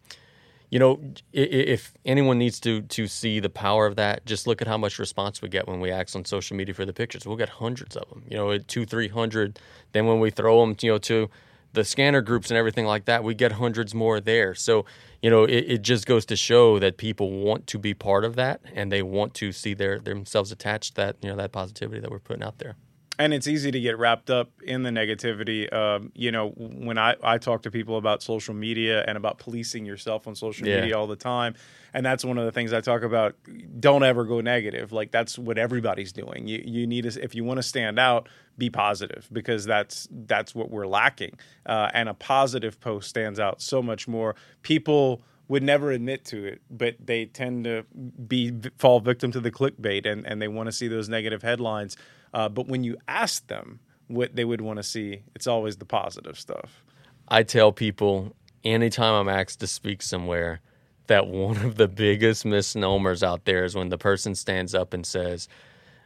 you 0.69 0.79
know, 0.79 0.99
if 1.33 1.93
anyone 2.03 2.39
needs 2.39 2.59
to 2.61 2.81
to 2.81 3.05
see 3.05 3.39
the 3.39 3.49
power 3.49 3.85
of 3.85 3.95
that, 3.97 4.25
just 4.25 4.47
look 4.47 4.59
at 4.59 4.67
how 4.67 4.75
much 4.75 4.97
response 4.97 5.39
we 5.39 5.47
get 5.47 5.67
when 5.67 5.79
we 5.79 5.91
ask 5.91 6.15
on 6.15 6.25
social 6.25 6.57
media 6.57 6.73
for 6.73 6.83
the 6.83 6.93
pictures. 6.93 7.27
We'll 7.27 7.37
get 7.37 7.49
hundreds 7.49 7.95
of 7.95 8.09
them. 8.09 8.23
You 8.27 8.37
know, 8.37 8.57
two, 8.57 8.83
three 8.83 9.07
hundred. 9.07 9.59
Then 9.91 10.07
when 10.07 10.19
we 10.19 10.31
throw 10.31 10.61
them, 10.61 10.75
you 10.81 10.93
know, 10.93 10.97
to 10.97 11.29
the 11.73 11.83
scanner 11.83 12.21
groups 12.21 12.49
and 12.49 12.57
everything 12.57 12.85
like 12.85 13.05
that, 13.05 13.23
we 13.23 13.33
get 13.33 13.53
hundreds 13.53 13.93
more 13.93 14.19
there. 14.19 14.55
So, 14.55 14.85
you 15.21 15.29
know, 15.29 15.43
it, 15.43 15.65
it, 15.67 15.81
just 15.81 16.05
goes 16.05 16.25
to 16.27 16.35
show 16.35 16.79
that 16.79 16.97
people 16.97 17.31
want 17.31 17.67
to 17.67 17.79
be 17.79 17.93
part 17.93 18.23
of 18.23 18.35
that 18.35 18.61
and 18.73 18.91
they 18.91 19.01
want 19.01 19.33
to 19.35 19.51
see 19.51 19.73
their 19.73 19.99
themselves 19.99 20.51
attached 20.51 20.95
that 20.95 21.17
you 21.21 21.29
know 21.29 21.35
that 21.35 21.51
positivity 21.51 21.99
that 21.99 22.09
we're 22.09 22.19
putting 22.19 22.43
out 22.43 22.59
there 22.59 22.75
and 23.19 23.33
it's 23.33 23.47
easy 23.47 23.69
to 23.69 23.79
get 23.79 23.97
wrapped 23.99 24.29
up 24.29 24.49
in 24.63 24.83
the 24.83 24.89
negativity. 24.89 25.71
Um, 25.71 26.11
you 26.15 26.31
know, 26.31 26.49
when 26.49 26.97
I, 26.97 27.15
I 27.23 27.37
talk 27.37 27.61
to 27.63 27.71
people 27.71 27.97
about 27.97 28.23
social 28.23 28.55
media 28.55 29.03
and 29.07 29.17
about 29.17 29.37
policing 29.37 29.85
yourself 29.85 30.27
on 30.27 30.35
social 30.35 30.67
yeah. 30.67 30.81
media 30.81 30.97
all 30.97 31.05
the 31.05 31.15
time, 31.15 31.53
and 31.93 32.03
that's 32.03 32.25
one 32.25 32.39
of 32.39 32.45
the 32.45 32.51
things 32.51 32.73
I 32.73 32.81
talk 32.81 33.03
about. 33.03 33.35
Don't 33.79 34.03
ever 34.03 34.25
go 34.25 34.41
negative. 34.41 34.91
Like 34.91 35.11
that's 35.11 35.37
what 35.37 35.57
everybody's 35.59 36.11
doing. 36.11 36.47
You 36.47 36.63
you 36.65 36.87
need 36.87 37.03
to 37.03 37.23
if 37.23 37.35
you 37.35 37.43
want 37.43 37.57
to 37.57 37.63
stand 37.63 37.99
out, 37.99 38.29
be 38.57 38.69
positive 38.69 39.29
because 39.31 39.63
that's 39.65 40.07
that's 40.11 40.55
what 40.55 40.71
we're 40.71 40.87
lacking. 40.87 41.37
Uh, 41.65 41.89
and 41.93 42.09
a 42.09 42.15
positive 42.15 42.79
post 42.79 43.09
stands 43.09 43.39
out 43.39 43.61
so 43.61 43.83
much 43.83 44.07
more. 44.07 44.35
People 44.63 45.21
would 45.47 45.61
never 45.61 45.91
admit 45.91 46.25
to 46.25 46.45
it, 46.45 46.61
but 46.71 46.95
they 46.99 47.25
tend 47.25 47.65
to 47.65 47.85
be 48.27 48.51
fall 48.77 48.99
victim 48.99 49.31
to 49.31 49.39
the 49.39 49.51
clickbait 49.51 50.09
and, 50.09 50.25
and 50.25 50.41
they 50.41 50.47
want 50.47 50.67
to 50.67 50.71
see 50.71 50.87
those 50.87 51.09
negative 51.09 51.41
headlines. 51.41 51.97
Uh, 52.33 52.49
but 52.49 52.67
when 52.67 52.83
you 52.83 52.97
ask 53.07 53.47
them 53.47 53.79
what 54.07 54.35
they 54.35 54.45
would 54.45 54.61
want 54.61 54.77
to 54.77 54.83
see, 54.83 55.21
it's 55.35 55.47
always 55.47 55.77
the 55.77 55.85
positive 55.85 56.37
stuff. 56.37 56.83
I 57.27 57.43
tell 57.43 57.71
people 57.71 58.35
anytime 58.63 59.13
I'm 59.13 59.29
asked 59.29 59.59
to 59.61 59.67
speak 59.67 60.01
somewhere 60.01 60.61
that 61.07 61.27
one 61.27 61.57
of 61.57 61.75
the 61.75 61.87
biggest 61.87 62.45
misnomers 62.45 63.23
out 63.23 63.45
there 63.45 63.63
is 63.63 63.75
when 63.75 63.89
the 63.89 63.97
person 63.97 64.35
stands 64.35 64.73
up 64.73 64.93
and 64.93 65.05
says, 65.05 65.47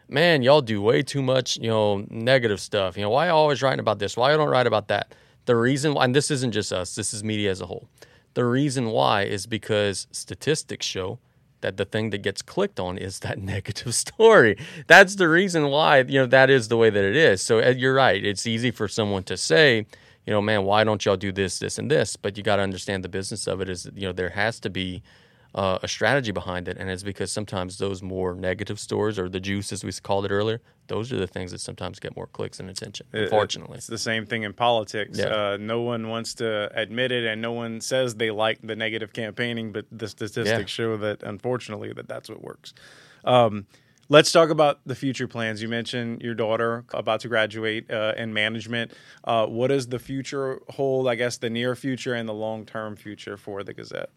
Man, 0.10 0.42
y'all 0.42 0.62
do 0.62 0.82
way 0.82 1.04
too 1.04 1.22
much, 1.22 1.58
you 1.58 1.68
know, 1.68 2.06
negative 2.10 2.62
stuff. 2.62 2.96
You 2.96 3.04
know, 3.04 3.10
why 3.10 3.26
are 3.26 3.30
you 3.32 3.36
always 3.36 3.62
writing 3.62 3.82
about 3.82 4.00
this? 4.00 4.16
Why 4.16 4.32
you 4.32 4.38
don't 4.38 4.48
write 4.48 4.66
about 4.66 4.88
that? 4.88 5.14
The 5.46 5.56
reason 5.56 5.94
why, 5.94 6.06
and 6.06 6.16
this 6.16 6.32
isn't 6.32 6.54
just 6.54 6.72
us, 6.72 6.96
this 6.96 7.14
is 7.14 7.26
media 7.26 7.52
as 7.52 7.60
a 7.60 7.66
whole. 7.66 7.90
The 8.34 8.46
reason 8.46 8.92
why 8.92 9.24
is 9.24 9.46
because 9.48 10.08
statistics 10.12 10.86
show 10.86 11.20
that 11.62 11.78
the 11.78 11.86
thing 11.86 12.10
that 12.12 12.20
gets 12.20 12.42
clicked 12.42 12.80
on 12.80 12.98
is 12.98 13.20
that 13.20 13.40
negative 13.54 13.94
story. 13.94 14.58
That's 14.88 15.16
the 15.16 15.30
reason 15.30 15.68
why, 15.68 16.00
you 16.00 16.20
know, 16.20 16.26
that 16.28 16.50
is 16.50 16.68
the 16.68 16.78
way 16.78 16.90
that 16.90 17.04
it 17.04 17.16
is. 17.16 17.42
So 17.42 17.60
you're 17.60 17.94
right. 17.94 18.24
It's 18.24 18.46
easy 18.46 18.72
for 18.72 18.88
someone 18.88 19.24
to 19.24 19.38
say, 19.38 19.86
you 20.26 20.34
know, 20.34 20.42
man, 20.42 20.64
why 20.64 20.84
don't 20.84 21.04
y'all 21.06 21.16
do 21.16 21.32
this, 21.32 21.60
this, 21.60 21.78
and 21.78 21.90
this? 21.90 22.16
But 22.18 22.38
you 22.38 22.44
got 22.44 22.58
to 22.58 22.62
understand 22.62 23.04
the 23.04 23.10
business 23.10 23.48
of 23.48 23.62
it 23.62 23.70
is, 23.70 23.90
you 23.96 24.08
know, 24.08 24.14
there 24.14 24.30
has 24.30 24.60
to 24.60 24.70
be 24.70 25.02
uh, 25.58 25.80
a 25.82 25.88
strategy 25.88 26.32
behind 26.32 26.68
it, 26.68 26.78
and 26.78 26.88
it's 26.88 27.02
because 27.02 27.32
sometimes 27.32 27.80
those 27.80 28.04
more 28.04 28.36
negative 28.36 28.80
stories 28.80 29.18
or 29.18 29.28
the 29.28 29.40
juice, 29.40 29.72
as 29.72 29.84
we 29.84 29.92
called 29.92 30.24
it 30.24 30.32
earlier, 30.32 30.62
those 30.86 31.12
are 31.12 31.18
the 31.18 31.26
things 31.26 31.52
that 31.52 31.60
sometimes 31.60 32.00
get 32.00 32.16
more 32.16 32.28
clicks 32.28 32.60
and 32.60 32.70
attention. 32.70 33.08
Unfortunately, 33.12 33.80
it's 33.80 33.88
the 33.88 33.98
same 33.98 34.28
thing 34.28 34.44
in 34.44 34.54
politics. 34.54 35.18
Yeah. 35.18 35.26
Uh, 35.26 35.58
no 35.60 35.82
one 35.82 36.10
wants 36.10 36.36
to 36.36 36.70
admit 36.80 37.12
it, 37.12 37.26
and 37.26 37.42
no 37.42 37.54
one 37.54 37.82
says 37.82 38.14
they 38.16 38.30
like 38.30 38.60
the 38.62 38.76
negative 38.76 39.14
campaigning, 39.14 39.72
but 39.72 39.88
the 39.92 40.08
statistics 40.08 40.48
yeah. 40.48 40.66
show 40.66 40.96
that 40.98 41.24
unfortunately 41.24 41.92
that 41.92 42.08
that's 42.08 42.30
what 42.30 42.44
works. 42.44 42.76
Um, 43.26 43.66
Let's 44.10 44.32
talk 44.32 44.52
about 44.52 44.80
the 44.86 44.96
future 44.96 45.28
plans. 45.28 45.62
You 45.62 45.68
mentioned 45.68 46.22
your 46.22 46.34
daughter 46.34 46.86
about 46.94 47.20
to 47.22 47.28
graduate 47.28 47.92
uh, 47.92 48.14
in 48.16 48.34
management. 48.34 48.94
Uh, 49.26 49.48
what 49.48 49.68
does 49.68 49.88
the 49.88 50.00
future 50.00 50.62
hold? 50.70 51.10
I 51.10 51.16
guess 51.16 51.36
the 51.40 51.50
near 51.50 51.76
future 51.76 52.14
and 52.14 52.30
the 52.30 52.34
long 52.34 52.66
term 52.66 52.96
future 52.96 53.36
for 53.36 53.64
the 53.64 53.74
Gazette. 53.74 54.10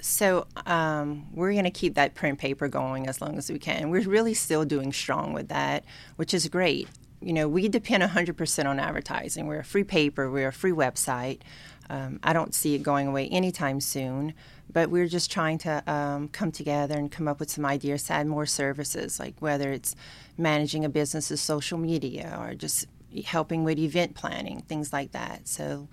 So 0.00 0.46
um, 0.66 1.26
we're 1.32 1.52
going 1.52 1.64
to 1.64 1.70
keep 1.70 1.94
that 1.94 2.14
print 2.14 2.38
paper 2.38 2.68
going 2.68 3.06
as 3.06 3.20
long 3.20 3.38
as 3.38 3.50
we 3.50 3.58
can. 3.58 3.90
We're 3.90 4.02
really 4.02 4.34
still 4.34 4.64
doing 4.64 4.92
strong 4.92 5.32
with 5.32 5.48
that, 5.48 5.84
which 6.16 6.34
is 6.34 6.48
great. 6.48 6.88
You 7.20 7.32
know, 7.32 7.48
we 7.48 7.68
depend 7.68 8.02
100% 8.02 8.66
on 8.66 8.78
advertising. 8.78 9.46
We're 9.46 9.60
a 9.60 9.64
free 9.64 9.84
paper, 9.84 10.30
we're 10.30 10.48
a 10.48 10.52
free 10.52 10.72
website. 10.72 11.40
Um, 11.88 12.20
I 12.22 12.32
don't 12.32 12.54
see 12.54 12.74
it 12.74 12.82
going 12.82 13.06
away 13.08 13.28
anytime 13.28 13.80
soon, 13.80 14.34
but 14.72 14.90
we're 14.90 15.06
just 15.06 15.30
trying 15.30 15.58
to 15.58 15.82
um, 15.90 16.28
come 16.28 16.50
together 16.50 16.96
and 16.96 17.10
come 17.10 17.28
up 17.28 17.40
with 17.40 17.50
some 17.50 17.64
ideas 17.64 18.04
to 18.04 18.14
add 18.14 18.26
more 18.26 18.46
services, 18.46 19.18
like 19.20 19.34
whether 19.40 19.70
it's 19.70 19.94
managing 20.36 20.84
a 20.84 20.88
business's 20.88 21.40
social 21.40 21.78
media 21.78 22.36
or 22.40 22.54
just 22.54 22.86
helping 23.26 23.64
with 23.64 23.78
event 23.78 24.14
planning, 24.14 24.60
things 24.62 24.92
like 24.92 25.12
that. 25.12 25.46
So 25.46 25.88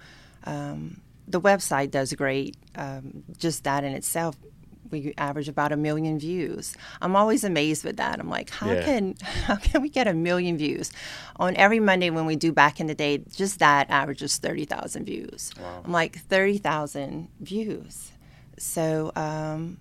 um, 0.46 1.02
the 1.28 1.42
website 1.42 1.92
does 1.92 2.14
great. 2.14 2.58
Um, 2.76 3.24
just 3.38 3.64
that 3.64 3.84
in 3.84 3.94
itself, 3.94 4.38
we 4.92 5.14
average 5.18 5.48
about 5.48 5.72
a 5.72 5.78
million 5.78 6.20
views. 6.20 6.76
I'm 7.02 7.16
always 7.16 7.44
amazed 7.44 7.84
with 7.84 7.98
that. 7.98 8.20
I'm 8.20 8.30
like, 8.30 8.50
how 8.50 8.72
yeah. 8.72 8.84
can 8.84 9.16
how 9.22 9.56
can 9.56 9.82
we 9.82 9.90
get 9.90 10.08
a 10.08 10.14
million 10.14 10.58
views 10.58 10.92
on 11.38 11.56
every 11.56 11.80
Monday 11.80 12.10
when 12.10 12.26
we 12.26 12.36
do 12.36 12.52
back 12.52 12.80
in 12.80 12.88
the 12.88 12.96
day? 12.96 13.24
Just 13.34 13.60
that 13.60 13.90
averages 13.90 14.38
thirty 14.38 14.66
thousand 14.66 15.06
views. 15.06 15.52
Wow. 15.60 15.82
I'm 15.86 15.92
like 15.92 16.18
thirty 16.18 16.58
thousand 16.58 17.30
views. 17.40 18.12
So, 18.58 19.12
um, 19.16 19.80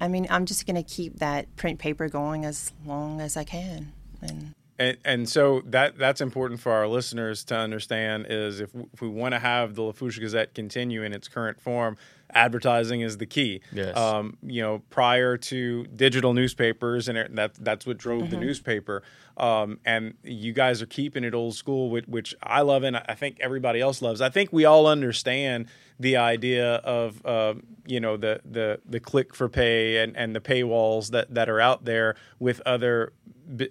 I 0.00 0.08
mean, 0.08 0.26
I'm 0.30 0.46
just 0.46 0.66
going 0.66 0.76
to 0.76 0.82
keep 0.82 1.18
that 1.18 1.54
print 1.56 1.78
paper 1.78 2.08
going 2.08 2.46
as 2.46 2.72
long 2.86 3.20
as 3.20 3.36
I 3.36 3.44
can. 3.44 3.92
And 4.22 4.54
and, 4.80 4.96
and 5.04 5.28
so 5.28 5.60
that 5.66 5.98
that's 5.98 6.22
important 6.22 6.58
for 6.58 6.72
our 6.72 6.88
listeners 6.88 7.44
to 7.44 7.54
understand 7.54 8.26
is 8.30 8.60
if, 8.60 8.70
if 8.94 9.02
we 9.02 9.08
want 9.08 9.34
to 9.34 9.38
have 9.38 9.74
the 9.74 9.82
Lafourche 9.82 10.18
Gazette 10.18 10.54
continue 10.54 11.02
in 11.02 11.12
its 11.12 11.28
current 11.28 11.60
form, 11.60 11.98
advertising 12.32 13.02
is 13.02 13.18
the 13.18 13.26
key. 13.26 13.60
Yes. 13.72 13.94
Um, 13.94 14.38
you 14.42 14.62
know, 14.62 14.82
prior 14.88 15.36
to 15.36 15.84
digital 15.84 16.32
newspapers, 16.32 17.08
and 17.08 17.36
that 17.36 17.62
that's 17.62 17.84
what 17.84 17.98
drove 17.98 18.22
mm-hmm. 18.22 18.30
the 18.30 18.36
newspaper. 18.38 19.02
Um, 19.36 19.80
and 19.84 20.14
you 20.24 20.54
guys 20.54 20.80
are 20.80 20.86
keeping 20.86 21.24
it 21.24 21.34
old 21.34 21.54
school, 21.56 21.90
which, 21.90 22.06
which 22.06 22.34
I 22.42 22.62
love, 22.62 22.82
and 22.82 22.96
I 22.96 23.14
think 23.14 23.36
everybody 23.40 23.82
else 23.82 24.00
loves. 24.00 24.22
I 24.22 24.30
think 24.30 24.50
we 24.50 24.64
all 24.64 24.86
understand 24.86 25.66
the 25.98 26.16
idea 26.16 26.76
of 26.76 27.24
uh, 27.26 27.54
you 27.84 28.00
know 28.00 28.16
the 28.16 28.40
the 28.46 28.80
the 28.86 28.98
click 28.98 29.34
for 29.34 29.50
pay 29.50 29.98
and, 29.98 30.16
and 30.16 30.34
the 30.34 30.40
paywalls 30.40 31.10
that, 31.10 31.34
that 31.34 31.50
are 31.50 31.60
out 31.60 31.84
there 31.84 32.16
with 32.38 32.62
other 32.64 33.12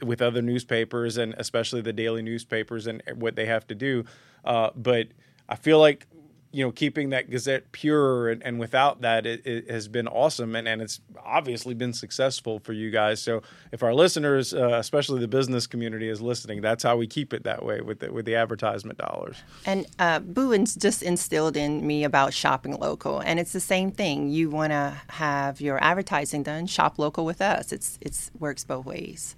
with 0.01 0.21
other 0.21 0.41
newspapers 0.41 1.17
and 1.17 1.33
especially 1.37 1.81
the 1.81 1.93
daily 1.93 2.21
newspapers 2.21 2.87
and 2.87 3.01
what 3.15 3.35
they 3.35 3.45
have 3.45 3.67
to 3.67 3.75
do. 3.75 4.05
Uh, 4.43 4.69
but 4.75 5.07
I 5.47 5.55
feel 5.55 5.79
like 5.79 6.07
you 6.51 6.65
know 6.65 6.71
keeping 6.71 7.09
that 7.11 7.29
gazette 7.29 7.71
pure 7.71 8.29
and, 8.29 8.41
and 8.43 8.59
without 8.59 9.01
that 9.01 9.25
it, 9.25 9.45
it, 9.45 9.69
has 9.69 9.87
been 9.87 10.07
awesome 10.07 10.55
and, 10.55 10.67
and 10.67 10.81
it's 10.81 10.99
obviously 11.23 11.73
been 11.73 11.93
successful 11.93 12.59
for 12.59 12.73
you 12.73 12.89
guys. 12.89 13.21
So 13.21 13.41
if 13.71 13.83
our 13.83 13.93
listeners 13.93 14.53
uh, 14.53 14.77
especially 14.79 15.19
the 15.19 15.27
business 15.27 15.67
community 15.67 16.09
is 16.09 16.21
listening 16.21 16.61
that's 16.61 16.83
how 16.83 16.97
we 16.97 17.07
keep 17.07 17.33
it 17.33 17.43
that 17.43 17.63
way 17.63 17.81
with 17.81 17.99
the, 17.99 18.11
with 18.11 18.25
the 18.25 18.35
advertisement 18.35 18.97
dollars. 18.97 19.37
And 19.65 19.85
uh, 19.99 20.19
Boone's 20.19 20.75
just 20.75 21.03
instilled 21.03 21.55
in 21.55 21.85
me 21.85 22.03
about 22.03 22.33
shopping 22.33 22.79
local 22.79 23.19
and 23.19 23.39
it's 23.39 23.53
the 23.53 23.59
same 23.59 23.91
thing. 23.91 24.29
You 24.29 24.49
want 24.49 24.71
to 24.71 24.99
have 25.09 25.61
your 25.61 25.81
advertising 25.83 26.43
done 26.43 26.65
shop 26.65 26.97
local 26.97 27.25
with 27.25 27.41
us. 27.41 27.71
It's 27.71 27.99
it's 28.01 28.31
works 28.39 28.63
both 28.63 28.85
ways 28.85 29.35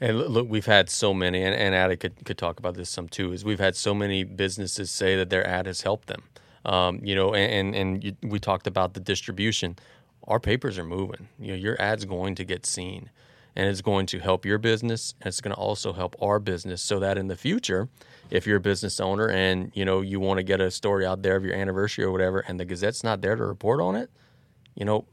and 0.00 0.18
look, 0.18 0.48
we've 0.48 0.66
had 0.66 0.88
so 0.88 1.12
many, 1.12 1.42
and, 1.42 1.54
and 1.54 1.74
Addy 1.74 1.96
could, 1.96 2.24
could 2.24 2.38
talk 2.38 2.58
about 2.58 2.74
this 2.74 2.90
some 2.90 3.08
too, 3.08 3.32
is 3.32 3.44
we've 3.44 3.58
had 3.58 3.76
so 3.76 3.94
many 3.94 4.24
businesses 4.24 4.90
say 4.90 5.16
that 5.16 5.30
their 5.30 5.46
ad 5.46 5.66
has 5.66 5.82
helped 5.82 6.08
them. 6.08 6.22
Um, 6.64 7.00
you 7.02 7.14
know, 7.14 7.34
and, 7.34 7.74
and 7.74 8.04
you, 8.04 8.16
we 8.22 8.38
talked 8.38 8.66
about 8.66 8.94
the 8.94 9.00
distribution. 9.00 9.76
Our 10.26 10.38
papers 10.38 10.78
are 10.78 10.84
moving. 10.84 11.28
You 11.38 11.48
know, 11.48 11.54
your 11.54 11.80
ad's 11.80 12.04
going 12.04 12.34
to 12.36 12.44
get 12.44 12.66
seen 12.66 13.10
and 13.58 13.68
it's 13.68 13.80
going 13.80 14.06
to 14.06 14.20
help 14.20 14.46
your 14.46 14.56
business 14.56 15.14
and 15.20 15.28
it's 15.28 15.40
going 15.40 15.54
to 15.54 15.60
also 15.60 15.92
help 15.92 16.14
our 16.22 16.38
business 16.38 16.80
so 16.80 17.00
that 17.00 17.18
in 17.18 17.26
the 17.26 17.36
future 17.36 17.88
if 18.30 18.46
you're 18.46 18.58
a 18.58 18.60
business 18.60 19.00
owner 19.00 19.28
and 19.28 19.72
you 19.74 19.84
know 19.84 20.00
you 20.00 20.20
want 20.20 20.38
to 20.38 20.44
get 20.44 20.60
a 20.60 20.70
story 20.70 21.04
out 21.04 21.22
there 21.22 21.36
of 21.36 21.44
your 21.44 21.54
anniversary 21.54 22.04
or 22.04 22.12
whatever 22.12 22.38
and 22.40 22.58
the 22.58 22.64
gazette's 22.64 23.02
not 23.02 23.20
there 23.20 23.36
to 23.36 23.44
report 23.44 23.80
on 23.80 23.96
it 23.96 24.10
you 24.74 24.84
know 24.84 25.04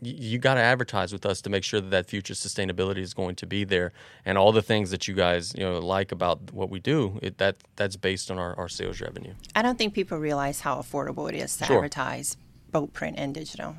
you 0.00 0.38
got 0.38 0.54
to 0.54 0.60
advertise 0.60 1.12
with 1.12 1.26
us 1.26 1.40
to 1.42 1.50
make 1.50 1.64
sure 1.64 1.80
that 1.80 1.90
that 1.90 2.06
future 2.06 2.34
sustainability 2.34 2.98
is 2.98 3.14
going 3.14 3.34
to 3.36 3.46
be 3.46 3.64
there 3.64 3.92
and 4.24 4.38
all 4.38 4.52
the 4.52 4.62
things 4.62 4.90
that 4.90 5.08
you 5.08 5.14
guys 5.14 5.54
you 5.54 5.64
know 5.64 5.78
like 5.78 6.12
about 6.12 6.52
what 6.52 6.70
we 6.70 6.80
do 6.80 7.18
it, 7.22 7.38
that 7.38 7.56
that's 7.76 7.96
based 7.96 8.30
on 8.30 8.38
our, 8.38 8.56
our 8.58 8.68
sales 8.68 9.00
revenue 9.00 9.34
i 9.54 9.62
don't 9.62 9.78
think 9.78 9.94
people 9.94 10.18
realize 10.18 10.60
how 10.60 10.76
affordable 10.76 11.28
it 11.28 11.34
is 11.34 11.56
to 11.56 11.64
sure. 11.64 11.76
advertise 11.76 12.36
both 12.70 12.92
print 12.92 13.18
and 13.18 13.34
digital 13.34 13.74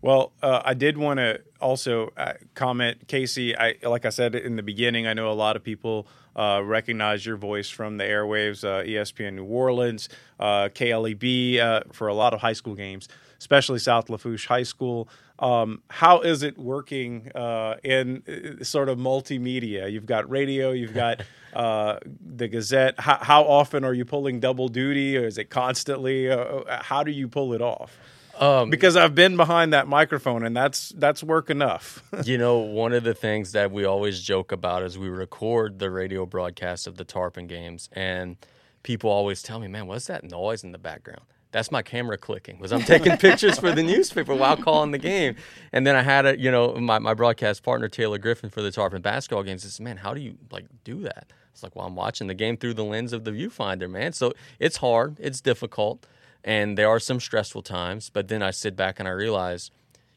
Well, 0.00 0.32
uh, 0.42 0.62
I 0.64 0.74
did 0.74 0.96
want 0.96 1.18
to 1.18 1.40
also 1.60 2.12
uh, 2.16 2.34
comment, 2.54 3.08
Casey. 3.08 3.56
I 3.56 3.74
like 3.82 4.04
I 4.04 4.10
said 4.10 4.36
in 4.36 4.54
the 4.54 4.62
beginning, 4.62 5.08
I 5.08 5.12
know 5.12 5.28
a 5.30 5.34
lot 5.34 5.56
of 5.56 5.64
people 5.64 6.06
uh, 6.36 6.62
recognize 6.64 7.26
your 7.26 7.36
voice 7.36 7.68
from 7.68 7.96
the 7.96 8.04
airwaves, 8.04 8.62
uh, 8.62 8.84
ESPN 8.84 9.34
New 9.34 9.44
Orleans, 9.44 10.08
uh, 10.38 10.68
KLEB 10.72 11.58
uh, 11.58 11.80
for 11.92 12.06
a 12.06 12.14
lot 12.14 12.32
of 12.32 12.40
high 12.40 12.52
school 12.52 12.76
games, 12.76 13.08
especially 13.38 13.78
South 13.78 14.10
Lafourche 14.10 14.46
High 14.46 14.62
School. 14.62 15.08
Um, 15.38 15.82
how 15.88 16.20
is 16.20 16.42
it 16.42 16.58
working 16.58 17.30
uh, 17.34 17.76
in 17.84 18.22
uh, 18.26 18.64
sort 18.64 18.88
of 18.88 18.98
multimedia? 18.98 19.90
You've 19.90 20.06
got 20.06 20.28
radio, 20.28 20.72
you've 20.72 20.94
got 20.94 21.22
uh, 21.54 21.98
the 22.04 22.48
Gazette. 22.48 22.98
How, 22.98 23.18
how, 23.20 23.44
often 23.44 23.84
are 23.84 23.94
you 23.94 24.04
pulling 24.04 24.40
double 24.40 24.68
duty, 24.68 25.16
or 25.16 25.26
is 25.26 25.38
it 25.38 25.50
constantly? 25.50 26.28
how 26.68 27.04
do 27.04 27.12
you 27.12 27.28
pull 27.28 27.52
it 27.52 27.62
off? 27.62 27.96
Um, 28.40 28.70
because 28.70 28.96
I've 28.96 29.14
been 29.14 29.36
behind 29.36 29.72
that 29.72 29.88
microphone 29.88 30.44
and 30.44 30.56
that's 30.56 30.90
that's 30.90 31.22
work 31.22 31.50
enough. 31.50 32.02
you 32.24 32.38
know, 32.38 32.58
one 32.58 32.92
of 32.92 33.02
the 33.02 33.14
things 33.14 33.52
that 33.52 33.72
we 33.72 33.84
always 33.84 34.20
joke 34.22 34.52
about 34.52 34.82
is 34.84 34.96
we 34.96 35.08
record 35.08 35.78
the 35.78 35.90
radio 35.90 36.24
broadcast 36.24 36.86
of 36.86 36.96
the 36.96 37.04
Tarpon 37.04 37.46
games, 37.46 37.88
and 37.92 38.36
people 38.82 39.10
always 39.10 39.42
tell 39.42 39.58
me, 39.58 39.66
"Man, 39.66 39.86
what's 39.86 40.06
that 40.06 40.24
noise 40.24 40.62
in 40.62 40.72
the 40.72 40.78
background?" 40.78 41.22
That's 41.50 41.70
my 41.70 41.82
camera 41.82 42.18
clicking. 42.18 42.58
Was 42.58 42.72
I'm 42.72 42.82
taking 42.82 43.16
pictures 43.18 43.58
for 43.58 43.72
the 43.72 43.82
newspaper 43.82 44.34
while 44.34 44.56
calling 44.56 44.90
the 44.90 44.98
game, 44.98 45.36
and 45.72 45.86
then 45.86 45.96
I 45.96 46.02
had 46.02 46.26
a 46.26 46.38
you 46.38 46.50
know 46.50 46.74
my, 46.74 46.98
my 46.98 47.14
broadcast 47.14 47.62
partner 47.62 47.88
Taylor 47.88 48.18
Griffin 48.18 48.50
for 48.50 48.62
the 48.62 48.70
Tarpon 48.70 49.00
basketball 49.02 49.42
games. 49.42 49.62
Says, 49.62 49.80
"Man, 49.80 49.98
how 49.98 50.14
do 50.14 50.20
you 50.20 50.36
like 50.50 50.66
do 50.84 51.00
that?" 51.02 51.32
It's 51.52 51.62
like, 51.62 51.74
"Well, 51.74 51.86
I'm 51.86 51.96
watching 51.96 52.26
the 52.26 52.34
game 52.34 52.56
through 52.56 52.74
the 52.74 52.84
lens 52.84 53.12
of 53.12 53.24
the 53.24 53.30
viewfinder, 53.30 53.90
man. 53.90 54.12
So 54.12 54.32
it's 54.58 54.78
hard, 54.78 55.16
it's 55.20 55.40
difficult." 55.40 56.06
and 56.44 56.78
there 56.78 56.88
are 56.88 57.00
some 57.00 57.20
stressful 57.20 57.62
times. 57.62 58.10
But 58.10 58.28
then 58.28 58.42
I 58.42 58.50
sit 58.50 58.76
back 58.76 58.98
and 58.98 59.08
I 59.08 59.12
realize, 59.12 59.70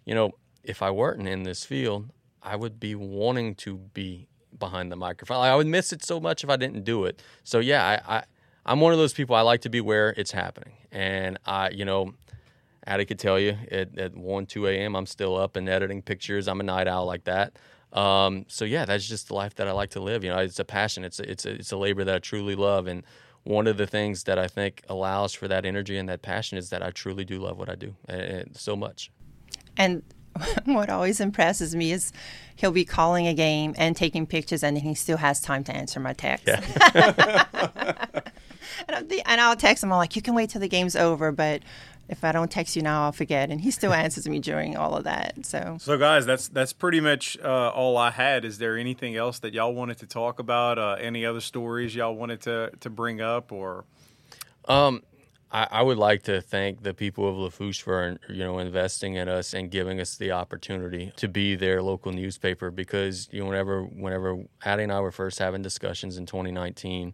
you 0.06 0.16
know, 0.16 0.32
if 0.64 0.82
I 0.82 0.92
weren't 0.92 1.28
in 1.28 1.44
this 1.44 1.66
field, 1.66 2.10
I 2.42 2.56
would 2.56 2.80
be 2.80 2.96
wanting 2.96 3.56
to 3.56 3.78
be 3.78 4.28
behind 4.58 4.92
the 4.92 4.96
microphone. 4.96 5.38
I 5.38 5.56
would 5.56 5.68
miss 5.68 5.92
it 5.92 6.04
so 6.04 6.20
much 6.20 6.44
if 6.44 6.50
I 6.50 6.56
didn't 6.56 6.84
do 6.84 7.06
it. 7.06 7.22
So 7.44 7.60
yeah, 7.60 8.00
I, 8.08 8.18
I 8.18 8.24
I'm 8.66 8.80
one 8.80 8.94
of 8.94 9.00
those 9.00 9.14
people. 9.14 9.36
I 9.36 9.42
like 9.42 9.62
to 9.62 9.70
be 9.70 9.82
where 9.82 10.10
it's 10.10 10.32
happening, 10.32 10.74
and 10.92 11.40
I, 11.46 11.70
you 11.70 11.86
know, 11.86 12.14
Addy 12.86 13.06
could 13.06 13.20
tell 13.20 13.40
you 13.40 13.58
at, 13.72 13.98
at 13.98 14.16
one, 14.16 14.46
two 14.46 14.68
a.m. 14.68 14.96
I'm 14.96 15.06
still 15.06 15.36
up 15.36 15.56
and 15.56 15.68
editing 15.68 16.02
pictures. 16.02 16.48
I'm 16.48 16.60
a 16.60 16.64
night 16.64 16.88
owl 16.88 17.06
like 17.06 17.24
that. 17.26 17.58
Um, 17.94 18.46
so 18.48 18.64
yeah, 18.66 18.86
that's 18.86 19.08
just 19.08 19.28
the 19.28 19.34
life 19.34 19.56
that 19.56 19.68
I 19.68 19.72
like 19.72 19.92
to 19.92 20.02
live. 20.02 20.24
You 20.24 20.30
know, 20.30 20.38
it's 20.38 20.60
a 20.60 20.66
passion. 20.66 21.04
It's 21.04 21.20
a, 21.20 21.30
it's 21.30 21.46
a, 21.46 21.52
it's 21.52 21.72
a 21.72 21.78
labor 21.78 22.04
that 22.04 22.16
I 22.16 22.20
truly 22.20 22.56
love, 22.56 22.88
and 22.88 23.04
one 23.44 23.68
of 23.68 23.78
the 23.78 23.88
things 23.88 24.24
that 24.26 24.38
I 24.38 24.48
think 24.48 24.84
allows 24.88 25.34
for 25.34 25.48
that 25.48 25.66
energy 25.66 25.98
and 25.98 26.08
that 26.10 26.22
passion 26.22 26.58
is 26.58 26.70
that 26.70 26.84
I 26.84 26.92
truly 26.92 27.26
do 27.26 27.40
love 27.40 27.58
what 27.58 27.70
I 27.70 27.76
do 27.76 27.96
uh, 28.08 28.44
so 28.54 28.76
much. 28.76 29.12
And 29.78 30.04
what 30.66 30.90
always 30.90 31.20
impresses 31.20 31.76
me 31.76 31.92
is 31.92 32.12
he'll 32.56 32.72
be 32.72 32.86
calling 32.86 33.28
a 33.28 33.34
game 33.34 33.74
and 33.78 33.96
taking 33.96 34.26
pictures, 34.26 34.64
and 34.64 34.78
he 34.78 34.94
still 34.94 35.18
has 35.18 35.42
time 35.42 35.64
to 35.66 35.76
answer 35.76 36.00
my 36.00 36.14
text. 36.14 36.48
Yeah. 36.48 37.46
and, 38.90 39.42
I'll 39.42 39.56
text 39.56 39.84
him, 39.84 39.92
I'm 39.92 39.98
like, 39.98 40.16
you 40.16 40.22
can 40.22 40.36
wait 40.36 40.50
till 40.50 40.62
the 40.62 40.68
game's 40.68 40.96
over, 40.96 41.32
but 41.32 41.62
if 42.12 42.24
I 42.26 42.32
don't 42.34 42.52
text 42.52 42.76
you 42.76 42.82
now, 42.82 43.06
I'll 43.06 43.12
forget. 43.12 43.50
And 43.50 43.62
he 43.62 43.72
still 43.72 43.94
answers 43.94 44.28
me 44.28 44.40
during 44.40 44.76
all 44.76 44.96
of 44.96 45.06
that. 45.06 45.46
So, 45.46 45.78
so 45.80 45.98
guys, 45.98 46.26
that's 46.26 46.50
that's 46.50 46.74
pretty 46.74 47.00
much 47.00 47.38
uh, 47.40 47.70
all 47.70 47.98
I 47.98 48.12
had. 48.12 48.44
Is 48.44 48.58
there 48.58 48.78
anything 48.78 49.16
else 49.16 49.40
that 49.40 49.54
y'all 49.54 49.74
wanted 49.74 49.98
to 50.00 50.08
talk 50.08 50.38
about? 50.38 50.78
Uh, 50.78 50.98
any 51.00 51.26
other 51.26 51.40
stories 51.40 51.96
y'all 51.96 52.16
wanted 52.16 52.42
to 52.42 52.72
to 52.82 52.90
bring 52.90 53.22
up, 53.22 53.52
or? 53.52 53.86
Um, 54.66 55.04
I, 55.52 55.68
I 55.72 55.82
would 55.82 55.98
like 55.98 56.24
to 56.24 56.42
thank 56.42 56.84
the 56.84 56.94
people 56.94 57.28
of 57.30 57.38
Lafourche 57.38 57.82
for 57.82 58.18
you 58.28 58.44
know 58.44 58.60
investing 58.60 59.16
in 59.16 59.30
us 59.30 59.54
and 59.54 59.72
giving 59.72 60.02
us 60.02 60.18
the 60.18 60.32
opportunity 60.32 61.14
to 61.16 61.30
be 61.30 61.56
their 61.56 61.82
local 61.82 62.12
newspaper. 62.12 62.72
Because 62.72 63.30
you 63.32 63.42
know, 63.42 63.50
whenever 63.50 63.84
whenever 63.84 64.44
Addy 64.66 64.84
and 64.84 64.92
I 64.92 65.00
were 65.00 65.12
first 65.12 65.40
having 65.40 65.62
discussions 65.62 66.18
in 66.18 66.26
2019 66.26 67.14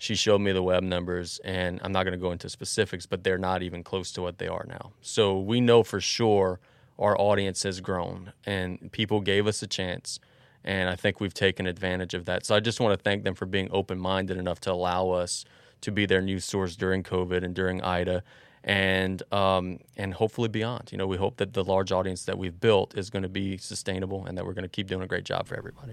she 0.00 0.14
showed 0.14 0.40
me 0.40 0.50
the 0.52 0.62
web 0.62 0.82
numbers, 0.82 1.40
and 1.44 1.78
I'm 1.82 1.92
not 1.92 2.04
going 2.04 2.12
to 2.12 2.18
go 2.18 2.32
into 2.32 2.48
specifics, 2.48 3.04
but 3.04 3.22
they're 3.22 3.36
not 3.36 3.62
even 3.62 3.84
close 3.84 4.10
to 4.12 4.22
what 4.22 4.38
they 4.38 4.48
are 4.48 4.64
now. 4.66 4.92
So 5.02 5.38
we 5.38 5.60
know 5.60 5.82
for 5.82 6.00
sure 6.00 6.58
our 6.98 7.20
audience 7.20 7.64
has 7.64 7.80
grown, 7.82 8.32
and 8.46 8.90
people 8.92 9.20
gave 9.20 9.46
us 9.46 9.62
a 9.62 9.66
chance. 9.66 10.18
And 10.64 10.88
I 10.88 10.96
think 10.96 11.20
we've 11.20 11.34
taken 11.34 11.66
advantage 11.66 12.14
of 12.14 12.24
that. 12.24 12.46
So 12.46 12.54
I 12.54 12.60
just 12.60 12.80
want 12.80 12.98
to 12.98 13.02
thank 13.02 13.24
them 13.24 13.34
for 13.34 13.44
being 13.44 13.68
open 13.70 13.98
minded 13.98 14.38
enough 14.38 14.58
to 14.60 14.72
allow 14.72 15.10
us 15.10 15.44
to 15.82 15.92
be 15.92 16.06
their 16.06 16.22
news 16.22 16.46
source 16.46 16.76
during 16.76 17.02
COVID 17.02 17.44
and 17.44 17.54
during 17.54 17.82
Ida 17.82 18.22
and 18.64 19.22
um, 19.32 19.80
and 19.98 20.14
hopefully 20.14 20.48
beyond. 20.48 20.92
You 20.92 20.98
know, 20.98 21.06
we 21.06 21.18
hope 21.18 21.36
that 21.36 21.52
the 21.52 21.62
large 21.62 21.92
audience 21.92 22.24
that 22.24 22.38
we've 22.38 22.58
built 22.58 22.96
is 22.96 23.10
going 23.10 23.22
to 23.22 23.28
be 23.28 23.58
sustainable 23.58 24.24
and 24.24 24.38
that 24.38 24.46
we're 24.46 24.54
going 24.54 24.62
to 24.62 24.68
keep 24.68 24.86
doing 24.86 25.02
a 25.02 25.06
great 25.06 25.24
job 25.24 25.46
for 25.46 25.56
everybody. 25.56 25.92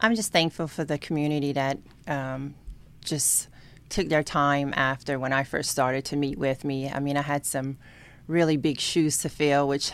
I'm 0.00 0.14
just 0.14 0.32
thankful 0.32 0.68
for 0.68 0.84
the 0.84 0.98
community 0.98 1.52
that 1.52 1.78
um, 2.06 2.54
just 3.04 3.48
took 3.88 4.08
their 4.08 4.22
time 4.22 4.72
after 4.76 5.18
when 5.18 5.32
I 5.32 5.44
first 5.44 5.70
started 5.70 6.04
to 6.06 6.16
meet 6.16 6.38
with 6.38 6.64
me. 6.64 6.90
I 6.90 6.98
mean, 7.00 7.16
I 7.16 7.22
had 7.22 7.46
some 7.46 7.78
really 8.26 8.56
big 8.56 8.80
shoes 8.80 9.18
to 9.18 9.28
fill, 9.28 9.68
which 9.68 9.92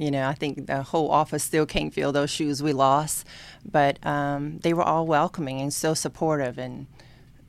you 0.00 0.10
know, 0.10 0.26
I 0.26 0.32
think 0.32 0.66
the 0.66 0.82
whole 0.82 1.10
office 1.10 1.44
still 1.44 1.66
can't 1.66 1.92
fill 1.92 2.10
those 2.10 2.30
shoes 2.30 2.62
we 2.62 2.72
lost, 2.72 3.26
but 3.70 3.98
um, 4.06 4.58
they 4.60 4.72
were 4.72 4.82
all 4.82 5.06
welcoming 5.06 5.60
and 5.60 5.74
so 5.74 5.92
supportive 5.92 6.56
and 6.56 6.86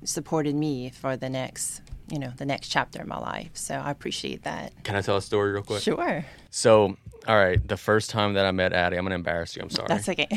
supported 0.03 0.53
me 0.53 0.89
for 0.89 1.15
the 1.15 1.29
next, 1.29 1.81
you 2.09 2.19
know, 2.19 2.33
the 2.35 2.45
next 2.45 2.67
chapter 2.67 3.01
in 3.01 3.07
my 3.07 3.19
life. 3.19 3.51
So 3.53 3.75
I 3.75 3.89
appreciate 3.89 4.43
that. 4.43 4.73
Can 4.83 4.97
I 4.97 5.01
tell 5.01 5.15
a 5.15 5.21
story 5.21 5.53
real 5.53 5.63
quick? 5.63 5.81
Sure. 5.81 6.25
So 6.49 6.97
all 7.27 7.37
right, 7.37 7.65
the 7.67 7.77
first 7.77 8.09
time 8.09 8.33
that 8.33 8.45
I 8.45 8.51
met 8.51 8.73
Addy, 8.73 8.97
I'm 8.97 9.05
gonna 9.05 9.15
embarrass 9.15 9.55
you. 9.55 9.61
I'm 9.61 9.69
sorry. 9.69 9.87
That's 9.87 10.09
okay. 10.09 10.27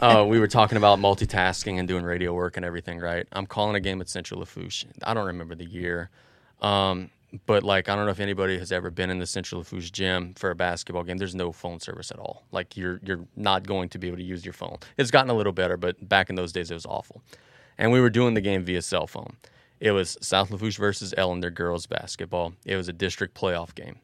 uh, 0.00 0.24
we 0.28 0.40
were 0.40 0.48
talking 0.48 0.76
about 0.78 0.98
multitasking 1.00 1.78
and 1.78 1.86
doing 1.86 2.04
radio 2.04 2.32
work 2.32 2.56
and 2.56 2.64
everything, 2.64 2.98
right? 2.98 3.26
I'm 3.32 3.46
calling 3.46 3.76
a 3.76 3.80
game 3.80 4.00
at 4.00 4.08
Central 4.08 4.40
Lafourche. 4.40 4.86
I 5.04 5.14
don't 5.14 5.26
remember 5.26 5.54
the 5.54 5.64
year, 5.64 6.10
um, 6.60 7.10
but 7.46 7.62
like 7.62 7.88
I 7.88 7.94
don't 7.94 8.04
know 8.04 8.10
if 8.10 8.20
anybody 8.20 8.58
has 8.58 8.72
ever 8.72 8.90
been 8.90 9.10
in 9.10 9.18
the 9.18 9.26
Central 9.26 9.60
Lafourche 9.60 9.90
gym 9.92 10.34
for 10.34 10.50
a 10.50 10.54
basketball 10.54 11.04
game. 11.04 11.18
There's 11.18 11.34
no 11.34 11.52
phone 11.52 11.78
service 11.80 12.10
at 12.10 12.18
all. 12.18 12.44
Like 12.50 12.76
you're 12.76 13.00
you're 13.04 13.26
not 13.36 13.66
going 13.66 13.88
to 13.90 13.98
be 13.98 14.08
able 14.08 14.18
to 14.18 14.24
use 14.24 14.44
your 14.44 14.54
phone. 14.54 14.78
It's 14.96 15.10
gotten 15.10 15.30
a 15.30 15.34
little 15.34 15.52
better, 15.52 15.76
but 15.76 16.08
back 16.08 16.30
in 16.30 16.36
those 16.36 16.52
days 16.52 16.70
it 16.70 16.74
was 16.74 16.86
awful. 16.86 17.22
And 17.78 17.92
we 17.92 18.00
were 18.00 18.10
doing 18.10 18.34
the 18.34 18.40
game 18.40 18.64
via 18.64 18.82
cell 18.82 19.06
phone. 19.06 19.36
It 19.80 19.90
was 19.90 20.16
South 20.20 20.50
Lafourche 20.50 20.78
versus 20.78 21.12
Ellender 21.18 21.52
girls 21.52 21.86
basketball. 21.86 22.54
It 22.64 22.76
was 22.76 22.88
a 22.88 22.92
district 22.92 23.34
playoff 23.34 23.74
game 23.74 23.98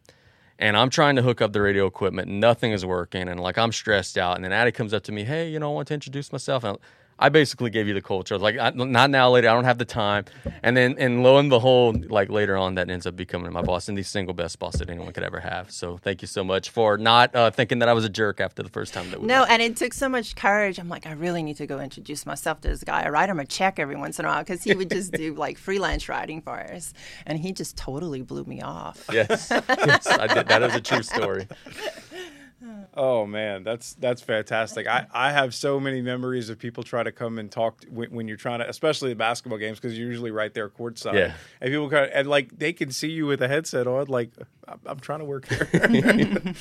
and 0.60 0.76
I'm 0.76 0.90
trying 0.90 1.16
to 1.16 1.22
hook 1.22 1.40
up 1.40 1.52
the 1.52 1.60
radio 1.60 1.86
equipment. 1.86 2.28
Nothing 2.28 2.72
is 2.72 2.86
working, 2.86 3.28
and 3.28 3.40
like 3.40 3.58
I'm 3.58 3.72
stressed 3.72 4.16
out. 4.18 4.36
And 4.36 4.44
then 4.44 4.52
Addy 4.52 4.70
comes 4.70 4.94
up 4.94 5.02
to 5.04 5.12
me, 5.12 5.24
"Hey, 5.24 5.48
you 5.48 5.58
know, 5.58 5.72
I 5.72 5.74
want 5.74 5.88
to 5.88 5.94
introduce 5.94 6.30
myself." 6.30 6.62
And 6.62 6.78
I 7.20 7.28
basically 7.28 7.68
gave 7.68 7.86
you 7.86 7.92
the 7.92 8.00
culture. 8.00 8.34
I 8.34 8.36
was 8.36 8.42
like, 8.42 8.74
not 8.74 9.10
now, 9.10 9.30
later. 9.30 9.50
I 9.50 9.52
don't 9.52 9.64
have 9.64 9.76
the 9.76 9.84
time. 9.84 10.24
And 10.62 10.74
then, 10.74 10.96
and 10.98 11.22
lo 11.22 11.36
and 11.36 11.50
behold, 11.50 12.10
like 12.10 12.30
later 12.30 12.56
on, 12.56 12.76
that 12.76 12.88
ends 12.88 13.06
up 13.06 13.14
becoming 13.14 13.52
my 13.52 13.60
boss 13.60 13.88
and 13.88 13.96
the 13.96 14.02
single 14.02 14.32
best 14.32 14.58
boss 14.58 14.78
that 14.78 14.88
anyone 14.88 15.12
could 15.12 15.22
ever 15.22 15.38
have. 15.38 15.70
So 15.70 15.98
thank 15.98 16.22
you 16.22 16.28
so 16.28 16.42
much 16.42 16.70
for 16.70 16.96
not 16.96 17.34
uh, 17.34 17.50
thinking 17.50 17.80
that 17.80 17.90
I 17.90 17.92
was 17.92 18.06
a 18.06 18.08
jerk 18.08 18.40
after 18.40 18.62
the 18.62 18.70
first 18.70 18.94
time 18.94 19.10
that 19.10 19.20
we. 19.20 19.26
No, 19.26 19.40
met. 19.40 19.50
and 19.50 19.62
it 19.62 19.76
took 19.76 19.92
so 19.92 20.08
much 20.08 20.34
courage. 20.34 20.78
I'm 20.78 20.88
like, 20.88 21.06
I 21.06 21.12
really 21.12 21.42
need 21.42 21.58
to 21.58 21.66
go 21.66 21.78
introduce 21.78 22.24
myself 22.24 22.62
to 22.62 22.68
this 22.68 22.82
guy. 22.82 23.02
I 23.02 23.10
write 23.10 23.28
him 23.28 23.38
a 23.38 23.44
check 23.44 23.78
every 23.78 23.96
once 23.96 24.18
in 24.18 24.24
a 24.24 24.28
while 24.28 24.42
because 24.42 24.62
he 24.62 24.72
would 24.74 24.90
just 24.90 25.12
do 25.12 25.34
like 25.34 25.58
freelance 25.66 26.08
writing 26.08 26.40
for 26.40 26.58
us, 26.58 26.94
and 27.26 27.38
he 27.38 27.52
just 27.52 27.76
totally 27.76 28.22
blew 28.22 28.44
me 28.44 28.62
off. 28.62 29.04
Yes, 29.12 29.48
yes, 29.68 30.06
I 30.06 30.26
did. 30.26 30.48
That 30.48 30.62
is 30.62 30.74
a 30.74 30.80
true 30.80 31.02
story. 31.02 31.46
Oh 32.94 33.24
man, 33.24 33.62
that's 33.62 33.94
that's 33.94 34.20
fantastic. 34.20 34.86
I, 34.86 35.06
I 35.12 35.32
have 35.32 35.54
so 35.54 35.80
many 35.80 36.02
memories 36.02 36.50
of 36.50 36.58
people 36.58 36.82
try 36.82 37.02
to 37.02 37.12
come 37.12 37.38
and 37.38 37.50
talk 37.50 37.80
to, 37.80 37.88
when, 37.88 38.10
when, 38.10 38.28
you're 38.28 38.36
trying 38.36 38.58
to, 38.58 38.68
especially 38.68 39.10
the 39.10 39.16
basketball 39.16 39.58
games, 39.58 39.78
because 39.78 39.98
you're 39.98 40.08
usually 40.08 40.30
right 40.30 40.52
there 40.52 40.68
courtside. 40.68 41.14
Yeah. 41.14 41.34
And 41.60 41.70
people 41.70 41.88
kind 41.88 42.06
of, 42.06 42.10
and 42.12 42.28
like 42.28 42.58
they 42.58 42.72
can 42.72 42.90
see 42.90 43.10
you 43.10 43.26
with 43.26 43.40
a 43.42 43.48
headset 43.48 43.86
on, 43.86 44.08
like 44.08 44.32
I'm, 44.68 44.80
I'm 44.84 45.00
trying 45.00 45.20
to 45.20 45.24
work 45.24 45.48
here. 45.48 45.68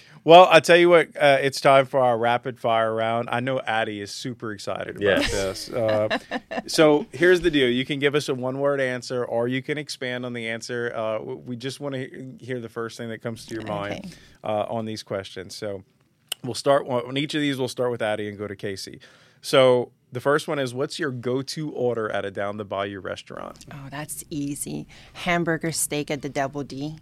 Well, 0.22 0.48
I 0.50 0.60
tell 0.60 0.76
you 0.76 0.90
what, 0.90 1.16
uh, 1.16 1.38
it's 1.40 1.60
time 1.60 1.86
for 1.86 2.00
our 2.00 2.18
rapid 2.18 2.60
fire 2.60 2.94
round. 2.94 3.28
I 3.30 3.40
know 3.40 3.60
Addy 3.60 4.00
is 4.00 4.10
super 4.10 4.52
excited 4.52 4.96
about 4.96 5.02
yes. 5.02 5.32
this. 5.32 5.70
Uh, 5.70 6.18
so 6.66 7.06
here's 7.12 7.40
the 7.40 7.50
deal: 7.50 7.70
you 7.70 7.86
can 7.86 7.98
give 7.98 8.14
us 8.14 8.28
a 8.28 8.34
one-word 8.34 8.80
answer, 8.80 9.24
or 9.24 9.48
you 9.48 9.62
can 9.62 9.78
expand 9.78 10.26
on 10.26 10.34
the 10.34 10.48
answer. 10.48 10.92
Uh, 10.94 11.20
we 11.20 11.56
just 11.56 11.80
want 11.80 11.94
to 11.94 12.36
hear 12.38 12.60
the 12.60 12.68
first 12.68 12.98
thing 12.98 13.08
that 13.08 13.22
comes 13.22 13.46
to 13.46 13.54
your 13.54 13.64
mind 13.64 14.04
okay. 14.04 14.10
Uh, 14.44 14.66
on 14.68 14.84
these 14.84 15.02
questions. 15.02 15.56
So 15.56 15.84
we'll 16.44 16.54
start 16.54 16.86
on 16.86 17.16
each 17.16 17.34
of 17.34 17.40
these. 17.40 17.58
We'll 17.58 17.68
start 17.68 17.90
with 17.90 18.02
Addy 18.02 18.28
and 18.28 18.36
go 18.36 18.46
to 18.46 18.56
Casey. 18.56 19.00
So 19.40 19.92
the 20.12 20.20
first 20.20 20.48
one 20.48 20.58
is 20.58 20.74
what's 20.74 20.98
your 20.98 21.10
go-to 21.10 21.70
order 21.70 22.10
at 22.10 22.26
a 22.26 22.30
down 22.30 22.58
the 22.58 22.64
bayou 22.64 23.00
restaurant? 23.00 23.64
Oh, 23.72 23.86
that's 23.90 24.22
easy. 24.28 24.86
Hamburger 25.14 25.72
steak 25.72 26.10
at 26.10 26.20
the 26.20 26.28
Double 26.28 26.62
D 26.62 26.98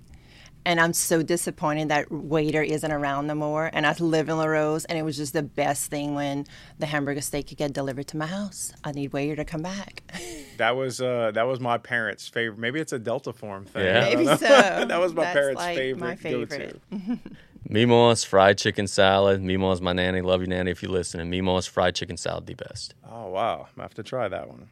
and 0.68 0.78
I'm 0.78 0.92
so 0.92 1.22
disappointed 1.22 1.88
that 1.88 2.12
waiter 2.12 2.62
isn't 2.62 2.92
around 2.92 3.26
no 3.26 3.34
more. 3.34 3.70
And 3.72 3.86
I 3.86 3.94
live 3.94 4.28
in 4.28 4.36
Larose, 4.36 4.84
and 4.84 4.98
it 4.98 5.02
was 5.02 5.16
just 5.16 5.32
the 5.32 5.42
best 5.42 5.90
thing 5.90 6.14
when 6.14 6.44
the 6.78 6.84
hamburger 6.84 7.22
steak 7.22 7.46
could 7.48 7.56
get 7.56 7.72
delivered 7.72 8.06
to 8.08 8.18
my 8.18 8.26
house. 8.26 8.74
I 8.84 8.92
need 8.92 9.14
waiter 9.14 9.34
to 9.36 9.46
come 9.46 9.62
back. 9.62 10.02
that 10.58 10.76
was 10.76 11.00
uh, 11.00 11.30
that 11.32 11.44
was 11.44 11.58
my 11.58 11.78
parents' 11.78 12.28
favorite. 12.28 12.58
Maybe 12.58 12.80
it's 12.80 12.92
a 12.92 12.98
Delta 12.98 13.32
form 13.32 13.64
thing. 13.64 13.82
Yeah. 13.82 14.00
Maybe 14.00 14.26
so. 14.26 14.36
that 14.46 15.00
was 15.00 15.14
my 15.14 15.24
That's 15.24 15.34
parents' 15.34 15.58
like 15.62 15.76
favorite. 15.78 16.00
My 16.00 16.16
favorite. 16.16 16.80
Mimo's 17.66 18.24
fried 18.24 18.58
chicken 18.58 18.86
salad. 18.86 19.42
Mimo's 19.42 19.80
my 19.80 19.94
nanny. 19.94 20.20
Love 20.20 20.42
you, 20.42 20.48
nanny, 20.48 20.70
if 20.70 20.82
you 20.82 20.90
listen. 20.90 21.18
And 21.18 21.30
Mimo's 21.30 21.66
fried 21.66 21.94
chicken 21.94 22.18
salad, 22.18 22.46
the 22.46 22.54
best. 22.54 22.94
Oh 23.10 23.28
wow, 23.28 23.68
I 23.78 23.82
have 23.82 23.94
to 23.94 24.02
try 24.02 24.28
that 24.28 24.48
one. 24.48 24.68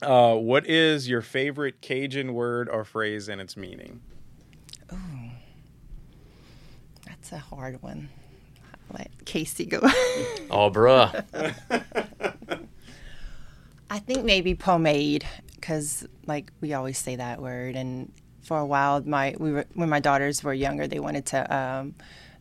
Uh, 0.00 0.36
what 0.36 0.64
is 0.68 1.08
your 1.08 1.22
favorite 1.22 1.80
Cajun 1.80 2.34
word 2.34 2.68
or 2.68 2.84
phrase 2.84 3.28
and 3.28 3.40
its 3.40 3.56
meaning? 3.56 4.00
That's 7.06 7.32
a 7.32 7.38
hard 7.38 7.82
one. 7.82 8.08
I'll 8.90 8.98
let 8.98 9.10
Casey 9.24 9.66
go. 9.66 9.80
Oh, 10.50 10.70
bruh. 10.70 11.24
I 13.90 13.98
think 13.98 14.24
maybe 14.24 14.54
pomade, 14.54 15.26
because 15.54 16.06
like 16.26 16.52
we 16.60 16.74
always 16.74 16.98
say 16.98 17.16
that 17.16 17.40
word. 17.40 17.76
And 17.76 18.12
for 18.42 18.58
a 18.58 18.66
while, 18.66 19.02
my 19.02 19.34
we 19.38 19.52
were 19.52 19.64
when 19.74 19.88
my 19.88 20.00
daughters 20.00 20.44
were 20.44 20.54
younger, 20.54 20.86
they 20.86 21.00
wanted 21.00 21.26
to. 21.26 21.56
Um, 21.56 21.94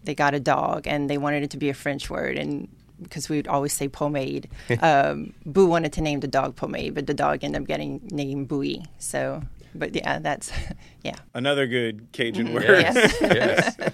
they 0.04 0.14
got 0.16 0.34
a 0.34 0.40
dog, 0.40 0.86
and 0.86 1.10
they 1.10 1.18
wanted 1.18 1.44
it 1.44 1.52
to 1.52 1.58
be 1.58 1.70
a 1.70 1.74
French 1.74 2.10
word, 2.10 2.38
and 2.38 2.68
because 3.02 3.30
we 3.30 3.38
would 3.38 3.48
always 3.48 3.74
say 3.74 3.88
pomade. 3.88 4.50
um, 4.82 5.34
Boo 5.46 5.66
wanted 5.68 5.94
to 5.94 6.02
name 6.02 6.20
the 6.20 6.28
dog 6.28 6.56
pomade, 6.56 6.94
but 6.94 7.08
the 7.08 7.14
dog 7.14 7.44
ended 7.44 7.62
up 7.62 7.68
getting 7.68 8.02
named 8.12 8.50
Booey. 8.50 8.86
So, 9.00 9.44
but 9.76 9.96
yeah, 9.96 10.20
that's 10.20 10.52
yeah. 11.04 11.16
Another 11.34 11.68
good 11.68 12.12
Cajun 12.12 12.54
word. 12.54 12.64
Yes. 12.64 13.22
yes. 13.22 13.78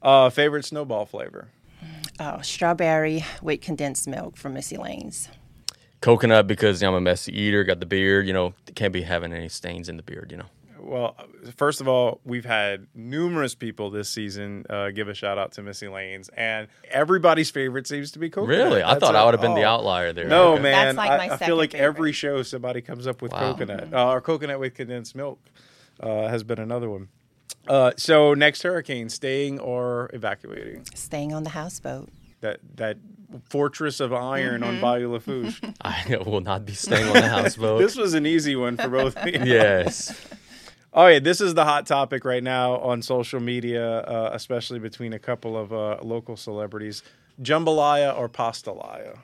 Uh, 0.00 0.30
favorite 0.30 0.64
snowball 0.64 1.04
flavor? 1.04 1.48
Oh, 2.20 2.40
strawberry 2.40 3.24
with 3.42 3.60
condensed 3.60 4.06
milk 4.06 4.36
from 4.36 4.54
Missy 4.54 4.76
Lane's. 4.76 5.28
Coconut 6.00 6.46
because 6.46 6.80
you 6.80 6.86
know, 6.86 6.92
I'm 6.92 6.98
a 6.98 7.00
messy 7.00 7.36
eater, 7.36 7.64
got 7.64 7.80
the 7.80 7.86
beard, 7.86 8.24
you 8.26 8.32
know, 8.32 8.54
can't 8.76 8.92
be 8.92 9.02
having 9.02 9.32
any 9.32 9.48
stains 9.48 9.88
in 9.88 9.96
the 9.96 10.04
beard, 10.04 10.30
you 10.30 10.38
know. 10.38 10.46
Well, 10.88 11.16
first 11.56 11.80
of 11.82 11.88
all, 11.88 12.20
we've 12.24 12.44
had 12.46 12.86
numerous 12.94 13.54
people 13.54 13.90
this 13.90 14.08
season 14.08 14.64
uh, 14.70 14.90
give 14.90 15.08
a 15.08 15.14
shout 15.14 15.36
out 15.36 15.52
to 15.52 15.62
Missy 15.62 15.86
Lanes, 15.88 16.30
and 16.30 16.66
everybody's 16.90 17.50
favorite 17.50 17.86
seems 17.86 18.10
to 18.12 18.18
be 18.18 18.30
coconut. 18.30 18.56
Really? 18.56 18.82
I 18.82 18.98
thought 18.98 19.14
a- 19.14 19.18
I 19.18 19.24
would 19.26 19.34
have 19.34 19.40
been 19.42 19.54
the 19.54 19.64
oh. 19.64 19.68
outlier 19.74 20.12
there. 20.14 20.26
No, 20.28 20.54
Okay. 20.54 20.62
man. 20.62 20.96
That's 20.96 20.96
like 20.96 21.10
I, 21.10 21.16
my 21.18 21.24
I 21.24 21.28
feel 21.28 21.38
second 21.38 21.56
like 21.58 21.74
every 21.74 22.12
show 22.12 22.42
somebody 22.42 22.80
comes 22.80 23.06
up 23.06 23.20
with 23.20 23.32
Wow. 23.32 23.52
coconut 23.52 23.92
uh, 23.92 24.08
or 24.12 24.20
coconut 24.22 24.58
with 24.60 24.74
condensed 24.74 25.14
milk 25.14 25.38
uh, 26.00 26.28
has 26.28 26.42
been 26.42 26.58
another 26.58 26.88
one. 26.88 27.08
Uh, 27.66 27.92
so 27.98 28.32
next 28.32 28.62
hurricane, 28.62 29.10
staying 29.10 29.60
or 29.60 30.08
evacuating? 30.14 30.86
Staying 30.94 31.34
on 31.34 31.42
the 31.44 31.50
houseboat. 31.50 32.08
That 32.40 32.60
that 32.76 32.96
fortress 33.50 34.00
of 34.00 34.12
iron 34.14 34.62
on 34.62 34.80
Bayou 34.80 35.12
Lafourche. 35.12 35.60
I 35.82 36.16
will 36.24 36.40
not 36.40 36.64
be 36.64 36.72
staying 36.72 37.06
on 37.08 37.12
the 37.14 37.28
houseboat. 37.28 37.78
this 37.80 37.94
was 37.96 38.14
an 38.14 38.24
easy 38.24 38.56
one 38.56 38.76
for 38.78 38.88
both 38.88 39.16
of 39.16 39.26
you. 39.26 39.40
yes. 39.44 40.16
Oh 40.92 41.06
yeah, 41.06 41.18
this 41.18 41.40
is 41.40 41.54
the 41.54 41.64
hot 41.64 41.86
topic 41.86 42.24
right 42.24 42.42
now 42.42 42.76
on 42.78 43.02
social 43.02 43.40
media, 43.40 44.00
uh, 44.00 44.30
especially 44.32 44.78
between 44.78 45.12
a 45.12 45.18
couple 45.18 45.56
of 45.56 45.72
uh, 45.72 45.98
local 46.02 46.36
celebrities: 46.36 47.02
jambalaya 47.42 48.16
or 48.18 48.28
pastalaya. 48.28 49.18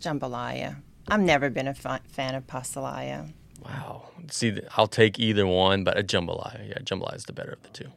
Jambalaya. 0.00 0.76
I've 1.08 1.20
never 1.20 1.50
been 1.50 1.68
a 1.68 1.74
fa- 1.74 2.00
fan 2.08 2.34
of 2.34 2.46
pastalaya. 2.46 3.32
Wow. 3.64 4.08
See, 4.30 4.58
I'll 4.76 4.86
take 4.86 5.18
either 5.18 5.46
one, 5.46 5.84
but 5.84 5.98
a 5.98 6.02
jambalaya. 6.02 6.68
Yeah, 6.68 6.78
jambalaya 6.82 7.16
is 7.16 7.24
the 7.24 7.32
better 7.32 7.52
of 7.52 7.62
the 7.62 7.68
two. 7.68 7.90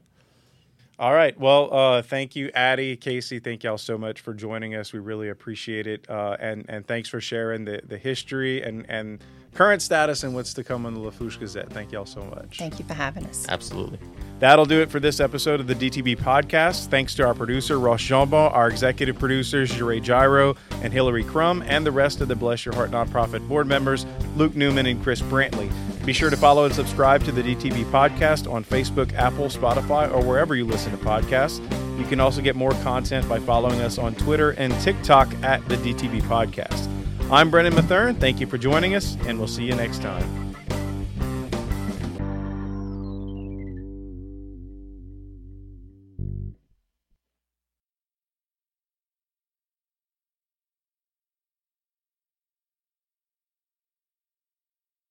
All 0.99 1.13
right. 1.13 1.37
Well, 1.39 1.73
uh, 1.73 2.01
thank 2.03 2.35
you, 2.35 2.51
Addy, 2.53 2.95
Casey. 2.95 3.39
Thank 3.39 3.63
y'all 3.63 3.77
so 3.77 3.97
much 3.97 4.21
for 4.21 4.33
joining 4.33 4.75
us. 4.75 4.93
We 4.93 4.99
really 4.99 5.29
appreciate 5.29 5.87
it, 5.87 6.07
uh, 6.09 6.37
and 6.39 6.65
and 6.69 6.85
thanks 6.85 7.09
for 7.09 7.19
sharing 7.19 7.65
the, 7.65 7.81
the 7.85 7.97
history 7.97 8.61
and 8.61 8.85
and 8.89 9.19
current 9.53 9.81
status 9.81 10.23
and 10.23 10.33
what's 10.35 10.53
to 10.53 10.63
come 10.63 10.85
on 10.85 10.93
the 10.93 10.99
Lafourche 10.99 11.39
Gazette. 11.39 11.71
Thank 11.71 11.91
y'all 11.91 12.05
so 12.05 12.23
much. 12.25 12.57
Thank 12.57 12.79
you 12.79 12.85
for 12.85 12.93
having 12.93 13.25
us. 13.25 13.45
Absolutely. 13.49 13.99
That'll 14.39 14.65
do 14.65 14.81
it 14.81 14.91
for 14.91 14.99
this 14.99 15.19
episode 15.19 15.59
of 15.59 15.67
the 15.67 15.75
DTB 15.75 16.17
podcast. 16.17 16.87
Thanks 16.87 17.15
to 17.15 17.25
our 17.25 17.33
producer, 17.33 17.79
Ross 17.79 18.01
Jambon, 18.01 18.51
our 18.53 18.67
executive 18.67 19.17
producers, 19.17 19.73
Jure 19.73 19.99
Gyro 19.99 20.55
and 20.81 20.91
Hillary 20.91 21.23
Crum, 21.23 21.63
and 21.65 21.85
the 21.85 21.91
rest 21.91 22.19
of 22.19 22.27
the 22.27 22.35
Bless 22.35 22.65
Your 22.65 22.75
Heart 22.75 22.91
nonprofit 22.91 23.47
board 23.47 23.67
members, 23.67 24.05
Luke 24.35 24.55
Newman 24.55 24.85
and 24.85 25.01
Chris 25.01 25.21
Brantley. 25.21 25.71
Be 26.05 26.11
sure 26.11 26.29
to 26.29 26.35
follow 26.35 26.65
and 26.65 26.75
subscribe 26.75 27.23
to 27.23 27.31
the 27.31 27.41
DTB 27.41 27.85
podcast 27.85 28.51
on 28.51 28.65
Facebook, 28.65 29.13
Apple, 29.13 29.45
Spotify, 29.45 30.11
or 30.13 30.21
wherever 30.21 30.55
you 30.55 30.65
listen 30.65 30.91
to 30.91 30.97
podcasts. 30.97 31.61
You 31.97 32.05
can 32.05 32.19
also 32.19 32.41
get 32.41 32.55
more 32.57 32.71
content 32.83 33.27
by 33.29 33.39
following 33.39 33.79
us 33.79 33.97
on 33.97 34.13
Twitter 34.15 34.51
and 34.51 34.73
TikTok 34.81 35.33
at 35.43 35.65
the 35.69 35.77
DTB 35.77 36.21
podcast. 36.23 36.89
I'm 37.31 37.49
Brennan 37.49 37.73
Matherne. 37.73 38.19
Thank 38.19 38.41
you 38.41 38.47
for 38.47 38.57
joining 38.57 38.95
us, 38.95 39.15
and 39.25 39.37
we'll 39.39 39.47
see 39.47 39.63
you 39.63 39.75
next 39.75 40.01
time. 40.01 40.42